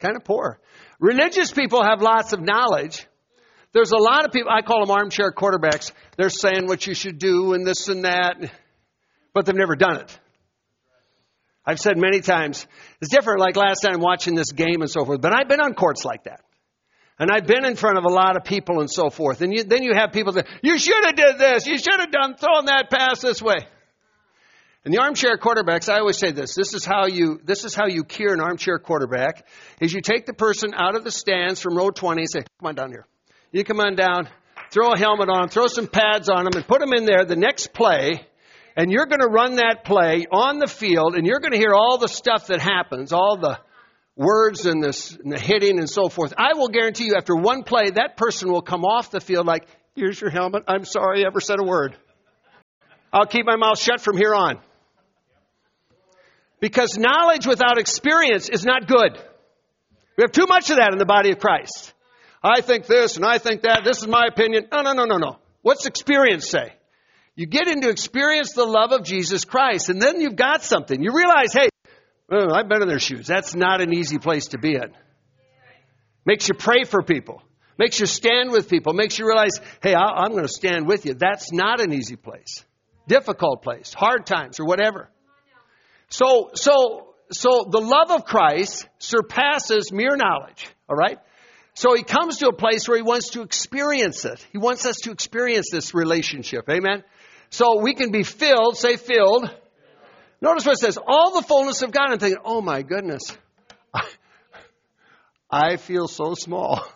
Kind 0.00 0.16
of 0.16 0.24
poor. 0.24 0.58
Religious 0.98 1.52
people 1.52 1.82
have 1.84 2.00
lots 2.00 2.32
of 2.32 2.40
knowledge. 2.40 3.06
There's 3.72 3.92
a 3.92 3.98
lot 3.98 4.24
of 4.24 4.32
people, 4.32 4.50
I 4.50 4.62
call 4.62 4.84
them 4.84 4.90
armchair 4.90 5.32
quarterbacks. 5.32 5.92
They're 6.16 6.28
saying 6.28 6.66
what 6.66 6.86
you 6.86 6.94
should 6.94 7.18
do 7.18 7.54
and 7.54 7.66
this 7.66 7.88
and 7.88 8.04
that, 8.04 8.36
but 9.32 9.46
they've 9.46 9.54
never 9.54 9.76
done 9.76 9.98
it. 10.00 10.18
I've 11.64 11.78
said 11.78 11.96
many 11.96 12.20
times, 12.20 12.66
it's 13.00 13.10
different 13.10 13.40
like 13.40 13.56
last 13.56 13.80
time 13.80 14.00
watching 14.00 14.34
this 14.34 14.52
game 14.52 14.82
and 14.82 14.90
so 14.90 15.04
forth, 15.04 15.20
but 15.20 15.32
I've 15.32 15.48
been 15.48 15.60
on 15.60 15.74
courts 15.74 16.04
like 16.04 16.24
that. 16.24 16.40
And 17.18 17.30
I've 17.30 17.46
been 17.46 17.64
in 17.64 17.76
front 17.76 17.98
of 17.98 18.04
a 18.04 18.08
lot 18.08 18.36
of 18.36 18.44
people 18.44 18.80
and 18.80 18.90
so 18.90 19.08
forth. 19.08 19.42
And 19.42 19.54
you, 19.54 19.62
then 19.62 19.82
you 19.84 19.94
have 19.94 20.12
people 20.12 20.32
that, 20.32 20.48
you 20.62 20.76
should 20.76 21.04
have 21.04 21.14
did 21.14 21.38
this. 21.38 21.66
You 21.66 21.78
should 21.78 22.00
have 22.00 22.10
done, 22.10 22.34
thrown 22.34 22.64
that 22.66 22.90
pass 22.90 23.20
this 23.20 23.40
way. 23.40 23.58
And 24.84 24.92
the 24.92 24.98
armchair 24.98 25.36
quarterbacks, 25.36 25.88
I 25.88 26.00
always 26.00 26.18
say 26.18 26.32
this. 26.32 26.56
This 26.56 26.74
is 26.74 26.84
how 26.84 27.06
you, 27.06 27.38
this 27.44 27.64
is 27.64 27.74
how 27.74 27.86
you 27.86 28.02
cure 28.02 28.32
an 28.32 28.40
armchair 28.40 28.78
quarterback, 28.80 29.46
is 29.80 29.92
you 29.92 30.00
take 30.00 30.26
the 30.26 30.32
person 30.32 30.72
out 30.74 30.96
of 30.96 31.04
the 31.04 31.12
stands 31.12 31.60
from 31.60 31.76
row 31.76 31.90
20 31.90 32.22
and 32.22 32.28
say, 32.28 32.40
come 32.58 32.68
on 32.68 32.74
down 32.74 32.90
here. 32.90 33.06
You 33.52 33.64
come 33.64 33.80
on 33.80 33.94
down, 33.94 34.28
throw 34.70 34.92
a 34.92 34.98
helmet 34.98 35.28
on, 35.28 35.48
throw 35.48 35.66
some 35.66 35.86
pads 35.86 36.28
on 36.28 36.44
them 36.44 36.54
and 36.56 36.66
put 36.66 36.80
them 36.80 36.92
in 36.92 37.04
there 37.04 37.24
the 37.24 37.36
next 37.36 37.72
play. 37.72 38.26
And 38.76 38.90
you're 38.90 39.06
going 39.06 39.20
to 39.20 39.28
run 39.28 39.56
that 39.56 39.84
play 39.84 40.24
on 40.30 40.58
the 40.58 40.66
field 40.66 41.14
and 41.14 41.26
you're 41.26 41.40
going 41.40 41.52
to 41.52 41.58
hear 41.58 41.74
all 41.74 41.98
the 41.98 42.08
stuff 42.08 42.46
that 42.46 42.60
happens, 42.60 43.12
all 43.12 43.36
the, 43.36 43.58
words 44.16 44.66
and, 44.66 44.82
this, 44.82 45.12
and 45.12 45.32
the 45.32 45.38
hitting 45.38 45.78
and 45.78 45.88
so 45.88 46.08
forth, 46.08 46.34
I 46.36 46.54
will 46.54 46.68
guarantee 46.68 47.06
you 47.06 47.14
after 47.16 47.34
one 47.34 47.62
play, 47.62 47.90
that 47.90 48.16
person 48.16 48.50
will 48.50 48.62
come 48.62 48.84
off 48.84 49.10
the 49.10 49.20
field 49.20 49.46
like, 49.46 49.66
here's 49.94 50.20
your 50.20 50.30
helmet. 50.30 50.64
I'm 50.68 50.84
sorry 50.84 51.24
I 51.24 51.26
ever 51.26 51.40
said 51.40 51.58
a 51.60 51.64
word. 51.64 51.96
I'll 53.12 53.26
keep 53.26 53.46
my 53.46 53.56
mouth 53.56 53.78
shut 53.78 54.00
from 54.00 54.16
here 54.16 54.34
on. 54.34 54.58
Because 56.60 56.96
knowledge 56.96 57.46
without 57.46 57.78
experience 57.78 58.48
is 58.48 58.64
not 58.64 58.86
good. 58.86 59.18
We 60.16 60.22
have 60.22 60.32
too 60.32 60.46
much 60.46 60.70
of 60.70 60.76
that 60.76 60.92
in 60.92 60.98
the 60.98 61.04
body 61.04 61.32
of 61.32 61.38
Christ. 61.38 61.92
I 62.42 62.60
think 62.60 62.86
this 62.86 63.16
and 63.16 63.24
I 63.24 63.38
think 63.38 63.62
that. 63.62 63.82
This 63.84 63.98
is 63.98 64.06
my 64.06 64.26
opinion. 64.28 64.66
No, 64.72 64.82
no, 64.82 64.92
no, 64.92 65.04
no, 65.04 65.16
no. 65.16 65.36
What's 65.62 65.86
experience 65.86 66.48
say? 66.48 66.72
You 67.34 67.46
get 67.46 67.68
into 67.68 67.88
experience 67.88 68.52
the 68.52 68.66
love 68.66 68.92
of 68.92 69.04
Jesus 69.04 69.44
Christ 69.44 69.88
and 69.88 70.02
then 70.02 70.20
you've 70.20 70.36
got 70.36 70.62
something. 70.62 71.02
You 71.02 71.12
realize, 71.14 71.52
hey, 71.52 71.68
Oh, 72.34 72.54
I've 72.54 72.68
been 72.68 72.80
in 72.80 72.88
their 72.88 72.98
shoes. 72.98 73.26
That's 73.26 73.54
not 73.54 73.82
an 73.82 73.92
easy 73.92 74.18
place 74.18 74.48
to 74.48 74.58
be 74.58 74.74
in. 74.74 74.94
Makes 76.24 76.48
you 76.48 76.54
pray 76.54 76.84
for 76.84 77.02
people. 77.02 77.42
Makes 77.78 78.00
you 78.00 78.06
stand 78.06 78.50
with 78.50 78.70
people. 78.70 78.94
Makes 78.94 79.18
you 79.18 79.26
realize, 79.26 79.60
hey, 79.82 79.94
I'm 79.94 80.30
going 80.30 80.46
to 80.46 80.52
stand 80.52 80.86
with 80.86 81.04
you. 81.04 81.12
That's 81.12 81.52
not 81.52 81.80
an 81.80 81.92
easy 81.92 82.16
place. 82.16 82.64
Difficult 83.06 83.62
place. 83.62 83.92
Hard 83.92 84.24
times 84.24 84.60
or 84.60 84.64
whatever. 84.64 85.10
So, 86.08 86.50
so, 86.54 87.14
so 87.30 87.66
the 87.70 87.80
love 87.80 88.10
of 88.10 88.24
Christ 88.24 88.88
surpasses 88.98 89.92
mere 89.92 90.16
knowledge. 90.16 90.66
All 90.88 90.96
right? 90.96 91.18
So 91.82 91.94
he 91.96 92.04
comes 92.04 92.36
to 92.36 92.46
a 92.46 92.52
place 92.52 92.86
where 92.86 92.96
he 92.96 93.02
wants 93.02 93.30
to 93.30 93.42
experience 93.42 94.24
it. 94.24 94.46
He 94.52 94.58
wants 94.58 94.86
us 94.86 94.98
to 94.98 95.10
experience 95.10 95.66
this 95.72 95.94
relationship. 95.94 96.70
Amen? 96.70 97.02
So 97.50 97.80
we 97.80 97.94
can 97.94 98.12
be 98.12 98.22
filled, 98.22 98.76
say 98.76 98.96
filled, 98.96 99.52
Notice 100.40 100.64
what 100.64 100.74
it 100.74 100.78
says, 100.78 100.96
all 101.04 101.40
the 101.40 101.42
fullness 101.42 101.82
of 101.82 101.90
God. 101.90 102.12
I'm 102.12 102.20
thinking, 102.20 102.40
oh 102.44 102.60
my 102.60 102.82
goodness, 102.82 103.36
I 105.50 105.76
feel 105.76 106.06
so 106.06 106.34
small. 106.34 106.84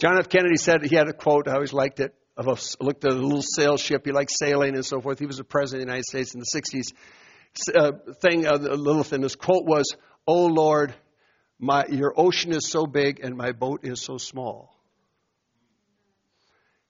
John 0.00 0.18
F. 0.18 0.28
Kennedy 0.28 0.58
said 0.58 0.84
he 0.84 0.96
had 0.96 1.08
a 1.08 1.14
quote, 1.14 1.48
I 1.48 1.54
always 1.54 1.72
liked 1.72 2.00
it, 2.00 2.14
of 2.36 2.48
a, 2.48 2.58
looked 2.84 3.06
at 3.06 3.12
a 3.12 3.14
little 3.14 3.40
sail 3.42 3.78
ship. 3.78 4.04
He 4.04 4.12
liked 4.12 4.32
sailing 4.38 4.74
and 4.74 4.84
so 4.84 5.00
forth. 5.00 5.18
He 5.18 5.24
was 5.24 5.38
the 5.38 5.44
president 5.44 5.84
of 5.84 5.86
the 5.86 5.92
United 5.92 6.04
States 6.04 6.34
in 6.34 6.40
the 6.40 6.46
60s. 6.54 6.92
Uh, 7.74 7.92
thing, 8.20 8.46
uh, 8.46 8.58
little 8.58 9.02
thing, 9.02 9.22
this 9.22 9.34
quote 9.34 9.64
was, 9.64 9.96
Oh 10.26 10.44
Lord, 10.44 10.94
my, 11.58 11.86
your 11.86 12.12
ocean 12.16 12.52
is 12.52 12.70
so 12.70 12.86
big 12.86 13.20
and 13.20 13.36
my 13.36 13.52
boat 13.52 13.80
is 13.82 14.00
so 14.00 14.18
small. 14.18 14.74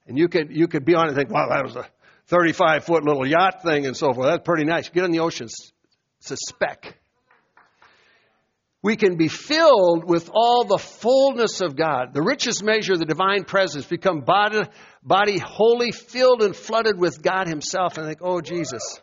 And 0.07 0.17
you 0.17 0.27
could, 0.27 0.49
you 0.51 0.67
could 0.67 0.85
be 0.85 0.95
on 0.95 1.05
it 1.05 1.07
and 1.09 1.17
think, 1.17 1.29
wow, 1.29 1.49
that 1.49 1.63
was 1.63 1.75
a 1.75 1.87
35 2.27 2.83
foot 2.83 3.03
little 3.03 3.27
yacht 3.27 3.63
thing 3.63 3.85
and 3.85 3.95
so 3.95 4.13
forth. 4.13 4.27
That's 4.27 4.43
pretty 4.43 4.65
nice. 4.65 4.89
Get 4.89 5.03
in 5.03 5.11
the 5.11 5.19
ocean, 5.19 5.47
it's 6.19 6.31
a 6.31 6.37
speck. 6.37 6.95
We 8.81 8.95
can 8.95 9.17
be 9.17 9.27
filled 9.27 10.05
with 10.05 10.29
all 10.33 10.63
the 10.63 10.77
fullness 10.77 11.59
of 11.59 11.75
God, 11.75 12.13
the 12.13 12.21
richest 12.21 12.63
measure 12.63 12.93
of 12.93 12.99
the 12.99 13.05
divine 13.05 13.43
presence, 13.43 13.85
become 13.85 14.21
body, 14.21 14.61
body 15.03 15.37
wholly 15.37 15.91
filled 15.91 16.41
and 16.43 16.55
flooded 16.55 16.97
with 16.97 17.21
God 17.21 17.47
Himself, 17.47 17.97
and 17.97 18.07
think, 18.07 18.19
oh, 18.21 18.39
Jesus. 18.39 19.01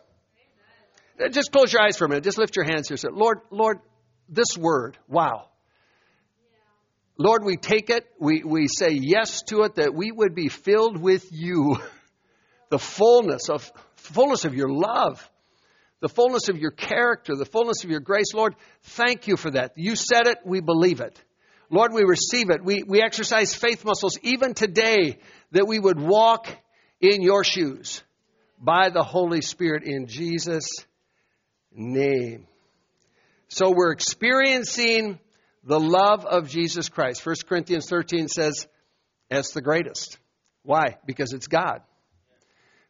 Just 1.31 1.51
close 1.51 1.71
your 1.71 1.83
eyes 1.83 1.95
for 1.95 2.05
a 2.05 2.09
minute. 2.09 2.23
Just 2.23 2.39
lift 2.39 2.55
your 2.55 2.65
hands 2.65 2.87
here. 2.87 2.97
Say, 2.97 3.09
Lord, 3.11 3.39
Lord, 3.51 3.79
this 4.27 4.57
word, 4.57 4.97
wow. 5.07 5.49
Lord, 7.17 7.43
we 7.43 7.57
take 7.57 7.89
it, 7.89 8.05
we, 8.19 8.43
we 8.43 8.67
say 8.67 8.91
yes 8.91 9.41
to 9.43 9.63
it, 9.63 9.75
that 9.75 9.93
we 9.93 10.11
would 10.11 10.35
be 10.35 10.49
filled 10.49 11.01
with 11.01 11.27
you. 11.31 11.77
the 12.69 12.79
fullness 12.79 13.49
of 13.49 13.71
fullness 13.95 14.45
of 14.45 14.53
your 14.53 14.69
love, 14.69 15.29
the 15.99 16.09
fullness 16.09 16.49
of 16.49 16.57
your 16.57 16.71
character, 16.71 17.35
the 17.35 17.45
fullness 17.45 17.83
of 17.83 17.89
your 17.89 17.99
grace. 17.99 18.33
Lord, 18.33 18.55
thank 18.83 19.27
you 19.27 19.37
for 19.37 19.51
that. 19.51 19.73
You 19.75 19.95
said 19.95 20.27
it, 20.27 20.39
we 20.45 20.61
believe 20.61 20.99
it. 20.99 21.21
Lord, 21.69 21.91
we 21.93 22.03
receive 22.03 22.49
it. 22.49 22.63
We, 22.63 22.83
we 22.83 23.01
exercise 23.01 23.53
faith 23.53 23.83
muscles 23.83 24.17
even 24.21 24.53
today 24.53 25.19
that 25.51 25.67
we 25.67 25.79
would 25.79 25.99
walk 25.99 26.47
in 27.01 27.21
your 27.21 27.43
shoes 27.43 28.01
by 28.59 28.89
the 28.89 29.03
Holy 29.03 29.41
Spirit 29.41 29.83
in 29.83 30.07
Jesus' 30.07 30.69
name. 31.71 32.47
So 33.49 33.71
we're 33.71 33.91
experiencing 33.91 35.19
the 35.67 35.79
love 35.79 36.25
of 36.25 36.49
Jesus 36.49 36.87
Christ. 36.87 37.25
1 37.25 37.35
Corinthians 37.47 37.87
13 37.89 38.29
says, 38.29 38.67
it's 39.29 39.51
the 39.51 39.61
greatest. 39.61 40.17
Why? 40.63 40.95
Because 41.05 41.33
it's 41.33 41.47
God. 41.47 41.81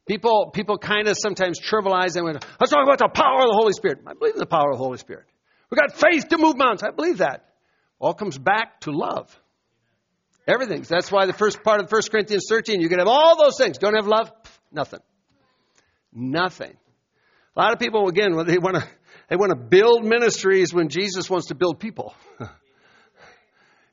People, 0.08 0.52
people 0.54 0.78
kind 0.78 1.08
of 1.08 1.18
sometimes 1.18 1.60
trivialize 1.60 2.16
and 2.16 2.24
went, 2.24 2.46
let's 2.60 2.72
talk 2.72 2.84
about 2.84 3.00
the 3.00 3.10
power 3.10 3.42
of 3.42 3.48
the 3.48 3.58
Holy 3.58 3.74
Spirit. 3.74 4.00
I 4.06 4.14
believe 4.14 4.36
in 4.36 4.40
the 4.40 4.46
power 4.46 4.72
of 4.72 4.78
the 4.78 4.84
Holy 4.84 5.00
Spirit. 5.00 5.26
We've 5.70 5.80
got 5.80 5.98
faith 5.98 6.30
to 6.30 6.38
move 6.38 6.56
mountains. 6.56 6.84
I 6.84 6.92
believe 6.92 7.18
that. 7.18 7.46
All 8.00 8.14
comes 8.14 8.38
back 8.38 8.80
to 8.82 8.92
love. 8.92 9.36
Everything. 10.48 10.86
That's 10.88 11.12
why 11.12 11.26
the 11.26 11.34
first 11.34 11.64
part 11.64 11.82
of 11.82 11.92
1 11.92 12.02
Corinthians 12.10 12.46
13, 12.48 12.80
you 12.80 12.90
can 12.90 13.00
have 13.00 13.08
all 13.08 13.44
those 13.44 13.58
things. 13.58 13.80
Don't 13.80 13.96
have 13.96 14.08
love? 14.08 14.32
Nothing. 14.72 15.02
Nothing. 16.14 16.78
A 17.56 17.60
lot 17.60 17.74
of 17.74 17.80
people, 17.80 18.08
again, 18.08 18.32
they 18.46 18.60
want 18.60 18.78
to, 18.78 18.88
they 19.30 19.36
want 19.36 19.50
to 19.50 19.58
build 19.58 20.06
ministries 20.06 20.74
when 20.74 20.90
Jesus 20.90 21.28
wants 21.28 21.48
to 21.48 21.56
build 21.56 21.80
people. 21.80 22.14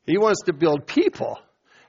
he 0.06 0.18
wants 0.18 0.42
to 0.46 0.52
build 0.52 0.86
people. 0.86 1.38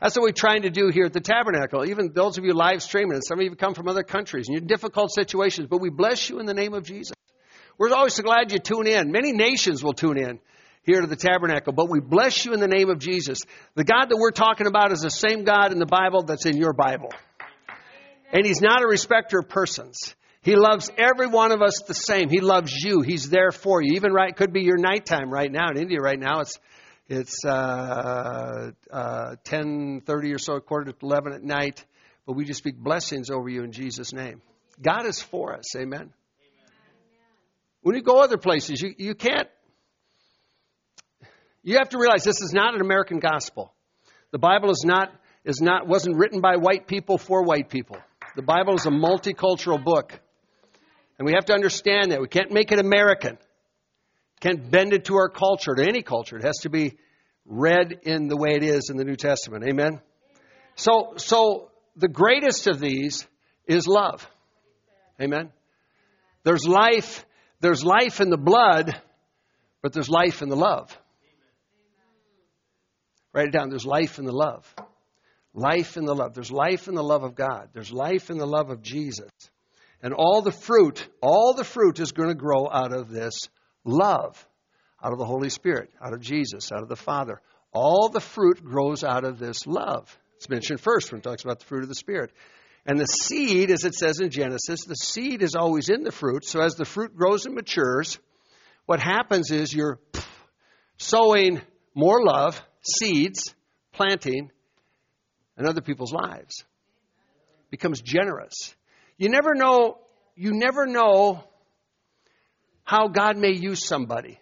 That's 0.01 0.15
what 0.15 0.23
we're 0.23 0.31
trying 0.31 0.63
to 0.63 0.69
do 0.69 0.89
here 0.93 1.05
at 1.05 1.13
the 1.13 1.21
tabernacle. 1.21 1.85
Even 1.85 2.11
those 2.13 2.37
of 2.37 2.45
you 2.45 2.53
live 2.53 2.83
streaming, 2.83 3.13
and 3.13 3.23
some 3.25 3.39
of 3.39 3.43
you 3.43 3.55
come 3.55 3.73
from 3.73 3.87
other 3.87 4.03
countries, 4.03 4.47
and 4.47 4.55
you're 4.55 4.61
in 4.61 4.67
difficult 4.67 5.11
situations, 5.13 5.67
but 5.69 5.81
we 5.81 5.89
bless 5.89 6.29
you 6.29 6.39
in 6.39 6.45
the 6.45 6.53
name 6.53 6.73
of 6.73 6.83
Jesus. 6.83 7.13
We're 7.77 7.93
always 7.93 8.13
so 8.13 8.23
glad 8.23 8.51
you 8.51 8.59
tune 8.59 8.87
in. 8.87 9.11
Many 9.11 9.33
nations 9.33 9.83
will 9.83 9.93
tune 9.93 10.17
in 10.17 10.39
here 10.83 11.01
to 11.01 11.07
the 11.07 11.15
tabernacle, 11.15 11.73
but 11.73 11.89
we 11.89 11.99
bless 11.99 12.45
you 12.45 12.53
in 12.53 12.59
the 12.59 12.67
name 12.67 12.89
of 12.89 12.99
Jesus. 12.99 13.39
The 13.73 13.83
God 13.83 14.09
that 14.09 14.17
we're 14.17 14.31
talking 14.31 14.67
about 14.67 14.91
is 14.91 15.01
the 15.01 15.09
same 15.09 15.43
God 15.43 15.71
in 15.71 15.79
the 15.79 15.85
Bible 15.85 16.23
that's 16.23 16.45
in 16.45 16.57
your 16.57 16.73
Bible. 16.73 17.09
And 18.31 18.45
He's 18.45 18.61
not 18.61 18.83
a 18.83 18.87
respecter 18.87 19.39
of 19.39 19.49
persons. 19.49 20.15
He 20.41 20.55
loves 20.55 20.91
every 20.97 21.25
one 21.25 21.51
of 21.51 21.63
us 21.63 21.81
the 21.87 21.95
same. 21.95 22.29
He 22.29 22.39
loves 22.39 22.71
you. 22.71 23.01
He's 23.01 23.29
there 23.29 23.51
for 23.51 23.81
you. 23.81 23.93
Even 23.95 24.13
right, 24.13 24.35
could 24.35 24.53
be 24.53 24.61
your 24.61 24.77
nighttime 24.77 25.31
right 25.31 25.51
now 25.51 25.69
in 25.71 25.77
India 25.77 25.99
right 25.99 26.19
now. 26.19 26.41
It's 26.41 26.59
it's 27.07 27.45
uh, 27.45 28.71
uh, 28.91 29.35
10:30 29.45 30.33
or 30.33 30.39
so, 30.39 30.59
quarter 30.59 30.91
to 30.91 30.97
11 31.01 31.33
at 31.33 31.43
night. 31.43 31.85
But 32.25 32.33
we 32.33 32.45
just 32.45 32.57
speak 32.57 32.77
blessings 32.77 33.29
over 33.29 33.47
you 33.47 33.63
in 33.63 33.71
Jesus' 33.71 34.11
name. 34.11 34.41
God 34.81 35.05
is 35.05 35.21
for 35.21 35.53
us. 35.53 35.75
Amen. 35.75 35.99
Amen. 35.99 36.11
When 37.81 37.95
you 37.95 38.01
go 38.01 38.19
other 38.19 38.37
places, 38.37 38.81
you, 38.81 38.95
you 38.97 39.13
can't. 39.13 39.47
You 41.61 41.77
have 41.77 41.89
to 41.89 41.99
realize 41.99 42.23
this 42.23 42.41
is 42.41 42.53
not 42.53 42.73
an 42.73 42.81
American 42.81 43.19
gospel. 43.19 43.71
The 44.31 44.39
Bible 44.39 44.71
is 44.71 44.83
not 44.83 45.11
is 45.43 45.61
not 45.61 45.87
wasn't 45.87 46.17
written 46.17 46.41
by 46.41 46.55
white 46.55 46.87
people 46.87 47.19
for 47.19 47.43
white 47.43 47.69
people. 47.69 47.97
The 48.35 48.41
Bible 48.41 48.75
is 48.75 48.85
a 48.85 48.91
multicultural 48.91 49.83
book. 49.83 50.19
And 51.17 51.25
we 51.25 51.33
have 51.33 51.45
to 51.45 51.53
understand 51.53 52.11
that. 52.11 52.19
We 52.19 52.27
can't 52.27 52.51
make 52.51 52.71
it 52.71 52.79
American. 52.79 53.37
Can't 54.45 54.69
bend 54.69 54.93
it 54.93 55.05
to 55.05 55.15
our 55.15 55.27
culture, 55.27 55.73
to 55.73 55.83
any 55.83 56.03
culture. 56.03 56.37
It 56.37 56.43
has 56.43 56.57
to 56.61 56.69
be 56.69 56.97
read 57.47 58.01
in 58.03 58.27
the 58.27 58.37
way 58.37 58.51
it 58.51 58.61
is 58.61 58.91
in 58.91 58.97
the 58.97 59.03
New 59.03 59.15
Testament. 59.15 59.63
Amen? 59.67 59.99
So, 60.75 61.13
so 61.17 61.71
the 61.95 62.07
greatest 62.07 62.67
of 62.67 62.79
these 62.79 63.25
is 63.65 63.87
love. 63.87 64.29
Amen? 65.19 65.51
There's 66.43 66.67
life, 66.67 67.25
there's 67.59 67.83
life 67.83 68.21
in 68.21 68.29
the 68.29 68.37
blood, 68.37 68.95
but 69.81 69.93
there's 69.93 70.09
life 70.09 70.43
in 70.43 70.49
the 70.49 70.55
love. 70.55 70.95
Write 73.33 73.47
it 73.47 73.51
down. 73.51 73.69
There's 73.69 73.85
life 73.85 74.19
in 74.19 74.25
the 74.25 74.31
love. 74.31 74.71
Life 75.55 75.97
in 75.97 76.05
the 76.05 76.13
love. 76.13 76.35
There's 76.35 76.51
life 76.51 76.87
in 76.87 76.93
the 76.93 77.03
love 77.03 77.23
of 77.23 77.33
God. 77.33 77.69
There's 77.73 77.91
life 77.91 78.29
in 78.29 78.37
the 78.37 78.45
love 78.45 78.69
of 78.69 78.83
Jesus. 78.83 79.31
And 80.03 80.13
all 80.13 80.43
the 80.43 80.51
fruit, 80.51 81.03
all 81.19 81.55
the 81.55 81.63
fruit 81.63 81.99
is 81.99 82.11
going 82.11 82.29
to 82.29 82.35
grow 82.35 82.69
out 82.71 82.93
of 82.93 83.09
this 83.09 83.49
love, 83.85 84.45
out 85.01 85.13
of 85.13 85.19
the 85.19 85.25
Holy 85.25 85.49
Spirit, 85.49 85.91
out 86.01 86.13
of 86.13 86.19
Jesus, 86.19 86.71
out 86.71 86.81
of 86.81 86.89
the 86.89 86.95
Father. 86.95 87.41
All 87.71 88.09
the 88.09 88.19
fruit 88.19 88.63
grows 88.63 89.03
out 89.03 89.23
of 89.23 89.39
this 89.39 89.65
love. 89.65 90.17
It's 90.37 90.49
mentioned 90.49 90.81
first 90.81 91.11
when 91.11 91.19
it 91.19 91.23
talks 91.23 91.43
about 91.43 91.59
the 91.59 91.65
fruit 91.65 91.83
of 91.83 91.89
the 91.89 91.95
Spirit. 91.95 92.31
And 92.85 92.99
the 92.99 93.05
seed, 93.05 93.71
as 93.71 93.83
it 93.83 93.95
says 93.95 94.19
in 94.19 94.29
Genesis, 94.29 94.85
the 94.85 94.95
seed 94.95 95.41
is 95.41 95.55
always 95.55 95.89
in 95.89 96.03
the 96.03 96.11
fruit. 96.11 96.45
So 96.45 96.59
as 96.61 96.75
the 96.75 96.85
fruit 96.85 97.15
grows 97.15 97.45
and 97.45 97.55
matures, 97.55 98.19
what 98.85 98.99
happens 98.99 99.51
is 99.51 99.73
you're 99.73 99.99
sowing 100.97 101.61
more 101.95 102.23
love, 102.23 102.61
seeds, 102.81 103.55
planting, 103.91 104.51
in 105.57 105.65
other 105.65 105.81
people's 105.81 106.13
lives. 106.13 106.63
Becomes 107.71 108.01
generous. 108.01 108.75
You 109.17 109.29
never 109.29 109.55
know, 109.55 109.97
you 110.35 110.51
never 110.53 110.85
know 110.85 111.43
how 112.85 113.09
God 113.09 113.35
may 113.35 113.51
use 113.51 113.85
somebody. 113.85 114.39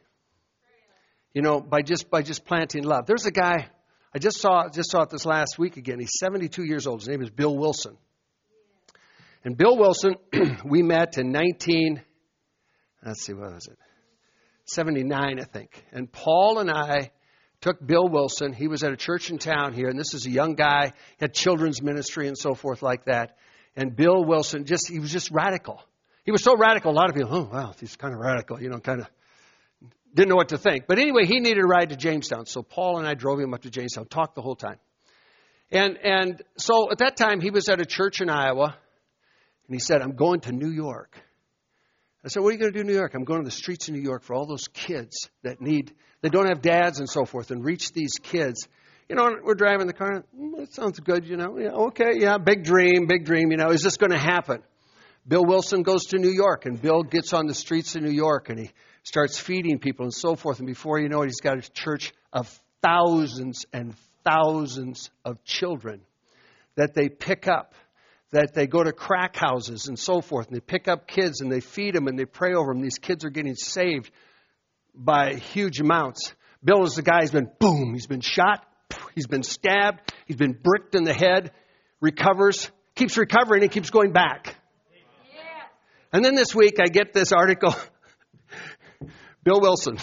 You 1.33 1.41
know, 1.41 1.59
by 1.59 1.81
just 1.81 2.11
by 2.11 2.21
just 2.21 2.45
planting 2.45 2.83
love. 2.83 3.07
There's 3.07 3.25
a 3.25 3.31
guy 3.31 3.67
I 4.13 4.19
just 4.19 4.39
saw 4.39 4.69
just 4.69 4.91
saw 4.91 5.01
it 5.01 5.09
this 5.09 5.25
last 5.25 5.57
week 5.57 5.77
again. 5.77 5.99
He's 5.99 6.19
72 6.19 6.63
years 6.63 6.85
old. 6.85 6.99
His 6.99 7.07
name 7.07 7.23
is 7.23 7.31
Bill 7.31 7.57
Wilson. 7.57 7.97
And 9.43 9.57
Bill 9.57 9.75
Wilson, 9.75 10.15
we 10.65 10.83
met 10.83 11.17
in 11.17 11.31
19 11.31 12.01
let's 13.05 13.25
see 13.25 13.33
what 13.33 13.53
was 13.53 13.67
it? 13.67 13.77
79, 14.65 15.39
I 15.39 15.43
think. 15.43 15.83
And 15.91 16.11
Paul 16.11 16.59
and 16.59 16.71
I 16.71 17.11
took 17.61 17.85
Bill 17.85 18.07
Wilson. 18.07 18.53
He 18.53 18.67
was 18.67 18.83
at 18.83 18.93
a 18.93 18.97
church 18.97 19.29
in 19.29 19.37
town 19.37 19.73
here, 19.73 19.89
and 19.89 19.99
this 19.99 20.13
is 20.13 20.25
a 20.25 20.29
young 20.29 20.55
guy, 20.55 20.93
had 21.19 21.33
children's 21.33 21.81
ministry 21.81 22.27
and 22.27 22.37
so 22.37 22.53
forth 22.53 22.81
like 22.81 23.05
that. 23.05 23.37
And 23.75 23.95
Bill 23.95 24.23
Wilson 24.23 24.65
just 24.65 24.89
he 24.89 24.99
was 24.99 25.11
just 25.11 25.31
radical. 25.31 25.81
He 26.23 26.31
was 26.31 26.43
so 26.43 26.55
radical, 26.55 26.91
a 26.91 26.93
lot 26.93 27.09
of 27.09 27.15
people, 27.15 27.35
oh 27.35 27.49
wow, 27.51 27.73
he's 27.79 27.95
kind 27.95 28.13
of 28.13 28.19
radical, 28.19 28.61
you 28.61 28.69
know, 28.69 28.79
kind 28.79 29.01
of 29.01 29.07
didn't 30.13 30.29
know 30.29 30.35
what 30.35 30.49
to 30.49 30.57
think. 30.57 30.85
But 30.87 30.99
anyway, 30.99 31.25
he 31.25 31.39
needed 31.39 31.63
a 31.63 31.67
ride 31.67 31.89
to 31.89 31.95
Jamestown. 31.95 32.45
So 32.45 32.61
Paul 32.61 32.99
and 32.99 33.07
I 33.07 33.15
drove 33.15 33.39
him 33.39 33.53
up 33.53 33.63
to 33.63 33.69
Jamestown, 33.69 34.05
talked 34.05 34.35
the 34.35 34.41
whole 34.41 34.55
time. 34.55 34.77
And 35.71 35.97
and 35.97 36.41
so 36.57 36.91
at 36.91 36.99
that 36.99 37.17
time 37.17 37.41
he 37.41 37.49
was 37.49 37.67
at 37.67 37.81
a 37.81 37.85
church 37.85 38.21
in 38.21 38.29
Iowa 38.29 38.77
and 39.67 39.75
he 39.75 39.79
said, 39.79 40.01
I'm 40.01 40.15
going 40.15 40.41
to 40.41 40.51
New 40.51 40.69
York. 40.69 41.17
I 42.23 42.29
said, 42.29 42.41
What 42.41 42.49
are 42.49 42.51
you 42.53 42.59
going 42.59 42.71
to 42.71 42.77
do 42.77 42.81
in 42.81 42.87
New 42.87 42.93
York? 42.93 43.15
I'm 43.15 43.23
going 43.23 43.41
to 43.41 43.45
the 43.45 43.55
streets 43.55 43.87
of 43.89 43.95
New 43.95 44.01
York 44.01 44.23
for 44.23 44.33
all 44.33 44.45
those 44.45 44.67
kids 44.67 45.29
that 45.43 45.61
need 45.61 45.93
that 46.21 46.31
don't 46.31 46.47
have 46.47 46.61
dads 46.61 46.99
and 46.99 47.09
so 47.09 47.25
forth 47.25 47.51
and 47.51 47.65
reach 47.65 47.91
these 47.91 48.13
kids. 48.21 48.67
You 49.09 49.17
know, 49.17 49.29
we're 49.43 49.55
driving 49.55 49.87
the 49.87 49.93
car. 49.93 50.23
Mm, 50.37 50.57
that 50.57 50.73
sounds 50.73 50.99
good, 50.99 51.27
you 51.27 51.35
know. 51.35 51.57
Yeah, 51.57 51.71
okay, 51.87 52.13
yeah, 52.17 52.37
big 52.37 52.63
dream, 52.63 53.07
big 53.07 53.25
dream, 53.25 53.51
you 53.51 53.57
know. 53.57 53.69
Is 53.71 53.81
this 53.81 53.97
going 53.97 54.11
to 54.11 54.17
happen? 54.17 54.63
Bill 55.25 55.45
Wilson 55.45 55.83
goes 55.83 56.05
to 56.07 56.17
New 56.17 56.31
York 56.31 56.65
and 56.65 56.81
Bill 56.81 57.03
gets 57.03 57.33
on 57.33 57.47
the 57.47 57.53
streets 57.53 57.95
of 57.95 58.03
New 58.03 58.11
York 58.11 58.49
and 58.49 58.59
he 58.59 58.71
starts 59.03 59.39
feeding 59.39 59.79
people 59.79 60.03
and 60.05 60.13
so 60.13 60.35
forth. 60.35 60.59
And 60.59 60.67
before 60.67 60.99
you 60.99 61.07
know 61.07 61.21
it, 61.21 61.27
he's 61.27 61.39
got 61.39 61.57
a 61.57 61.71
church 61.71 62.13
of 62.33 62.49
thousands 62.81 63.65
and 63.71 63.95
thousands 64.25 65.09
of 65.23 65.43
children 65.45 66.01
that 66.75 66.93
they 66.93 67.07
pick 67.07 67.47
up, 67.47 67.73
that 68.31 68.53
they 68.53 68.67
go 68.67 68.83
to 68.83 68.91
crack 68.91 69.35
houses 69.35 69.87
and 69.87 69.97
so 69.97 70.19
forth, 70.21 70.47
and 70.47 70.55
they 70.55 70.61
pick 70.61 70.87
up 70.87 71.07
kids 71.07 71.39
and 71.39 71.51
they 71.51 71.61
feed 71.61 71.95
them 71.95 72.07
and 72.07 72.19
they 72.19 72.25
pray 72.25 72.53
over 72.53 72.73
them. 72.73 72.81
These 72.81 72.97
kids 72.97 73.23
are 73.23 73.29
getting 73.29 73.55
saved 73.55 74.11
by 74.93 75.35
huge 75.35 75.79
amounts. 75.79 76.33
Bill 76.63 76.83
is 76.83 76.95
the 76.95 77.01
guy 77.01 77.21
who's 77.21 77.31
been 77.31 77.49
boom, 77.59 77.93
he's 77.93 78.07
been 78.07 78.21
shot, 78.21 78.65
he's 79.15 79.27
been 79.27 79.43
stabbed, 79.43 80.13
he's 80.25 80.37
been 80.37 80.53
bricked 80.53 80.95
in 80.95 81.03
the 81.03 81.13
head, 81.13 81.51
recovers, 82.01 82.69
keeps 82.95 83.17
recovering, 83.17 83.63
and 83.63 83.71
keeps 83.71 83.89
going 83.89 84.11
back. 84.11 84.55
And 86.13 86.23
then 86.23 86.35
this 86.35 86.53
week 86.53 86.77
I 86.79 86.87
get 86.89 87.11
this 87.11 87.31
article 87.31 87.75
Bill 89.43 89.59
Wilson. 89.59 89.97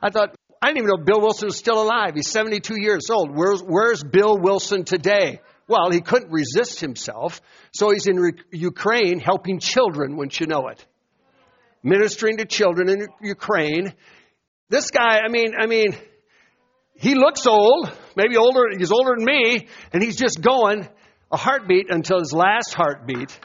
I 0.00 0.08
thought, 0.08 0.34
I 0.62 0.68
didn't 0.68 0.78
even 0.78 0.88
know 0.88 1.04
Bill 1.04 1.20
Wilson 1.20 1.46
was 1.46 1.58
still 1.58 1.82
alive. 1.82 2.14
He's 2.14 2.30
72 2.30 2.80
years 2.80 3.10
old. 3.10 3.30
Where's, 3.36 3.60
where's 3.60 4.02
Bill 4.02 4.38
Wilson 4.38 4.84
today? 4.84 5.40
Well, 5.68 5.90
he 5.90 6.00
couldn't 6.00 6.32
resist 6.32 6.80
himself, 6.80 7.40
so 7.72 7.90
he's 7.90 8.08
in 8.08 8.16
re- 8.16 8.32
Ukraine 8.50 9.20
helping 9.20 9.60
children, 9.60 10.16
wouldn't 10.16 10.40
you 10.40 10.46
know 10.46 10.68
it? 10.68 10.84
Ministering 11.82 12.38
to 12.38 12.46
children 12.46 12.88
in 12.88 13.06
Ukraine. 13.22 13.94
This 14.68 14.90
guy, 14.90 15.20
I 15.20 15.28
mean, 15.28 15.52
I 15.56 15.66
mean, 15.66 15.94
he 16.94 17.14
looks 17.14 17.46
old, 17.46 17.92
maybe 18.16 18.36
older, 18.36 18.62
he's 18.76 18.90
older 18.90 19.14
than 19.16 19.24
me, 19.24 19.68
and 19.92 20.02
he's 20.02 20.16
just 20.16 20.40
going 20.40 20.88
a 21.30 21.36
heartbeat 21.36 21.90
until 21.90 22.18
his 22.18 22.32
last 22.32 22.74
heartbeat 22.74 23.38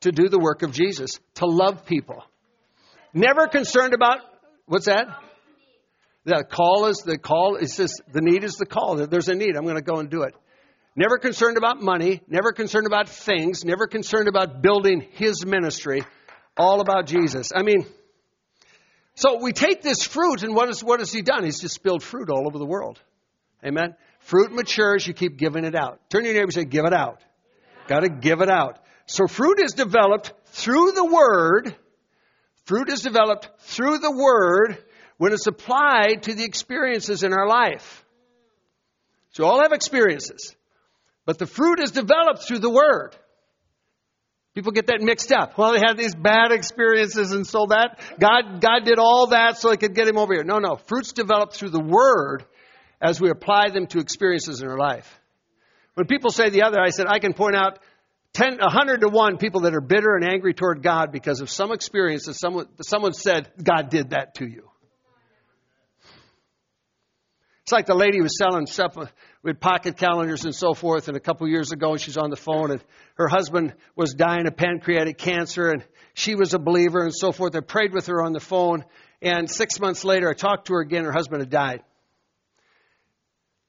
to 0.00 0.12
do 0.12 0.28
the 0.28 0.38
work 0.38 0.62
of 0.62 0.72
Jesus, 0.72 1.10
to 1.36 1.46
love 1.46 1.86
people. 1.86 2.22
Never 3.12 3.46
concerned 3.46 3.94
about 3.94 4.20
What's 4.66 4.86
that? 4.86 5.06
The 6.24 6.44
call 6.44 6.86
is 6.86 7.02
the 7.06 7.18
call. 7.18 7.54
It 7.54 7.68
says 7.68 7.94
the 8.12 8.20
need 8.20 8.42
is 8.42 8.54
the 8.54 8.66
call. 8.66 8.96
There's 8.96 9.28
a 9.28 9.34
need. 9.34 9.56
I'm 9.56 9.62
going 9.62 9.76
to 9.76 9.82
go 9.82 10.00
and 10.00 10.10
do 10.10 10.22
it. 10.22 10.34
Never 10.96 11.18
concerned 11.18 11.56
about 11.56 11.80
money. 11.80 12.20
Never 12.26 12.52
concerned 12.52 12.86
about 12.86 13.08
things. 13.08 13.64
Never 13.64 13.86
concerned 13.86 14.26
about 14.28 14.60
building 14.60 15.06
his 15.12 15.46
ministry. 15.46 16.02
All 16.56 16.80
about 16.80 17.06
Jesus. 17.06 17.52
I 17.54 17.62
mean, 17.62 17.86
so 19.14 19.38
we 19.40 19.52
take 19.52 19.82
this 19.82 20.02
fruit, 20.02 20.42
and 20.42 20.54
what, 20.54 20.68
is, 20.68 20.82
what 20.82 21.00
has 21.00 21.12
he 21.12 21.22
done? 21.22 21.44
He's 21.44 21.60
just 21.60 21.74
spilled 21.74 22.02
fruit 22.02 22.28
all 22.28 22.46
over 22.46 22.58
the 22.58 22.66
world. 22.66 23.00
Amen. 23.64 23.94
Fruit 24.20 24.52
matures, 24.52 25.06
you 25.06 25.14
keep 25.14 25.36
giving 25.36 25.64
it 25.64 25.74
out. 25.76 26.00
Turn 26.10 26.22
to 26.22 26.26
your 26.26 26.34
neighbor 26.34 26.44
and 26.44 26.54
say, 26.54 26.64
Give 26.64 26.86
it 26.86 26.92
out. 26.92 27.20
Got 27.86 28.00
to 28.00 28.08
give 28.08 28.40
it 28.40 28.50
out. 28.50 28.80
So 29.06 29.26
fruit 29.26 29.60
is 29.60 29.72
developed 29.72 30.32
through 30.46 30.92
the 30.92 31.04
word 31.04 31.76
Fruit 32.66 32.88
is 32.88 33.00
developed 33.00 33.48
through 33.60 33.98
the 33.98 34.10
Word 34.10 34.76
when 35.18 35.32
it's 35.32 35.46
applied 35.46 36.24
to 36.24 36.34
the 36.34 36.44
experiences 36.44 37.22
in 37.22 37.32
our 37.32 37.46
life. 37.46 38.04
So 39.30 39.44
all 39.44 39.62
have 39.62 39.72
experiences. 39.72 40.54
But 41.24 41.38
the 41.38 41.46
fruit 41.46 41.78
is 41.80 41.92
developed 41.92 42.42
through 42.42 42.58
the 42.58 42.70
Word. 42.70 43.16
People 44.54 44.72
get 44.72 44.88
that 44.88 45.00
mixed 45.00 45.30
up. 45.30 45.56
Well, 45.56 45.72
they 45.72 45.78
had 45.78 45.96
these 45.96 46.14
bad 46.14 46.50
experiences 46.50 47.30
and 47.30 47.46
so 47.46 47.66
that 47.66 48.00
God, 48.18 48.60
God 48.60 48.84
did 48.84 48.98
all 48.98 49.28
that 49.28 49.58
so 49.58 49.70
he 49.70 49.76
could 49.76 49.94
get 49.94 50.08
him 50.08 50.18
over 50.18 50.34
here. 50.34 50.44
No, 50.44 50.58
no. 50.58 50.74
Fruits 50.74 51.12
develop 51.12 51.52
through 51.52 51.70
the 51.70 51.80
Word 51.80 52.44
as 53.00 53.20
we 53.20 53.30
apply 53.30 53.68
them 53.68 53.86
to 53.88 54.00
experiences 54.00 54.60
in 54.60 54.68
our 54.68 54.78
life. 54.78 55.20
When 55.94 56.06
people 56.06 56.30
say 56.30 56.50
the 56.50 56.62
other, 56.62 56.80
I 56.80 56.90
said, 56.90 57.06
I 57.06 57.20
can 57.20 57.32
point 57.32 57.54
out 57.54 57.78
10, 58.36 58.58
100 58.58 59.00
to 59.00 59.08
1 59.08 59.38
people 59.38 59.62
that 59.62 59.74
are 59.74 59.80
bitter 59.80 60.14
and 60.14 60.22
angry 60.22 60.52
toward 60.52 60.82
God 60.82 61.10
because 61.10 61.40
of 61.40 61.48
some 61.48 61.72
experience 61.72 62.26
that 62.26 62.34
someone, 62.34 62.66
someone 62.82 63.14
said, 63.14 63.50
God 63.62 63.88
did 63.88 64.10
that 64.10 64.34
to 64.34 64.46
you. 64.46 64.68
It's 67.62 67.72
like 67.72 67.86
the 67.86 67.94
lady 67.94 68.20
was 68.20 68.36
selling 68.38 68.66
stuff 68.66 68.94
with 69.42 69.58
pocket 69.58 69.96
calendars 69.96 70.44
and 70.44 70.54
so 70.54 70.74
forth, 70.74 71.08
and 71.08 71.16
a 71.16 71.20
couple 71.20 71.48
years 71.48 71.72
ago, 71.72 71.92
and 71.92 72.00
she's 72.00 72.18
on 72.18 72.28
the 72.28 72.36
phone, 72.36 72.70
and 72.70 72.84
her 73.14 73.26
husband 73.26 73.72
was 73.96 74.12
dying 74.12 74.46
of 74.46 74.54
pancreatic 74.54 75.16
cancer, 75.16 75.70
and 75.70 75.82
she 76.12 76.34
was 76.34 76.52
a 76.52 76.58
believer 76.58 77.02
and 77.02 77.14
so 77.14 77.32
forth. 77.32 77.56
I 77.56 77.60
prayed 77.60 77.94
with 77.94 78.08
her 78.08 78.22
on 78.22 78.34
the 78.34 78.40
phone, 78.40 78.84
and 79.22 79.50
six 79.50 79.80
months 79.80 80.04
later, 80.04 80.28
I 80.28 80.34
talked 80.34 80.66
to 80.66 80.74
her 80.74 80.80
again. 80.80 81.06
Her 81.06 81.12
husband 81.12 81.40
had 81.40 81.48
died. 81.48 81.82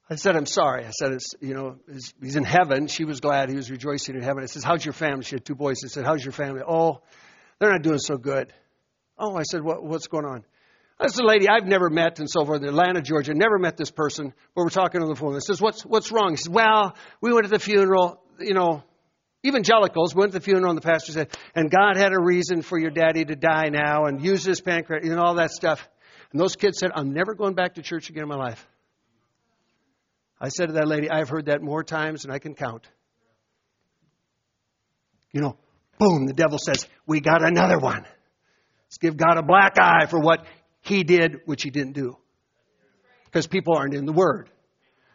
I 0.09 0.15
said, 0.15 0.37
I'm 0.37 0.45
sorry. 0.45 0.85
I 0.85 0.91
said, 0.91 1.11
it's, 1.11 1.33
you 1.41 1.53
know, 1.53 1.77
he's 2.21 2.35
in 2.35 2.45
heaven. 2.45 2.87
She 2.87 3.03
was 3.03 3.19
glad. 3.19 3.49
He 3.49 3.55
was 3.55 3.69
rejoicing 3.69 4.15
in 4.15 4.21
heaven. 4.21 4.41
I 4.41 4.45
said, 4.45 4.63
how's 4.63 4.85
your 4.85 4.93
family? 4.93 5.23
She 5.23 5.35
had 5.35 5.43
two 5.43 5.55
boys. 5.55 5.77
I 5.83 5.89
said, 5.89 6.05
how's 6.05 6.23
your 6.23 6.31
family? 6.31 6.61
Oh, 6.65 7.01
they're 7.59 7.71
not 7.71 7.81
doing 7.81 7.99
so 7.99 8.17
good. 8.17 8.53
Oh, 9.17 9.35
I 9.35 9.43
said, 9.43 9.63
what, 9.63 9.83
what's 9.83 10.07
going 10.07 10.25
on? 10.25 10.45
This 10.99 11.13
is 11.13 11.19
a 11.19 11.25
lady 11.25 11.47
I've 11.49 11.65
never 11.65 11.89
met 11.89 12.19
and 12.19 12.29
so 12.29 12.45
forth 12.45 12.61
in 12.61 12.69
Atlanta, 12.69 13.01
Georgia. 13.01 13.33
Never 13.33 13.59
met 13.59 13.77
this 13.77 13.91
person, 13.91 14.33
but 14.55 14.63
we're 14.63 14.69
talking 14.69 15.01
on 15.01 15.09
the 15.09 15.15
phone. 15.15 15.35
I 15.35 15.39
says, 15.39 15.61
what's, 15.61 15.83
what's 15.83 16.11
wrong? 16.11 16.31
He 16.31 16.37
says, 16.37 16.49
well, 16.49 16.95
we 17.21 17.33
went 17.33 17.45
to 17.45 17.51
the 17.51 17.59
funeral, 17.59 18.21
you 18.39 18.53
know, 18.53 18.83
evangelicals 19.45 20.15
went 20.15 20.31
to 20.31 20.39
the 20.39 20.43
funeral 20.43 20.69
and 20.69 20.77
the 20.77 20.81
pastor 20.81 21.11
said, 21.11 21.37
and 21.53 21.69
God 21.69 21.97
had 21.97 22.13
a 22.13 22.19
reason 22.19 22.61
for 22.61 22.79
your 22.79 22.89
daddy 22.89 23.25
to 23.25 23.35
die 23.35 23.69
now 23.69 24.05
and 24.05 24.23
use 24.23 24.43
his 24.43 24.61
pancreas 24.61 25.07
and 25.07 25.19
all 25.19 25.35
that 25.35 25.51
stuff. 25.51 25.87
And 26.31 26.41
those 26.41 26.55
kids 26.55 26.79
said, 26.79 26.91
I'm 26.95 27.13
never 27.13 27.35
going 27.35 27.53
back 27.53 27.75
to 27.75 27.81
church 27.81 28.09
again 28.09 28.23
in 28.23 28.29
my 28.29 28.35
life. 28.35 28.67
I 30.39 30.49
said 30.49 30.67
to 30.67 30.73
that 30.73 30.87
lady, 30.87 31.09
I've 31.09 31.29
heard 31.29 31.47
that 31.47 31.61
more 31.61 31.83
times 31.83 32.23
than 32.23 32.31
I 32.31 32.39
can 32.39 32.53
count. 32.53 32.87
You 35.31 35.41
know, 35.41 35.57
boom, 35.97 36.25
the 36.25 36.33
devil 36.33 36.57
says, 36.57 36.87
We 37.05 37.19
got 37.19 37.43
another 37.43 37.79
one. 37.79 38.03
Let's 38.87 38.97
give 38.99 39.17
God 39.17 39.37
a 39.37 39.43
black 39.43 39.77
eye 39.79 40.05
for 40.05 40.19
what 40.19 40.45
he 40.81 41.03
did, 41.03 41.41
which 41.45 41.63
he 41.63 41.69
didn't 41.69 41.93
do. 41.93 42.17
Because 43.25 43.47
people 43.47 43.75
aren't 43.75 43.93
in 43.93 44.05
the 44.05 44.13
Word. 44.13 44.49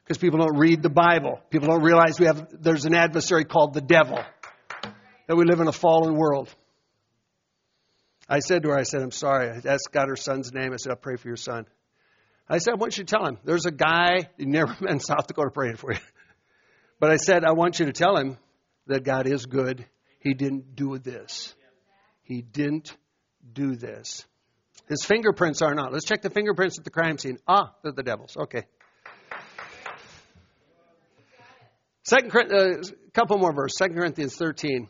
Because 0.04 0.18
people 0.18 0.40
don't 0.40 0.58
read 0.58 0.82
the 0.82 0.90
Bible. 0.90 1.40
People 1.50 1.68
don't 1.68 1.82
realize 1.82 2.18
we 2.20 2.26
have, 2.26 2.48
there's 2.60 2.84
an 2.84 2.94
adversary 2.94 3.44
called 3.44 3.72
the 3.72 3.80
devil. 3.80 4.18
That 5.28 5.36
we 5.36 5.44
live 5.44 5.60
in 5.60 5.68
a 5.68 5.72
fallen 5.72 6.14
world. 6.14 6.52
I 8.28 8.40
said 8.40 8.62
to 8.62 8.70
her, 8.70 8.78
I 8.78 8.82
said, 8.82 9.02
I'm 9.02 9.10
sorry. 9.10 9.48
I 9.48 9.68
asked 9.68 9.90
God 9.92 10.08
her 10.08 10.16
son's 10.16 10.52
name. 10.52 10.72
I 10.72 10.76
said, 10.76 10.90
I'll 10.90 10.96
pray 10.96 11.16
for 11.16 11.28
your 11.28 11.36
son. 11.36 11.66
I 12.48 12.58
said, 12.58 12.72
I 12.72 12.76
want 12.76 12.98
you 12.98 13.04
to 13.04 13.10
tell 13.10 13.26
him. 13.26 13.38
There's 13.44 13.66
a 13.66 13.70
guy, 13.70 14.28
you 14.36 14.46
never 14.46 14.76
met 14.80 14.92
in 14.92 15.00
South 15.00 15.26
Dakota 15.26 15.50
praying 15.50 15.76
for 15.76 15.92
you. 15.92 15.98
But 17.00 17.10
I 17.10 17.16
said, 17.16 17.44
I 17.44 17.52
want 17.52 17.80
you 17.80 17.86
to 17.86 17.92
tell 17.92 18.16
him 18.16 18.38
that 18.86 19.02
God 19.04 19.26
is 19.26 19.46
good. 19.46 19.84
He 20.20 20.34
didn't 20.34 20.76
do 20.76 20.98
this. 20.98 21.54
He 22.22 22.42
didn't 22.42 22.96
do 23.52 23.74
this. 23.74 24.24
His 24.88 25.04
fingerprints 25.04 25.62
are 25.62 25.74
not. 25.74 25.92
Let's 25.92 26.04
check 26.04 26.22
the 26.22 26.30
fingerprints 26.30 26.78
at 26.78 26.84
the 26.84 26.90
crime 26.90 27.18
scene. 27.18 27.38
Ah, 27.48 27.74
they're 27.82 27.92
the 27.92 28.02
devil's. 28.02 28.36
Okay. 28.36 28.64
Second, 32.04 32.32
a 32.34 32.78
uh, 32.78 32.82
couple 33.12 33.38
more 33.38 33.52
verses. 33.52 33.78
Second 33.78 33.96
Corinthians 33.96 34.36
13 34.36 34.88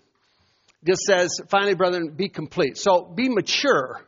just 0.85 1.03
says, 1.03 1.41
finally, 1.49 1.75
brethren, 1.75 2.13
be 2.17 2.29
complete. 2.29 2.77
So 2.77 3.05
be 3.05 3.29
mature. 3.29 4.01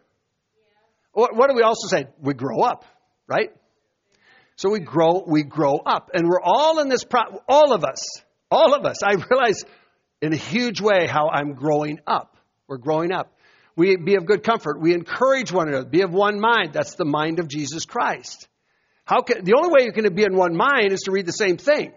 What, 1.12 1.36
what 1.36 1.48
do 1.48 1.54
we 1.54 1.62
also 1.62 1.86
say? 1.88 2.06
We 2.20 2.34
grow 2.34 2.60
up, 2.60 2.84
right? 3.26 3.50
So 4.56 4.70
we 4.70 4.80
grow, 4.80 5.24
we 5.26 5.42
grow 5.42 5.76
up, 5.84 6.10
and 6.14 6.28
we're 6.28 6.40
all 6.40 6.80
in 6.80 6.88
this. 6.88 7.04
Pro- 7.04 7.42
all 7.48 7.72
of 7.72 7.84
us, 7.84 8.06
all 8.50 8.74
of 8.74 8.84
us. 8.84 9.02
I 9.02 9.14
realize 9.30 9.64
in 10.22 10.32
a 10.32 10.36
huge 10.36 10.80
way 10.80 11.06
how 11.06 11.28
I'm 11.28 11.54
growing 11.54 11.98
up. 12.06 12.36
We're 12.68 12.78
growing 12.78 13.12
up. 13.12 13.32
We 13.76 13.96
be 13.96 14.14
of 14.14 14.26
good 14.26 14.44
comfort. 14.44 14.80
We 14.80 14.94
encourage 14.94 15.50
one 15.50 15.68
another. 15.68 15.86
Be 15.86 16.02
of 16.02 16.12
one 16.12 16.40
mind. 16.40 16.72
That's 16.72 16.94
the 16.94 17.04
mind 17.04 17.40
of 17.40 17.48
Jesus 17.48 17.84
Christ. 17.84 18.48
How 19.04 19.22
can, 19.22 19.44
the 19.44 19.54
only 19.54 19.70
way 19.70 19.84
you 19.84 19.92
can 19.92 20.14
be 20.14 20.22
in 20.22 20.36
one 20.36 20.56
mind 20.56 20.92
is 20.92 21.00
to 21.02 21.10
read 21.10 21.26
the 21.26 21.32
same 21.32 21.56
thing. 21.56 21.92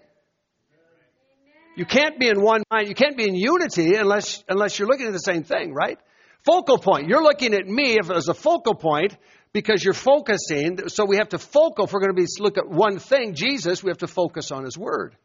You 1.77 1.85
can't 1.85 2.19
be 2.19 2.27
in 2.27 2.41
one 2.41 2.63
mind. 2.71 2.87
You 2.87 2.95
can't 2.95 3.15
be 3.15 3.27
in 3.27 3.35
unity 3.35 3.95
unless, 3.95 4.43
unless 4.49 4.79
you're 4.79 4.87
looking 4.87 5.05
at 5.05 5.13
the 5.13 5.19
same 5.19 5.43
thing, 5.43 5.73
right? 5.73 5.99
Focal 6.43 6.79
point. 6.79 7.07
You're 7.07 7.21
looking 7.21 7.53
at 7.53 7.67
me 7.67 7.99
as 7.99 8.27
a 8.27 8.33
focal 8.33 8.73
point 8.73 9.15
because 9.57 9.83
you're 9.83 9.93
focusing. 9.93 10.87
So 10.87 11.03
we 11.05 11.17
have 11.17 11.29
to 11.29 11.39
focus. 11.39 11.85
If 11.85 11.93
we're 11.93 11.99
going 11.99 12.15
to 12.15 12.21
be 12.21 12.27
look 12.39 12.59
at 12.59 12.69
one 12.69 12.99
thing, 12.99 13.33
Jesus, 13.33 13.83
we 13.83 13.89
have 13.89 13.97
to 13.99 14.07
focus 14.07 14.51
on 14.51 14.63
His 14.63 14.77
Word. 14.77 15.15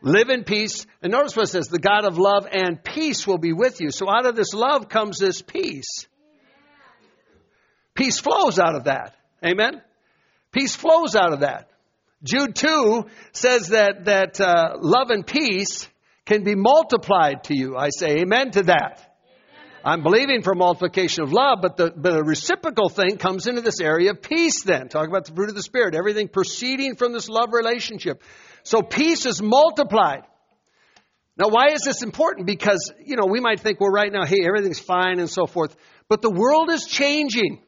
Live 0.00 0.30
in 0.30 0.44
peace. 0.44 0.86
And 1.02 1.12
notice 1.12 1.36
what 1.36 1.44
it 1.44 1.48
says, 1.48 1.68
the 1.68 1.78
God 1.78 2.06
of 2.06 2.16
love 2.16 2.48
and 2.50 2.82
peace 2.82 3.26
will 3.26 3.36
be 3.36 3.52
with 3.52 3.82
you. 3.82 3.90
So 3.90 4.08
out 4.10 4.24
of 4.24 4.34
this 4.34 4.54
love 4.54 4.88
comes 4.88 5.18
this 5.18 5.42
peace. 5.42 6.06
Peace 7.94 8.18
flows 8.18 8.58
out 8.58 8.76
of 8.76 8.84
that. 8.84 9.14
Amen? 9.44 9.82
Peace 10.52 10.74
flows 10.74 11.14
out 11.14 11.34
of 11.34 11.40
that. 11.40 11.68
Jude 12.22 12.54
2 12.54 13.04
says 13.32 13.68
that, 13.68 14.06
that 14.06 14.40
uh, 14.40 14.76
love 14.80 15.10
and 15.10 15.26
peace 15.26 15.86
can 16.24 16.44
be 16.44 16.54
multiplied 16.54 17.44
to 17.44 17.54
you. 17.54 17.76
I 17.76 17.90
say 17.90 18.20
amen 18.20 18.52
to 18.52 18.62
that. 18.64 19.09
I'm 19.84 20.02
believing 20.02 20.42
for 20.42 20.54
multiplication 20.54 21.22
of 21.22 21.32
love, 21.32 21.58
but 21.62 21.76
the, 21.76 21.90
but 21.90 22.12
the 22.12 22.22
reciprocal 22.22 22.88
thing 22.88 23.16
comes 23.16 23.46
into 23.46 23.60
this 23.60 23.80
area 23.80 24.10
of 24.10 24.22
peace 24.22 24.62
then. 24.62 24.88
Talk 24.88 25.08
about 25.08 25.24
the 25.24 25.34
fruit 25.34 25.48
of 25.48 25.54
the 25.54 25.62
Spirit. 25.62 25.94
Everything 25.94 26.28
proceeding 26.28 26.96
from 26.96 27.12
this 27.12 27.28
love 27.28 27.52
relationship. 27.52 28.22
So 28.62 28.82
peace 28.82 29.26
is 29.26 29.40
multiplied. 29.40 30.24
Now, 31.36 31.48
why 31.48 31.68
is 31.68 31.82
this 31.82 32.02
important? 32.02 32.46
Because, 32.46 32.92
you 33.04 33.16
know, 33.16 33.26
we 33.26 33.40
might 33.40 33.60
think, 33.60 33.80
well, 33.80 33.90
right 33.90 34.12
now, 34.12 34.26
hey, 34.26 34.46
everything's 34.46 34.78
fine 34.78 35.20
and 35.20 35.30
so 35.30 35.46
forth. 35.46 35.74
But 36.08 36.20
the 36.20 36.30
world 36.30 36.70
is 36.70 36.84
changing. 36.86 37.62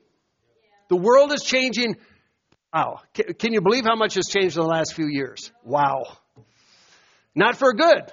The 0.89 0.97
world 0.97 1.33
is 1.33 1.43
changing 1.43 1.97
Wow. 2.73 3.01
Can 3.13 3.53
you 3.53 3.61
believe 3.61 3.85
how 3.85 3.97
much 3.97 4.15
has 4.15 4.27
changed 4.27 4.57
in 4.57 4.63
the 4.63 4.69
last 4.69 4.95
few 4.95 5.07
years? 5.07 5.53
Wow. 5.63 6.17
Not 7.35 7.57
for 7.57 7.75
good. 7.75 8.11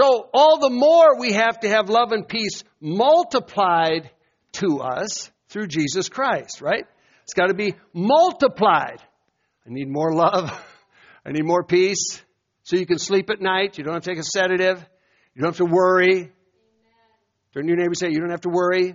So, 0.00 0.28
all 0.32 0.60
the 0.60 0.70
more 0.70 1.18
we 1.18 1.32
have 1.32 1.58
to 1.58 1.68
have 1.68 1.88
love 1.88 2.12
and 2.12 2.28
peace 2.28 2.62
multiplied 2.80 4.08
to 4.52 4.78
us 4.78 5.28
through 5.48 5.66
Jesus 5.66 6.08
Christ, 6.08 6.60
right? 6.60 6.84
It's 7.24 7.34
got 7.34 7.48
to 7.48 7.54
be 7.54 7.74
multiplied. 7.92 9.02
I 9.66 9.70
need 9.70 9.88
more 9.88 10.14
love. 10.14 10.52
I 11.26 11.32
need 11.32 11.44
more 11.44 11.64
peace. 11.64 12.22
So 12.62 12.76
you 12.76 12.86
can 12.86 13.00
sleep 13.00 13.28
at 13.28 13.40
night. 13.40 13.76
You 13.76 13.82
don't 13.82 13.94
have 13.94 14.04
to 14.04 14.10
take 14.10 14.20
a 14.20 14.22
sedative. 14.22 14.78
You 15.34 15.42
don't 15.42 15.50
have 15.50 15.66
to 15.66 15.74
worry. 15.74 16.30
Turn 17.52 17.64
to 17.64 17.68
your 17.68 17.76
neighbor 17.76 17.88
and 17.88 17.98
say, 17.98 18.10
You 18.10 18.20
don't 18.20 18.30
have 18.30 18.42
to 18.42 18.50
worry. 18.50 18.94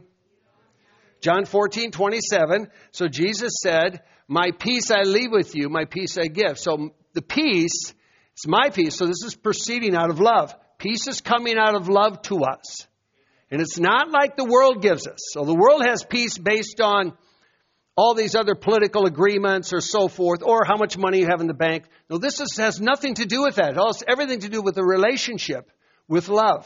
John 1.20 1.44
14, 1.44 1.92
27. 1.92 2.70
So 2.92 3.10
Jesus 3.10 3.56
said, 3.62 4.04
My 4.30 4.52
peace 4.58 4.90
I 4.90 5.02
leave 5.02 5.32
with 5.34 5.54
you, 5.54 5.68
my 5.68 5.84
peace 5.84 6.18
I 6.18 6.28
give. 6.28 6.58
So 6.58 6.92
the 7.12 7.22
peace, 7.22 7.94
it's 8.32 8.48
my 8.48 8.70
peace. 8.70 8.96
So 8.96 9.06
this 9.06 9.22
is 9.26 9.36
proceeding 9.36 9.98
out 9.98 10.10
of 10.10 10.22
love. 10.22 10.56
Peace 10.84 11.08
is 11.08 11.22
coming 11.22 11.58
out 11.58 11.76
of 11.76 11.88
love 11.88 12.22
to 12.24 12.44
us. 12.44 12.86
And 13.50 13.62
it's 13.62 13.80
not 13.80 14.12
like 14.12 14.36
the 14.36 14.44
world 14.44 14.82
gives 14.82 15.08
us. 15.08 15.20
So 15.32 15.46
the 15.46 15.56
world 15.56 15.82
has 15.86 16.04
peace 16.04 16.38
based 16.38 16.82
on 16.82 17.14
all 17.96 18.16
these 18.16 18.36
other 18.36 18.54
political 18.54 19.06
agreements 19.06 19.72
or 19.72 19.80
so 19.80 20.10
forth, 20.10 20.44
or 20.44 20.66
how 20.66 20.76
much 20.76 20.98
money 20.98 21.20
you 21.20 21.28
have 21.28 21.40
in 21.40 21.48
the 21.48 21.54
bank. 21.54 21.86
No, 22.10 22.18
this 22.18 22.42
is, 22.42 22.58
has 22.58 22.82
nothing 22.82 23.14
to 23.14 23.26
do 23.26 23.44
with 23.44 23.56
that. 23.56 23.78
It 23.78 23.78
has 23.78 24.04
everything 24.06 24.42
to 24.42 24.50
do 24.50 24.62
with 24.62 24.76
the 24.76 24.84
relationship 24.84 25.72
with 26.10 26.28
love. 26.28 26.66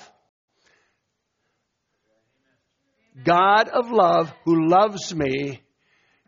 God 3.24 3.70
of 3.70 3.92
love 3.92 4.34
who 4.46 4.68
loves 4.68 5.14
me 5.14 5.62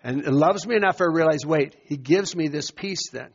and 0.04 0.24
loves 0.28 0.68
me 0.68 0.76
enough 0.76 1.02
I 1.02 1.06
realize, 1.06 1.44
wait, 1.44 1.76
he 1.86 1.98
gives 1.98 2.36
me 2.36 2.50
this 2.50 2.70
peace 2.70 3.10
then. 3.12 3.30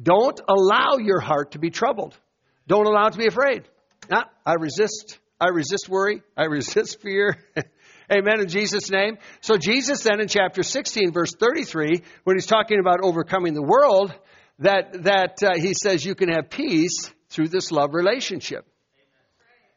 Don't 0.00 0.40
allow 0.46 0.98
your 0.98 1.20
heart 1.20 1.52
to 1.52 1.58
be 1.58 1.70
troubled. 1.70 2.18
Don't 2.66 2.86
allow 2.86 3.06
it 3.06 3.12
to 3.12 3.18
be 3.18 3.26
afraid. 3.26 3.68
Nah, 4.10 4.24
I 4.44 4.54
resist. 4.54 5.18
I 5.40 5.48
resist 5.48 5.88
worry. 5.88 6.22
I 6.36 6.44
resist 6.44 7.00
fear. 7.00 7.36
Amen 8.12 8.40
in 8.40 8.48
Jesus' 8.48 8.90
name. 8.90 9.18
So 9.40 9.56
Jesus 9.56 10.02
then 10.02 10.20
in 10.20 10.28
chapter 10.28 10.62
16, 10.62 11.12
verse 11.12 11.34
33, 11.34 12.02
when 12.24 12.36
he's 12.36 12.46
talking 12.46 12.78
about 12.78 13.00
overcoming 13.02 13.54
the 13.54 13.62
world, 13.62 14.14
that, 14.58 15.04
that 15.04 15.42
uh, 15.42 15.56
he 15.56 15.74
says 15.74 16.04
you 16.04 16.14
can 16.14 16.28
have 16.28 16.50
peace 16.50 17.10
through 17.30 17.48
this 17.48 17.72
love 17.72 17.94
relationship. 17.94 18.66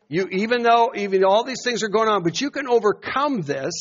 You, 0.07 0.27
even 0.31 0.61
though 0.61 0.91
even 0.95 1.23
all 1.23 1.43
these 1.43 1.63
things 1.63 1.81
are 1.81 1.89
going 1.89 2.09
on, 2.09 2.23
but 2.23 2.39
you 2.39 2.51
can 2.51 2.67
overcome 2.67 3.41
this. 3.41 3.73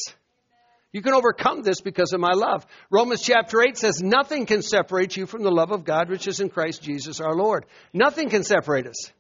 You 0.95 1.03
can 1.03 1.13
overcome 1.13 1.63
this 1.63 1.81
because 1.81 2.13
of 2.13 2.21
my 2.21 2.35
love. 2.35 2.65
Romans 2.89 3.21
chapter 3.21 3.61
8 3.61 3.77
says, 3.77 4.01
Nothing 4.01 4.47
can 4.47 4.63
separate 4.63 5.17
you 5.17 5.27
from 5.27 5.43
the 5.43 5.51
love 5.51 5.73
of 5.73 5.85
God 5.85 6.09
which 6.09 6.29
is 6.29 6.39
in 6.39 6.49
Christ 6.49 6.83
Jesus 6.83 7.21
our 7.21 7.35
Lord. 7.35 7.67
Nothing 7.93 8.31
can 8.31 8.45
separate 8.45 8.87
us. 8.87 9.11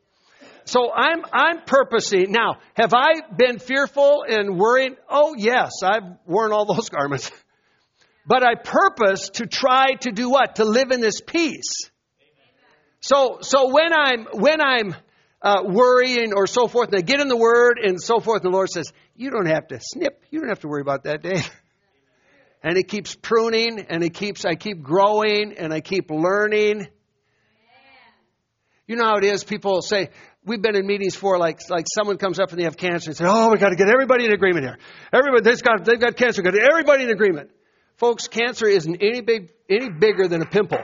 So 0.66 0.92
I'm, 0.94 1.24
I'm 1.32 1.62
purposing. 1.66 2.30
Now, 2.30 2.58
have 2.74 2.94
I 2.94 3.14
been 3.36 3.58
fearful 3.58 4.24
and 4.26 4.56
worried? 4.56 4.92
Oh, 5.08 5.34
yes, 5.36 5.82
I've 5.82 6.04
worn 6.26 6.52
all 6.52 6.64
those 6.64 6.88
garments. 6.90 7.32
But 8.24 8.44
I 8.44 8.54
purpose 8.54 9.30
to 9.30 9.46
try 9.46 9.94
to 10.02 10.12
do 10.12 10.30
what? 10.30 10.54
To 10.56 10.64
live 10.64 10.92
in 10.92 11.00
this 11.00 11.20
peace. 11.20 11.90
So, 13.00 13.38
so 13.40 13.74
when 13.74 13.92
I'm, 13.92 14.26
when 14.32 14.60
I'm 14.60 14.94
uh, 15.42 15.62
worrying 15.66 16.32
or 16.34 16.46
so 16.46 16.68
forth. 16.68 16.88
And 16.90 16.98
they 16.98 17.02
get 17.02 17.20
in 17.20 17.28
the 17.28 17.36
Word 17.36 17.78
and 17.82 18.00
so 18.00 18.20
forth. 18.20 18.42
And 18.44 18.52
the 18.52 18.56
Lord 18.56 18.70
says, 18.70 18.92
You 19.14 19.30
don't 19.30 19.46
have 19.46 19.66
to 19.68 19.78
snip. 19.80 20.22
You 20.30 20.40
don't 20.40 20.48
have 20.48 20.60
to 20.60 20.68
worry 20.68 20.80
about 20.80 21.04
that 21.04 21.22
day. 21.22 21.42
And 22.64 22.76
He 22.76 22.82
keeps 22.82 23.14
pruning 23.14 23.86
and 23.88 24.02
He 24.02 24.10
keeps, 24.10 24.44
I 24.44 24.56
keep 24.56 24.82
growing 24.82 25.54
and 25.56 25.72
I 25.72 25.80
keep 25.80 26.10
learning. 26.10 26.88
You 28.88 28.96
know 28.96 29.04
how 29.04 29.16
it 29.16 29.24
is. 29.24 29.44
People 29.44 29.80
say, 29.80 30.10
We've 30.46 30.60
been 30.60 30.76
in 30.76 30.86
meetings 30.86 31.16
for 31.16 31.38
like 31.38 31.60
like 31.70 31.86
someone 31.94 32.18
comes 32.18 32.38
up 32.38 32.50
and 32.50 32.58
they 32.58 32.64
have 32.64 32.76
cancer 32.76 33.10
and 33.10 33.16
say, 33.16 33.24
"Oh, 33.26 33.50
we 33.50 33.56
got 33.56 33.70
to 33.70 33.76
get 33.76 33.88
everybody 33.88 34.26
in 34.26 34.32
agreement 34.32 34.66
here. 34.66 34.78
Everybody, 35.10 35.42
they've 35.42 35.62
got 35.62 35.84
they've 35.86 35.98
got 35.98 36.16
cancer. 36.16 36.42
Got 36.42 36.54
everybody 36.54 37.04
in 37.04 37.10
agreement." 37.10 37.50
Folks, 37.96 38.28
cancer 38.28 38.66
isn't 38.66 39.02
any 39.02 39.22
big 39.22 39.48
any 39.70 39.88
bigger 39.88 40.28
than 40.28 40.42
a 40.42 40.46
pimple 40.46 40.82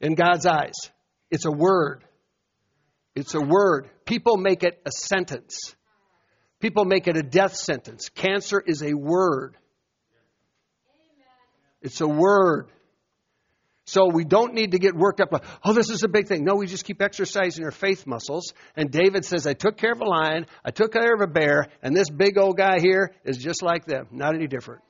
in 0.00 0.14
God's 0.14 0.46
eyes. 0.46 0.72
It's 1.30 1.44
a 1.44 1.50
word. 1.50 2.04
It's 3.14 3.34
a 3.34 3.40
word. 3.40 3.90
People 4.06 4.38
make 4.38 4.62
it 4.62 4.80
a 4.86 4.90
sentence. 4.90 5.74
People 6.58 6.86
make 6.86 7.08
it 7.08 7.18
a 7.18 7.22
death 7.22 7.54
sentence. 7.54 8.08
Cancer 8.08 8.62
is 8.64 8.82
a 8.82 8.94
word. 8.94 9.56
It's 11.82 12.00
a 12.00 12.08
word. 12.08 12.70
So 13.88 14.08
we 14.12 14.24
don't 14.24 14.54
need 14.54 14.72
to 14.72 14.78
get 14.78 14.96
worked 14.96 15.20
up 15.20 15.28
oh, 15.64 15.72
this 15.72 15.90
is 15.90 16.02
a 16.02 16.08
big 16.08 16.26
thing. 16.26 16.44
No, 16.44 16.56
we 16.56 16.66
just 16.66 16.84
keep 16.84 17.00
exercising 17.00 17.64
our 17.64 17.70
faith 17.70 18.04
muscles. 18.04 18.52
And 18.74 18.90
David 18.90 19.24
says, 19.24 19.46
I 19.46 19.52
took 19.52 19.76
care 19.76 19.92
of 19.92 20.00
a 20.00 20.04
lion, 20.04 20.46
I 20.64 20.72
took 20.72 20.92
care 20.92 21.14
of 21.14 21.20
a 21.20 21.28
bear, 21.28 21.68
and 21.82 21.96
this 21.96 22.10
big 22.10 22.36
old 22.36 22.56
guy 22.56 22.80
here 22.80 23.14
is 23.24 23.38
just 23.38 23.62
like 23.62 23.86
them, 23.86 24.08
not 24.10 24.34
any 24.34 24.48
different. 24.48 24.82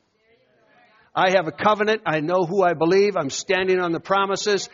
I 1.14 1.30
have 1.30 1.47
a 1.47 1.53
covenant. 1.53 2.03
I 2.05 2.20
know 2.20 2.45
who 2.45 2.62
I 2.62 2.74
believe. 2.74 3.16
I'm 3.16 3.30
standing 3.30 3.80
on 3.80 3.93
the 3.93 4.01
promises. 4.01 4.68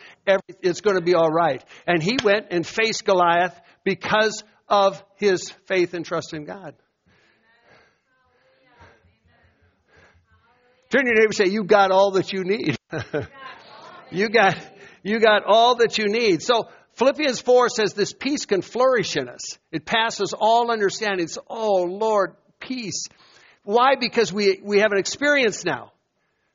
It's 0.61 0.81
going 0.81 0.97
to 0.97 1.01
be 1.01 1.15
all 1.15 1.29
right. 1.29 1.63
And 1.87 2.03
he 2.03 2.17
went 2.21 2.47
and 2.51 2.67
faced 2.67 3.05
Goliath 3.05 3.57
because 3.85 4.43
of 4.67 5.01
his 5.15 5.53
faith 5.67 5.93
and 5.93 6.05
trust 6.05 6.33
in 6.33 6.43
God. 6.43 6.75
Turn 10.93 11.07
your 11.07 11.15
neighbor 11.15 11.25
and 11.25 11.35
say, 11.35 11.47
You 11.47 11.63
got 11.63 11.89
all 11.89 12.11
that 12.11 12.31
you 12.31 12.43
need. 12.43 12.77
you 14.11 14.29
got 14.29 14.57
you 15.01 15.19
got 15.19 15.43
all 15.43 15.75
that 15.77 15.97
you 15.97 16.07
need. 16.07 16.43
So 16.43 16.69
Philippians 16.93 17.41
4 17.41 17.69
says 17.69 17.93
this 17.93 18.13
peace 18.13 18.45
can 18.45 18.61
flourish 18.61 19.17
in 19.17 19.27
us. 19.27 19.57
It 19.71 19.85
passes 19.85 20.33
all 20.37 20.69
understanding. 20.69 21.25
It's, 21.25 21.39
oh 21.49 21.83
Lord, 21.83 22.35
peace. 22.59 23.05
Why? 23.63 23.95
Because 23.95 24.31
we, 24.31 24.61
we 24.63 24.79
have 24.79 24.91
an 24.91 24.99
experience 24.99 25.65
now. 25.65 25.91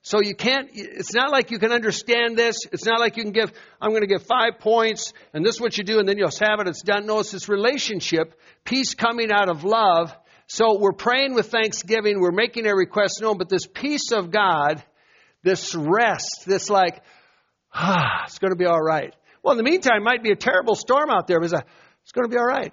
So 0.02 0.20
you 0.22 0.36
can't, 0.36 0.70
it's 0.72 1.12
not 1.12 1.32
like 1.32 1.50
you 1.50 1.58
can 1.58 1.72
understand 1.72 2.38
this. 2.38 2.58
It's 2.70 2.86
not 2.86 3.00
like 3.00 3.16
you 3.16 3.24
can 3.24 3.32
give, 3.32 3.52
I'm 3.80 3.90
going 3.90 4.02
to 4.02 4.06
give 4.06 4.22
five 4.22 4.60
points 4.60 5.12
and 5.34 5.44
this 5.44 5.56
is 5.56 5.60
what 5.60 5.76
you 5.76 5.82
do 5.82 5.98
and 5.98 6.08
then 6.08 6.16
you'll 6.16 6.30
have 6.40 6.60
it. 6.60 6.68
It's 6.68 6.82
done. 6.82 7.06
No, 7.06 7.18
it's 7.18 7.32
this 7.32 7.48
relationship, 7.48 8.40
peace 8.64 8.94
coming 8.94 9.32
out 9.32 9.48
of 9.48 9.64
love. 9.64 10.16
So 10.48 10.78
we're 10.78 10.92
praying 10.92 11.34
with 11.34 11.50
thanksgiving. 11.50 12.20
We're 12.20 12.32
making 12.32 12.66
a 12.66 12.74
request 12.74 13.20
known, 13.20 13.36
but 13.36 13.50
this 13.50 13.66
peace 13.66 14.12
of 14.12 14.30
God, 14.30 14.82
this 15.42 15.74
rest, 15.74 16.44
this 16.46 16.70
like, 16.70 17.02
ah, 17.72 18.22
it's 18.24 18.38
going 18.38 18.52
to 18.52 18.56
be 18.56 18.64
all 18.64 18.80
right. 18.80 19.14
Well, 19.42 19.52
in 19.52 19.58
the 19.58 19.70
meantime, 19.70 19.98
it 19.98 20.04
might 20.04 20.22
be 20.22 20.32
a 20.32 20.36
terrible 20.36 20.74
storm 20.74 21.10
out 21.10 21.26
there, 21.26 21.38
but 21.38 21.52
it's 21.52 22.12
going 22.12 22.26
to 22.26 22.34
be 22.34 22.38
all 22.38 22.46
right. 22.46 22.72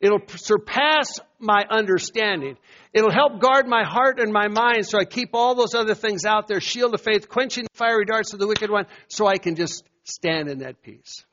It'll 0.00 0.22
surpass 0.26 1.20
my 1.38 1.64
understanding. 1.68 2.56
It'll 2.94 3.12
help 3.12 3.38
guard 3.38 3.68
my 3.68 3.84
heart 3.84 4.18
and 4.18 4.32
my 4.32 4.48
mind 4.48 4.86
so 4.86 4.98
I 4.98 5.04
keep 5.04 5.30
all 5.34 5.54
those 5.54 5.74
other 5.74 5.94
things 5.94 6.24
out 6.24 6.48
there, 6.48 6.60
shield 6.60 6.94
of 6.94 7.02
faith, 7.02 7.28
quenching 7.28 7.64
the 7.64 7.70
fiery 7.74 8.06
darts 8.06 8.32
of 8.32 8.40
the 8.40 8.46
wicked 8.46 8.70
one, 8.70 8.86
so 9.08 9.26
I 9.26 9.36
can 9.36 9.56
just 9.56 9.84
stand 10.04 10.48
in 10.48 10.60
that 10.60 10.82
peace. 10.82 11.24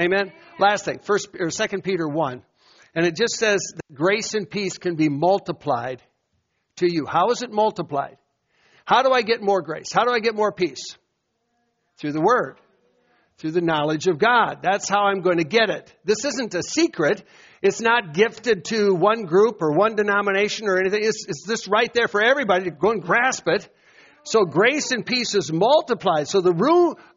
Amen. 0.00 0.32
Last 0.58 0.86
thing, 0.86 1.00
first 1.00 1.28
or 1.38 1.50
second 1.50 1.84
Peter 1.84 2.08
one, 2.08 2.42
and 2.94 3.06
it 3.06 3.16
just 3.16 3.36
says 3.36 3.60
that 3.74 3.94
grace 3.94 4.34
and 4.34 4.48
peace 4.48 4.78
can 4.78 4.96
be 4.96 5.08
multiplied 5.08 6.02
to 6.76 6.92
you. 6.92 7.06
How 7.06 7.30
is 7.30 7.42
it 7.42 7.52
multiplied? 7.52 8.16
How 8.84 9.02
do 9.02 9.12
I 9.12 9.22
get 9.22 9.42
more 9.42 9.62
grace? 9.62 9.92
How 9.92 10.04
do 10.04 10.10
I 10.10 10.20
get 10.20 10.34
more 10.34 10.52
peace? 10.52 10.96
Through 11.98 12.12
the 12.12 12.20
Word, 12.20 12.58
through 13.38 13.50
the 13.50 13.60
knowledge 13.60 14.06
of 14.06 14.18
God. 14.18 14.60
That's 14.62 14.88
how 14.88 15.06
I'm 15.06 15.20
going 15.20 15.38
to 15.38 15.44
get 15.44 15.68
it. 15.68 15.92
This 16.04 16.24
isn't 16.24 16.54
a 16.54 16.62
secret. 16.62 17.22
It's 17.60 17.80
not 17.80 18.14
gifted 18.14 18.64
to 18.66 18.94
one 18.94 19.24
group 19.24 19.60
or 19.60 19.72
one 19.72 19.96
denomination 19.96 20.68
or 20.68 20.78
anything. 20.78 21.00
It's, 21.02 21.26
it's 21.28 21.44
this 21.46 21.68
right 21.68 21.92
there 21.92 22.08
for 22.08 22.22
everybody 22.22 22.64
to 22.64 22.70
go 22.70 22.92
and 22.92 23.02
grasp 23.02 23.48
it. 23.48 23.68
So 24.24 24.44
grace 24.44 24.90
and 24.92 25.04
peace 25.04 25.34
is 25.34 25.52
multiplied. 25.52 26.28
So 26.28 26.40
the, 26.40 26.52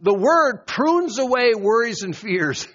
the 0.01 0.13
word 0.13 0.65
prunes 0.65 1.19
away 1.19 1.53
worries 1.55 2.03
and 2.03 2.15
fears. 2.15 2.67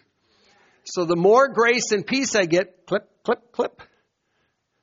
So 0.85 1.05
the 1.05 1.17
more 1.17 1.49
grace 1.49 1.91
and 1.91 2.07
peace 2.07 2.37
I 2.37 2.47
get, 2.47 2.76
clip, 3.27 3.51
clip. 3.51 3.83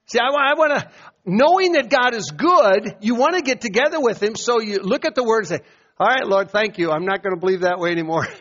See, 0.07 0.19
I, 0.19 0.25
I 0.25 0.53
want 0.55 0.77
to, 0.77 0.89
knowing 1.25 1.73
that 1.73 1.89
God 1.89 2.13
is 2.13 2.29
good, 2.29 2.97
you 2.99 3.15
want 3.15 3.35
to 3.35 3.41
get 3.41 3.61
together 3.61 4.01
with 4.01 4.21
Him. 4.21 4.35
So 4.35 4.59
you 4.59 4.79
look 4.79 5.05
at 5.05 5.15
the 5.15 5.23
word 5.23 5.39
and 5.39 5.47
say, 5.47 5.59
all 5.97 6.07
right, 6.07 6.27
Lord, 6.27 6.51
thank 6.51 6.77
you. 6.77 6.91
I'm 6.91 7.05
not 7.05 7.23
going 7.23 7.33
to 7.33 7.39
believe 7.39 7.61
that 7.61 7.79
way 7.79 7.91
anymore. 7.91 8.27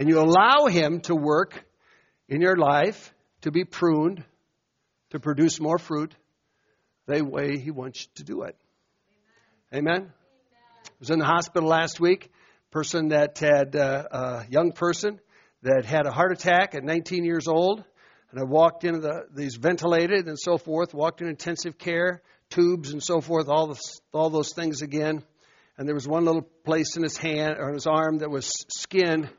And 0.00 0.08
you 0.08 0.20
allow 0.20 0.66
Him 0.66 1.00
to 1.00 1.14
work 1.16 1.60
in 2.28 2.40
your 2.40 2.54
life 2.54 3.12
to 3.40 3.50
be 3.50 3.64
pruned, 3.64 4.22
to 5.10 5.18
produce 5.18 5.58
more 5.58 5.76
fruit 5.76 6.14
the 7.06 7.24
way 7.24 7.58
He 7.58 7.72
wants 7.72 8.02
you 8.02 8.06
to 8.14 8.22
do 8.22 8.42
it. 8.42 8.54
Amen? 9.74 10.12
I 10.12 10.90
was 11.00 11.10
in 11.10 11.18
the 11.18 11.24
hospital 11.24 11.68
last 11.68 11.98
week. 11.98 12.30
Person 12.70 13.08
that 13.08 13.38
had 13.38 13.74
uh, 13.74 14.04
a 14.12 14.46
young 14.48 14.70
person 14.70 15.18
that 15.62 15.84
had 15.84 16.06
a 16.06 16.12
heart 16.12 16.30
attack 16.30 16.76
at 16.76 16.84
19 16.84 17.24
years 17.24 17.48
old, 17.48 17.82
and 18.30 18.40
I 18.40 18.44
walked 18.44 18.84
into 18.84 19.00
the, 19.00 19.26
these 19.34 19.56
ventilated 19.56 20.26
and 20.26 20.38
so 20.38 20.58
forth. 20.58 20.92
Walked 20.92 21.22
in 21.22 21.28
intensive 21.28 21.78
care, 21.78 22.22
tubes 22.50 22.92
and 22.92 23.02
so 23.02 23.20
forth, 23.20 23.48
all 23.48 23.68
the, 23.68 23.80
all 24.12 24.30
those 24.30 24.52
things 24.52 24.82
again. 24.82 25.22
And 25.76 25.86
there 25.86 25.94
was 25.94 26.06
one 26.06 26.24
little 26.24 26.42
place 26.42 26.96
in 26.96 27.02
his 27.02 27.16
hand 27.16 27.56
or 27.58 27.68
in 27.68 27.74
his 27.74 27.86
arm 27.86 28.18
that 28.18 28.30
was 28.30 28.52
skin, 28.68 29.30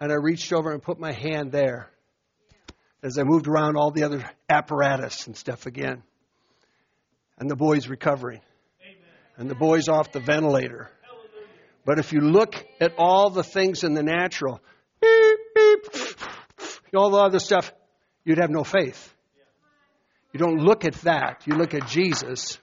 and 0.00 0.12
I 0.12 0.16
reached 0.16 0.52
over 0.52 0.72
and 0.72 0.82
put 0.82 0.98
my 0.98 1.12
hand 1.12 1.52
there 1.52 1.90
as 3.02 3.18
I 3.18 3.22
moved 3.22 3.46
around 3.46 3.76
all 3.76 3.90
the 3.90 4.02
other 4.02 4.28
apparatus 4.48 5.26
and 5.26 5.36
stuff 5.36 5.66
again. 5.66 6.02
And 7.38 7.50
the 7.50 7.56
boy's 7.56 7.88
recovering. 7.88 8.40
And 9.36 9.50
the 9.50 9.54
boy's 9.54 9.88
off 9.88 10.12
the 10.12 10.20
ventilator. 10.20 10.90
But 11.84 11.98
if 11.98 12.12
you 12.12 12.20
look 12.20 12.64
at 12.80 12.94
all 12.96 13.30
the 13.30 13.42
things 13.42 13.84
in 13.84 13.94
the 13.94 14.02
natural, 14.02 14.60
beep, 15.00 15.38
beep, 15.54 16.18
all 16.94 17.10
the 17.10 17.18
other 17.18 17.40
stuff, 17.40 17.72
you'd 18.24 18.38
have 18.38 18.50
no 18.50 18.64
faith. 18.64 19.12
You 20.32 20.40
don't 20.40 20.58
look 20.58 20.84
at 20.84 20.94
that. 21.02 21.42
You 21.46 21.54
look 21.54 21.74
at 21.74 21.86
Jesus. 21.86 22.58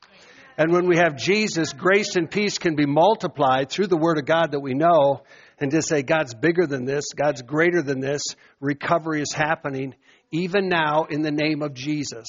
And 0.58 0.72
when 0.74 0.88
we 0.88 0.98
have 0.98 1.16
Jesus, 1.16 1.72
grace 1.74 2.16
and 2.16 2.30
peace 2.30 2.58
can 2.58 2.76
be 2.76 2.86
multiplied 2.86 3.70
through 3.70 3.88
the 3.88 3.98
Word 3.98 4.18
of 4.18 4.26
God 4.26 4.52
that 4.52 4.60
we 4.60 4.74
know 4.74 5.24
and 5.60 5.72
to 5.72 5.82
say, 5.82 6.02
God's 6.02 6.34
bigger 6.34 6.68
than 6.68 6.86
this, 6.86 7.06
God's 7.16 7.42
greater 7.42 7.82
than 7.82 8.00
this, 8.00 8.24
recovery 8.60 9.22
is 9.22 9.32
happening 9.32 9.96
even 10.32 10.68
now 10.70 11.06
in 11.10 11.22
the 11.22 11.32
name 11.32 11.62
of 11.62 11.74
Jesus. 11.74 12.28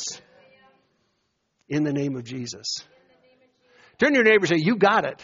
In 1.68 1.84
the 1.84 1.92
name 1.92 2.16
of 2.16 2.24
Jesus. 2.24 2.84
Turn 3.98 4.10
to 4.10 4.16
your 4.16 4.24
neighbor 4.24 4.44
and 4.44 4.48
say, 4.48 4.56
You 4.58 4.76
got 4.76 5.04
it. 5.04 5.22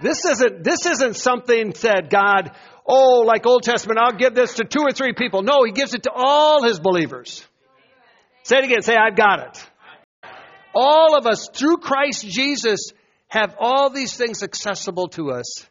This 0.00 0.24
isn't, 0.24 0.62
this 0.62 0.84
isn't 0.86 1.16
something 1.16 1.70
that 1.82 2.10
God, 2.10 2.52
oh, 2.86 3.24
like 3.26 3.46
Old 3.46 3.62
Testament, 3.62 3.98
I'll 3.98 4.16
give 4.16 4.34
this 4.34 4.54
to 4.54 4.64
two 4.64 4.82
or 4.82 4.92
three 4.92 5.12
people. 5.12 5.42
No, 5.42 5.64
He 5.64 5.72
gives 5.72 5.94
it 5.94 6.04
to 6.04 6.10
all 6.14 6.62
His 6.62 6.80
believers. 6.80 7.44
Say 8.44 8.58
it 8.58 8.64
again. 8.64 8.82
Say, 8.82 8.96
I've 8.96 9.16
got 9.16 9.40
it. 9.40 10.30
All 10.74 11.16
of 11.16 11.26
us, 11.26 11.48
through 11.52 11.78
Christ 11.78 12.26
Jesus, 12.26 12.92
have 13.28 13.56
all 13.58 13.90
these 13.90 14.16
things 14.16 14.42
accessible 14.42 15.08
to 15.08 15.30
us. 15.30 15.66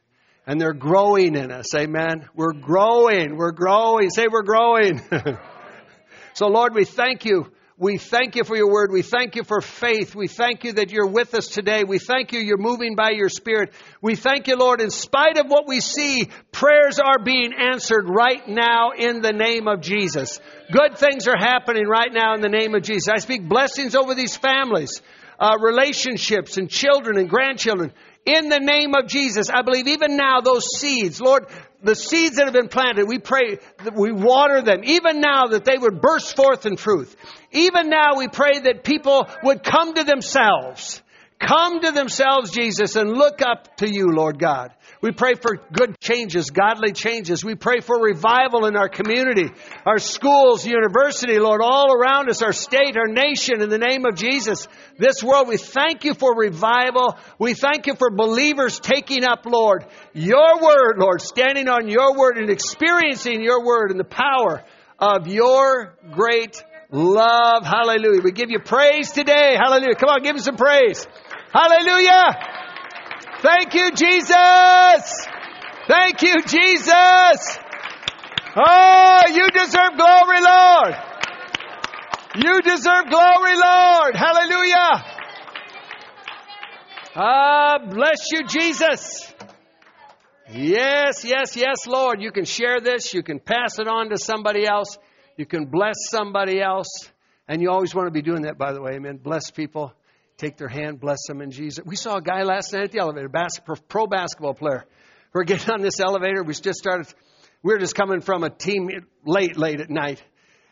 And 0.47 0.59
they're 0.59 0.74
growing 0.74 1.36
in 1.36 1.51
us. 1.51 1.74
Amen. 1.74 2.28
We're 2.36 2.53
growing. 2.53 3.36
We're 3.36 3.51
growing. 3.51 4.09
Say, 4.09 4.28
we're 4.28 4.43
growing. 4.43 5.01
So, 6.36 6.47
Lord, 6.47 6.76
we 6.76 6.84
thank 6.84 7.24
you. 7.24 7.49
We 7.78 7.97
thank 7.97 8.38
you 8.38 8.45
for 8.45 8.55
your 8.55 8.71
word. 8.71 8.89
We 8.93 9.01
thank 9.01 9.36
you 9.36 9.43
for 9.43 9.59
faith. 9.59 10.15
We 10.15 10.30
thank 10.30 10.63
you 10.63 10.73
that 10.73 10.91
you're 10.91 11.09
with 11.09 11.34
us 11.34 11.49
today. 11.49 11.84
We 11.84 11.99
thank 11.99 12.32
you 12.32 12.39
you're 12.39 12.57
moving 12.57 12.95
by 12.95 13.09
your 13.09 13.28
spirit. 13.28 13.73
We 14.01 14.15
thank 14.15 14.47
you, 14.47 14.55
Lord, 14.55 14.80
in 14.80 14.89
spite 14.89 15.38
of 15.38 15.47
what 15.47 15.67
we 15.67 15.82
see, 15.82 16.30
prayers 16.53 16.99
are 16.99 17.19
being 17.19 17.51
answered 17.53 18.05
right 18.07 18.47
now 18.47 18.91
in 18.97 19.21
the 19.21 19.34
name 19.34 19.67
of 19.67 19.82
Jesus. 19.82 20.39
Good 20.71 20.97
things 20.97 21.28
are 21.28 21.38
happening 21.38 21.86
right 21.86 22.13
now 22.13 22.34
in 22.34 22.39
the 22.39 22.47
name 22.47 22.76
of 22.76 22.84
Jesus. 22.84 23.09
I 23.09 23.17
speak 23.17 23.49
blessings 23.49 23.93
over 23.93 24.15
these 24.15 24.38
families, 24.38 25.01
uh, 25.38 25.57
relationships, 25.59 26.55
and 26.55 26.69
children 26.69 27.17
and 27.17 27.30
grandchildren. 27.30 27.91
In 28.26 28.47
the 28.47 28.59
name 28.59 28.95
of 28.95 29.07
Jesus, 29.07 29.49
I 29.49 29.63
believe 29.63 29.88
even 29.88 30.15
now 30.15 30.39
those 30.39 30.65
seeds, 30.80 31.19
Lord, 31.19 31.45
the 31.86 31.96
seeds 31.96 32.36
that 32.36 32.46
have 32.46 32.54
been 32.54 32.68
planted, 32.68 33.08
we 33.08 33.20
pray 33.20 33.60
that 33.84 33.96
we 33.96 34.12
water 34.12 34.62
them, 34.62 34.82
even 34.84 35.22
now 35.22 35.48
that 35.48 35.66
they 35.66 35.78
would 35.78 36.02
burst 36.02 36.36
forth 36.36 36.66
in 36.66 36.76
truth. 36.76 37.16
Even 37.52 37.90
now 37.90 38.18
we 38.18 38.28
pray 38.28 38.60
that 38.60 38.84
people 38.84 39.28
would 39.44 39.64
come 39.64 39.94
to 39.94 40.04
themselves. 40.04 41.02
Come 41.40 41.82
to 41.82 41.92
themselves, 41.92 42.52
Jesus, 42.52 42.96
and 42.96 43.12
look 43.12 43.42
up 43.42 43.78
to 43.78 43.88
you, 43.88 44.08
Lord 44.08 44.40
God. 44.40 44.72
We 45.06 45.12
pray 45.12 45.36
for 45.36 45.58
good 45.72 45.99
changes, 45.99 46.49
godly 46.49 46.91
changes. 46.91 47.45
We 47.45 47.53
pray 47.53 47.80
for 47.80 48.01
revival 48.01 48.66
in 48.66 48.76
our 48.76 48.89
community, 48.89 49.51
our 49.86 49.99
schools, 49.99 50.66
university, 50.66 51.38
Lord, 51.38 51.62
all 51.62 51.93
around 51.93 52.28
us, 52.32 52.41
our 52.41 52.51
state, 52.51 52.97
our 52.97 53.06
nation, 53.06 53.62
in 53.62 53.70
the 53.70 53.78
name 53.78 54.08
of 54.08 54.16
Jesus. 54.16 54.68
This 54.97 55.24
world, 55.24 55.47
we 55.47 55.58
thank 55.58 56.06
you 56.06 56.16
for 56.16 56.36
revival. 56.36 57.20
We 57.38 57.53
thank 57.53 57.86
you 57.86 57.93
for 57.93 58.10
believers 58.10 58.80
taking 58.80 59.24
up, 59.24 59.45
Lord, 59.45 59.86
your 60.14 60.60
word, 60.60 60.95
Lord, 60.97 61.22
standing 61.22 61.70
on 61.70 61.88
your 61.88 62.18
word 62.18 62.39
and 62.39 62.49
experiencing 62.49 63.43
your 63.43 63.64
word 63.64 63.91
and 63.91 63.99
the 63.99 64.06
power 64.06 64.64
of 64.97 65.28
your 65.28 65.93
great 66.14 66.64
love. 66.89 67.64
Hallelujah. 67.64 68.22
We 68.24 68.32
give 68.32 68.49
you 68.49 68.58
praise 68.58 69.12
today. 69.12 69.56
Hallelujah. 69.56 69.93
Come 69.93 70.10
on, 70.10 70.24
give 70.24 70.36
him 70.36 70.41
some 70.41 70.58
praise. 70.58 71.06
Hallelujah. 71.53 72.64
Thank 73.46 73.76
you, 73.76 73.91
Jesus. 73.91 75.28
Thank 75.88 76.24
you, 76.24 76.41
Jesus. 76.48 77.60
Oh, 78.56 79.22
you 79.32 79.50
deserve 79.52 79.98
glory, 79.98 80.41
Lord. 80.41 80.96
You 82.38 82.62
deserve 82.64 83.06
glory, 83.08 83.56
Lord. 83.56 84.16
Hallelujah. 84.16 85.06
Ah, 87.16 87.78
bless 87.88 88.32
you, 88.32 88.48
Jesus. 88.48 89.32
Yes, 90.52 91.24
yes, 91.24 91.56
yes, 91.56 91.86
Lord. 91.86 92.22
You 92.22 92.32
can 92.32 92.46
share 92.46 92.80
this. 92.80 93.14
You 93.14 93.22
can 93.22 93.39
pass 93.39 93.78
it 93.78 93.88
on 93.88 94.10
to 94.10 94.18
somebody 94.18 94.66
else. 94.66 94.98
You 95.38 95.46
can 95.46 95.66
bless 95.66 96.10
somebody 96.10 96.60
else. 96.60 97.12
And 97.48 97.62
you 97.62 97.70
always 97.70 97.93
want 97.93 98.08
to 98.08 98.12
be 98.12 98.24
doing 98.24 98.41
that, 98.43 98.58
by 98.58 98.74
the 98.74 98.82
way. 98.82 98.93
Amen. 98.96 99.18
Bless 99.18 99.52
people 99.52 99.93
take 100.38 100.58
their 100.58 100.68
hand, 100.68 101.00
bless 101.00 101.20
them 101.28 101.42
in 101.42 101.52
Jesus. 101.52 101.84
We 101.86 101.96
saw 101.96 102.18
a 102.18 102.22
guy 102.22 102.44
last 102.44 102.74
night 102.74 102.84
at 102.86 102.92
the 102.92 103.00
elevator, 103.00 103.30
bas- 103.30 103.60
pro 103.88 104.08
basketball 104.08 104.54
player. 104.54 104.86
We're 105.34 105.44
getting 105.44 105.70
on 105.74 105.82
this 105.82 106.00
elevator. 106.00 106.44
We 106.44 106.54
just 106.54 106.80
started, 106.80 107.08
we 107.62 107.74
were 107.74 107.80
just 107.80 107.96
coming 107.96 108.22
from 108.22 108.44
a 108.44 108.50
team 108.50 108.90
late, 109.26 109.58
late 109.58 109.82
at 109.82 109.90
night. 109.90 110.24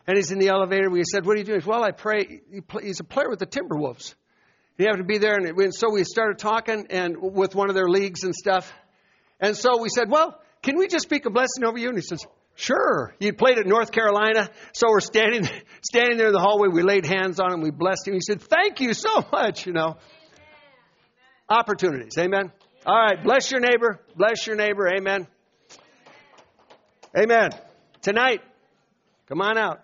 And 0.06 0.16
he's 0.16 0.30
in 0.30 0.38
the 0.38 0.48
elevator. 0.48 0.90
We 0.90 1.02
said, 1.04 1.24
What 1.24 1.36
are 1.36 1.38
you 1.38 1.44
doing? 1.44 1.60
Said, 1.60 1.68
well, 1.68 1.82
I 1.82 1.92
pray. 1.92 2.42
He's 2.82 3.00
a 3.00 3.04
player 3.04 3.30
with 3.30 3.38
the 3.38 3.46
Timberwolves. 3.46 4.14
He 4.76 4.84
happened 4.84 5.02
to 5.02 5.06
be 5.06 5.18
there. 5.18 5.36
And 5.36 5.74
so 5.74 5.90
we 5.92 6.04
started 6.04 6.38
talking 6.38 6.86
and 6.90 7.16
with 7.18 7.54
one 7.54 7.68
of 7.68 7.74
their 7.74 7.88
leagues 7.88 8.24
and 8.24 8.34
stuff. 8.34 8.70
And 9.40 9.56
so 9.56 9.80
we 9.80 9.88
said, 9.88 10.10
Well, 10.10 10.40
can 10.62 10.76
we 10.76 10.88
just 10.88 11.04
speak 11.04 11.24
a 11.26 11.30
blessing 11.30 11.64
over 11.64 11.78
you? 11.78 11.88
And 11.88 11.96
he 11.96 12.02
says, 12.02 12.20
Sure. 12.56 13.14
He 13.18 13.32
played 13.32 13.58
at 13.58 13.66
North 13.66 13.90
Carolina. 13.90 14.48
So 14.74 14.88
we're 14.90 15.00
standing, 15.00 15.48
standing 15.82 16.18
there 16.18 16.28
in 16.28 16.32
the 16.32 16.40
hallway. 16.40 16.68
We 16.68 16.82
laid 16.82 17.04
hands 17.04 17.40
on 17.40 17.52
him. 17.52 17.60
We 17.60 17.70
blessed 17.70 18.08
him. 18.08 18.14
He 18.14 18.20
said, 18.20 18.40
Thank 18.40 18.80
you 18.80 18.94
so 18.94 19.24
much, 19.32 19.66
you 19.66 19.72
know. 19.72 19.96
Opportunities. 21.48 22.16
Amen. 22.18 22.52
All 22.86 22.96
right. 22.96 23.22
Bless 23.22 23.50
your 23.50 23.60
neighbor. 23.60 24.00
Bless 24.16 24.46
your 24.46 24.56
neighbor. 24.56 24.88
Amen. 24.88 25.26
Amen. 27.16 27.50
Tonight, 28.02 28.40
come 29.28 29.40
on 29.40 29.56
out. 29.56 29.83